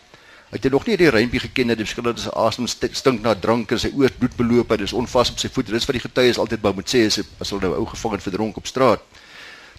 Hy 0.49 0.57
het 0.57 0.71
nog 0.73 0.87
nie 0.89 0.95
die 0.97 1.11
rympie 1.13 1.39
geken 1.43 1.69
dat 1.69 1.77
die 1.77 1.85
verskillende 1.85 2.21
se 2.23 2.31
asem 2.33 2.65
stink 2.67 3.21
na 3.21 3.35
drank 3.37 3.69
en 3.71 3.79
sy 3.79 3.91
oë 3.93 4.09
bloed 4.17 4.35
beloop 4.37 4.71
het. 4.73 4.81
Dis 4.81 4.95
onvas 4.97 5.29
op 5.29 5.37
sy 5.37 5.51
voete. 5.53 5.71
Dis 5.75 5.85
wat 5.85 5.99
die 5.99 6.01
getuies 6.01 6.39
altyd 6.41 6.63
wou 6.65 6.73
moet 6.79 6.89
sê 6.89 7.05
as 7.05 7.19
as 7.37 7.53
hulle 7.53 7.67
nou 7.67 7.83
ou 7.83 7.85
gevang 7.91 8.17
het 8.17 8.25
vir 8.25 8.33
dronk 8.33 8.57
op 8.57 8.67
straat. 8.67 9.03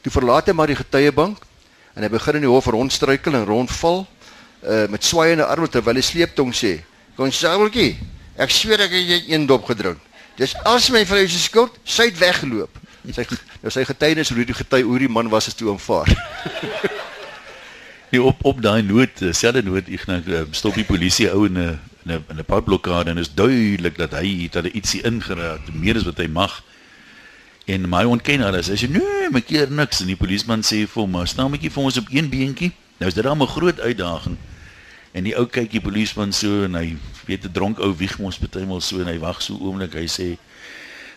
Toe 0.00 0.12
verlaat 0.14 0.46
hy 0.46 0.54
maar 0.54 0.70
die 0.70 0.78
getuiebank 0.78 1.42
en 1.96 2.06
hy 2.06 2.08
begin 2.08 2.38
in 2.38 2.46
die 2.46 2.52
hof 2.52 2.70
rondstruikel 2.70 3.34
en 3.34 3.44
rondval 3.50 4.06
uh 4.62 4.86
met 4.92 5.04
swaaiende 5.04 5.48
arme 5.48 5.66
terwyl 5.68 5.98
hy 5.98 6.04
sleeptong 6.06 6.54
sê: 6.54 6.84
"Konsabeltjie, 7.16 7.98
Ek 8.40 8.52
sweer 8.54 8.80
ek 8.80 8.94
het 8.96 9.28
een 9.28 9.46
dop 9.46 9.66
gedrink. 9.68 10.00
Dis 10.40 10.54
as 10.64 10.88
my 10.92 11.04
vrou 11.04 11.26
se 11.28 11.38
skuld, 11.38 11.76
sy 11.84 12.08
het 12.08 12.18
weggeloop. 12.18 12.78
Sy 13.12 13.24
nou 13.60 13.72
sy 13.72 13.84
getuienis 13.84 14.30
hoe 14.32 14.44
die 14.44 14.56
getuie 14.56 14.86
oor 14.88 15.02
die 15.02 15.12
man 15.12 15.28
was 15.32 15.50
is 15.50 15.56
toe 15.58 15.72
aanvaar. 15.74 16.08
Nee, 18.10 18.22
op 18.26 18.40
op 18.42 18.58
daai 18.58 18.82
noot, 18.82 19.20
selfde 19.38 19.62
noot, 19.62 19.86
ek 19.86 20.08
nou 20.10 20.40
stop 20.50 20.74
die 20.74 20.82
polisie 20.82 21.28
ou 21.30 21.44
in 21.46 21.54
'n 21.54 21.78
in 22.02 22.16
'n 22.18 22.40
'n 22.40 22.44
padblokkade 22.44 23.10
en 23.10 23.18
is 23.22 23.30
duidelik 23.34 23.96
dat 23.96 24.16
hy 24.18 24.26
het 24.42 24.54
hulle 24.58 24.72
ietsie 24.74 25.02
ingeraak, 25.06 25.70
meer 25.72 25.96
as 25.96 26.02
wat 26.02 26.18
hy 26.18 26.26
mag. 26.26 26.64
En 27.66 27.88
my 27.88 28.02
ontken 28.04 28.42
alles. 28.42 28.66
Hy 28.66 28.74
sê 28.74 28.90
nee, 28.90 29.30
my 29.30 29.40
keer 29.40 29.70
niks 29.70 30.00
en 30.00 30.06
die 30.06 30.16
polisieman 30.16 30.62
sê 30.66 30.88
vir 30.90 31.02
hom, 31.02 31.26
"Staan 31.26 31.46
'n 31.46 31.52
bietjie 31.54 31.70
vir 31.70 31.82
ons 31.82 31.98
op 31.98 32.08
een 32.10 32.28
beentjie." 32.28 32.72
Nou 32.98 33.08
is 33.08 33.14
dit 33.14 33.24
dan 33.24 33.42
'n 33.42 33.46
groot 33.46 33.80
uitdaging. 33.80 34.36
En 35.12 35.24
die 35.24 35.36
ou 35.36 35.46
kyk 35.46 35.70
die 35.70 35.80
polisieman 35.80 36.32
so 36.32 36.64
en 36.64 36.74
hy 36.74 36.96
weet 37.30 37.46
'n 37.46 37.52
dronk 37.52 37.78
ou 37.78 37.94
wieg 37.94 38.18
ons 38.18 38.38
bytelmal 38.38 38.80
so 38.82 39.00
en 39.00 39.10
hy 39.10 39.18
wag 39.22 39.42
so 39.42 39.54
oomblik 39.54 39.94
hy 39.94 40.06
sê: 40.10 40.28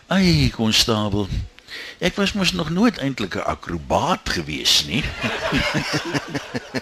"Ai, 0.06 0.50
konstabel, 0.54 1.28
ek 1.98 2.14
was 2.16 2.34
mos 2.38 2.52
nog 2.52 2.70
nooit 2.70 2.98
eintlik 2.98 3.36
'n 3.36 3.48
akrobaat 3.54 4.28
gewees 4.36 4.86
nie." 4.86 5.02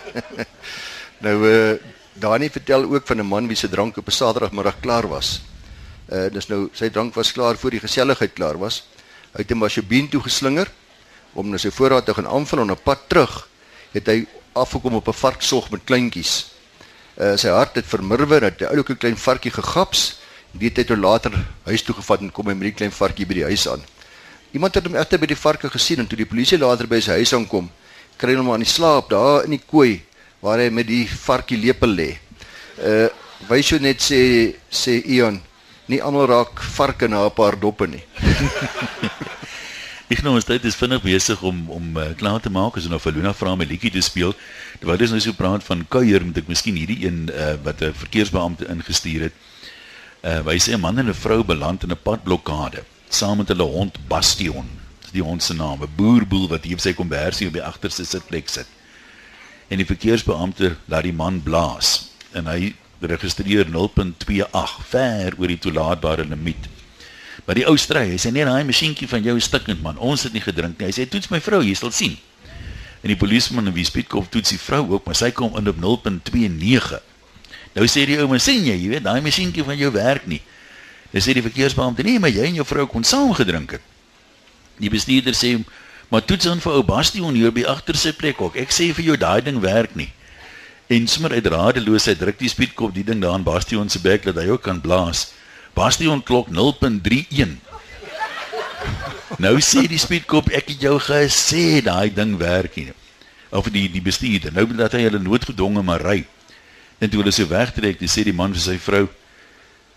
nou 1.24 1.36
eh 1.48 1.72
uh, 1.72 1.78
Dani 2.12 2.50
vertel 2.50 2.84
ook 2.84 3.06
van 3.06 3.18
'n 3.18 3.26
man 3.26 3.48
wie 3.48 3.56
se 3.56 3.68
drank 3.68 3.96
op 3.96 4.06
'n 4.06 4.10
Saterdagmiddag 4.10 4.80
klaar 4.80 5.08
was. 5.08 5.40
Eh 6.08 6.26
uh, 6.26 6.32
dis 6.32 6.46
nou 6.48 6.68
sy 6.72 6.90
drank 6.90 7.14
was 7.14 7.32
klaar 7.32 7.56
voor 7.56 7.70
die 7.70 7.80
geselligheid 7.80 8.32
klaar 8.32 8.58
was. 8.58 8.84
Hy 9.32 9.40
het 9.40 9.50
'n 9.50 9.58
masjebien 9.58 10.08
toe 10.08 10.20
geslinger 10.20 10.68
om 11.32 11.48
na 11.48 11.56
sy 11.56 11.70
voorraad 11.70 12.04
te 12.04 12.14
gaan 12.14 12.28
aanvul 12.28 12.60
en 12.60 12.70
op 12.70 12.84
pad 12.84 13.08
terug 13.08 13.48
het 13.92 14.06
hy 14.06 14.26
afgekom 14.52 14.94
op 14.94 15.08
'n 15.08 15.12
varksog 15.12 15.70
met 15.70 15.80
kleintjies 15.84 16.52
uh, 17.20 17.36
sy 17.36 17.48
hart 17.48 17.74
het 17.74 17.86
vermurwer 17.86 18.42
het 18.42 18.60
'n 18.60 18.72
oulike 18.72 18.96
klein 18.96 19.16
varkie 19.16 19.50
gegaps. 19.50 20.18
Weet 20.52 20.76
hy 20.76 20.84
toe 20.84 20.96
later 20.96 21.32
huis 21.64 21.82
toe 21.82 21.94
gevat 21.94 22.20
en 22.20 22.32
kom 22.32 22.46
hy 22.46 22.54
met 22.54 22.68
die 22.72 22.78
klein 22.78 22.92
varkie 22.92 23.26
by 23.26 23.34
die 23.34 23.44
huis 23.44 23.68
aan. 23.68 23.80
Iemand 24.52 24.74
het 24.74 24.84
hom 24.84 24.96
egter 24.96 25.18
by 25.18 25.26
die 25.26 25.36
varke 25.36 25.70
gesien 25.70 25.98
en 25.98 26.06
toe 26.06 26.16
die 26.16 26.28
polisie 26.28 26.58
later 26.58 26.86
by 26.86 27.00
sy 27.00 27.12
huis 27.12 27.32
aankom 27.32 27.70
kry 28.22 28.36
hom 28.38 28.52
aan 28.54 28.62
die 28.62 28.70
slaap 28.70 29.10
daar 29.10 29.46
in 29.46 29.56
die 29.56 29.64
kooi 29.66 30.02
waar 30.42 30.60
hy 30.62 30.68
met 30.70 30.86
die 30.86 31.06
varkie 31.06 31.58
lepel 31.58 31.94
lê. 31.98 32.10
Uh 32.78 33.08
wys 33.48 33.72
jy 33.72 33.80
net 33.82 33.98
sê 33.98 34.20
sê 34.70 35.00
Ion 35.16 35.40
nie 35.90 35.98
almal 35.98 36.28
raak 36.30 36.60
varke 36.76 37.08
na 37.08 37.26
'n 37.26 37.34
paar 37.34 37.58
doppe 37.58 37.86
nie. 37.90 38.04
Ek 40.12 40.22
nou 40.22 40.36
is 40.36 40.44
dit 40.44 40.64
is 40.64 40.76
vinnig 40.76 41.02
besig 41.02 41.42
om 41.42 41.70
om 41.70 41.96
uh, 41.96 42.12
klaar 42.14 42.40
te 42.40 42.50
maak. 42.50 42.76
As 42.76 42.86
ons 42.86 42.92
nou 42.92 43.00
vir 43.00 43.12
Luna 43.16 43.32
vra 43.34 43.56
'n 43.56 43.66
liedjie 43.66 43.90
te 43.90 44.00
speel. 44.00 44.34
Terwyl 44.82 45.04
ons 45.06 45.12
nou 45.14 45.20
so 45.22 45.38
praat 45.38 45.62
van 45.62 45.84
kuier, 45.86 46.24
moet 46.26 46.40
ek 46.40 46.48
miskien 46.50 46.74
hierdie 46.74 47.04
een 47.04 47.28
uh, 47.30 47.52
wat 47.62 47.78
'n 47.86 47.94
verkeersbeampte 47.94 48.66
ingestuur 48.66 49.28
het. 49.28 49.36
Uh 50.26 50.40
hy 50.48 50.58
sê 50.58 50.74
'n 50.74 50.80
man 50.82 50.98
en 50.98 51.06
'n 51.06 51.14
vrou 51.14 51.44
beland 51.46 51.84
in 51.86 51.94
'n 51.94 52.02
padblokkade 52.02 52.82
saam 53.08 53.36
met 53.38 53.48
hulle 53.48 53.62
hond 53.62 53.94
Bastion. 54.08 54.66
Dis 55.02 55.14
die 55.14 55.22
hond 55.22 55.42
se 55.42 55.54
naam, 55.54 55.82
'n 55.82 55.94
boerboel 55.96 56.48
wat 56.48 56.64
hier 56.64 56.74
op 56.74 56.80
sy 56.80 56.92
kombersie 56.92 57.46
op 57.46 57.52
die 57.52 57.62
agterste 57.62 58.04
sitplek 58.04 58.48
sit. 58.48 58.66
En 59.68 59.76
die 59.76 59.86
verkeersbeampte 59.86 60.76
laat 60.84 61.02
die 61.02 61.12
man 61.12 61.42
blaas 61.42 62.10
en 62.32 62.46
hy 62.46 62.74
registreer 63.00 63.66
0.28 63.70 64.82
ver 64.88 65.34
oor 65.38 65.46
die 65.46 65.58
toelaatbare 65.58 66.24
limiet. 66.24 66.66
Maar 67.44 67.54
die 67.54 67.66
ou 67.66 67.76
stry, 67.76 68.08
hy 68.10 68.18
sê 68.18 68.32
nee, 68.32 68.44
daai 68.44 68.64
masjienkie 68.64 69.08
van 69.08 69.22
jou 69.22 69.36
is 69.36 69.44
stikkend 69.44 69.82
man. 69.82 69.98
Ons 69.98 70.22
het 70.22 70.32
nie 70.32 70.42
gedrink 70.42 70.78
nie. 70.78 70.86
Hy 70.86 70.92
sê 70.92 71.08
toets 71.08 71.30
my 71.30 71.40
vrou, 71.40 71.62
jy 71.62 71.74
sal 71.74 71.90
sien. 71.90 72.18
En 73.02 73.10
die 73.10 73.18
polisieman 73.18 73.66
en 73.66 73.74
wie 73.74 73.84
speedkop 73.86 74.30
toets 74.30 74.54
die 74.54 74.60
vrou 74.62 74.84
ook, 74.94 75.06
maar 75.06 75.18
sy 75.18 75.32
kom 75.34 75.56
in 75.58 75.68
op 75.68 75.80
0.29. 75.82 77.00
Nou 77.74 77.86
sê 77.88 78.04
die 78.06 78.18
ou, 78.20 78.28
"Maar 78.28 78.40
sien 78.40 78.64
jy, 78.64 78.76
jy 78.76 78.88
weet, 78.88 79.04
daai 79.04 79.20
masjienkie 79.20 79.64
van 79.64 79.76
jou 79.76 79.92
werk 79.92 80.26
nie." 80.26 80.42
Dis 81.10 81.26
sê 81.26 81.32
die 81.32 81.42
verkeersbeampte, 81.42 82.02
"Nee, 82.02 82.18
maar 82.18 82.30
jy 82.30 82.44
en 82.44 82.54
jou 82.54 82.66
vrou 82.66 82.86
kon 82.86 83.04
saam 83.04 83.34
gedrink 83.34 83.70
het." 83.70 83.80
Die 84.78 84.90
bestuurder 84.90 85.34
sê, 85.34 85.64
"Maar 86.08 86.24
toets 86.24 86.44
dan 86.44 86.60
vir 86.60 86.72
ou 86.72 86.82
Bastion 86.82 87.34
hier 87.34 87.52
by 87.52 87.64
agterste 87.64 88.12
plek 88.12 88.40
ook. 88.40 88.56
Ek 88.56 88.70
sê 88.70 88.94
vir 88.94 89.04
jou 89.04 89.16
daai 89.16 89.42
ding 89.42 89.60
werk 89.60 89.94
nie." 89.94 90.12
En 90.86 91.06
sommer 91.08 91.32
uit 91.32 91.46
radeloosheid 91.46 92.18
druk 92.18 92.38
die 92.38 92.48
speedkop 92.48 92.94
die 92.94 93.04
ding 93.04 93.20
daar 93.20 93.32
aan 93.32 93.42
Bastion 93.42 93.88
se 93.88 94.00
bek 94.00 94.22
dat 94.22 94.34
hy 94.34 94.48
ook 94.48 94.62
kan 94.62 94.80
blaas. 94.80 95.32
Bastion 95.74 96.22
klok 96.22 96.48
0.31. 96.48 97.71
Nou 99.38 99.60
sê 99.60 99.86
die 99.88 100.00
speedkop 100.00 100.50
ek 100.52 100.74
het 100.74 100.80
jou 100.80 100.98
gesê 101.00 101.80
daai 101.84 102.12
ding 102.14 102.36
werk 102.36 102.76
nie. 102.76 102.92
Of 103.50 103.68
die 103.72 103.88
die 103.92 104.02
bestuurder. 104.02 104.52
Nou 104.52 104.66
dat 104.76 104.92
hy 104.92 105.06
hulle 105.06 105.22
noodgedwonge 105.22 105.82
maar 105.82 106.04
ry. 106.04 106.24
En 106.98 107.10
toe 107.10 107.22
hulle 107.22 107.32
so 107.34 107.48
wegtrek, 107.48 107.98
dis 107.98 108.12
sê 108.12 108.24
die 108.24 108.36
man 108.36 108.52
vir 108.52 108.62
sy 108.62 108.78
vrou 108.78 109.08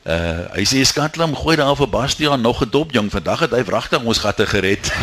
Uh 0.06 0.46
hy 0.54 0.62
sê 0.70 0.84
skatlam 0.86 1.32
gooi 1.34 1.56
daar 1.58 1.74
vir 1.74 1.90
Bastion 1.90 2.42
nog 2.42 2.62
'n 2.62 2.70
dop 2.70 2.92
jong 2.94 3.10
vandag 3.10 3.40
het 3.40 3.52
hy 3.58 3.64
wragtig 3.66 4.04
ons 4.06 4.22
gatte 4.22 4.46
gered. 4.46 4.86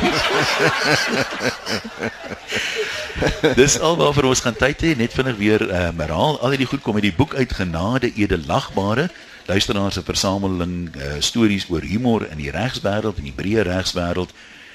Dis 3.59 3.81
alwaar 3.81 4.15
vir 4.15 4.25
ons 4.31 4.41
gaan 4.41 4.55
tyd 4.55 4.81
hê 4.81 4.95
net 4.97 5.13
vinnig 5.13 5.37
weer 5.37 5.63
uh 5.67 5.91
herhaal 5.99 6.39
al 6.39 6.55
die 6.55 6.71
goed 6.71 6.83
kom 6.87 6.95
uit 6.95 7.03
die 7.03 7.19
boek 7.19 7.35
uit 7.35 7.53
genade 7.53 8.15
edelagbare 8.15 9.11
luisteraars 9.47 9.95
se 9.95 10.03
versameling 10.03 10.95
uh, 10.97 11.19
stories 11.19 11.67
oor 11.69 11.83
humor 11.83 12.27
in 12.31 12.39
die 12.39 12.51
regswêreld 12.51 13.19
en 13.19 13.31
die 13.31 13.37
breë 13.37 13.67
regswêreld 13.67 14.33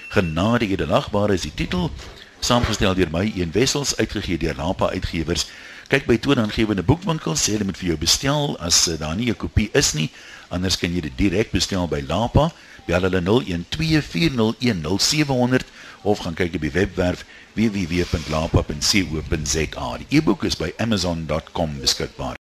Genade 0.07 0.67
edelagbare 0.67 1.33
is 1.33 1.41
die 1.43 1.53
titel, 1.53 1.91
saamgestel 2.39 2.95
deur 2.95 3.09
my 3.11 3.33
een 3.35 3.51
Wessels 3.51 3.97
uitgegee 3.97 4.37
deur 4.39 4.55
Lapa 4.55 4.89
Uitgewers. 4.89 5.47
Kyk 5.91 6.05
by 6.07 6.17
toonaangewende 6.19 6.83
boekwinkels, 6.83 7.43
sê 7.43 7.51
hulle 7.55 7.65
moet 7.67 7.77
vir 7.79 7.87
jou 7.91 7.97
bestel 7.99 8.57
as 8.63 8.87
uh, 8.87 8.99
daar 8.99 9.15
nie 9.19 9.29
'n 9.31 9.35
kopie 9.35 9.69
is 9.73 9.93
nie, 9.93 10.09
anders 10.49 10.77
kan 10.77 10.93
jy 10.93 11.01
dit 11.01 11.17
direk 11.17 11.51
bestel 11.51 11.87
by 11.87 12.03
Lapa. 12.07 12.51
Bel 12.87 13.01
hulle 13.01 13.21
0124010700 13.21 15.65
of 16.03 16.19
gaan 16.19 16.33
kyk 16.33 16.55
op 16.55 16.61
die 16.61 16.71
webwerf 16.71 17.25
www.lapa.co.za. 17.53 19.97
Die 19.97 20.17
e-boek 20.17 20.43
is 20.43 20.55
by 20.55 20.73
amazon.com 20.77 21.79
beskikbaar. 21.81 22.35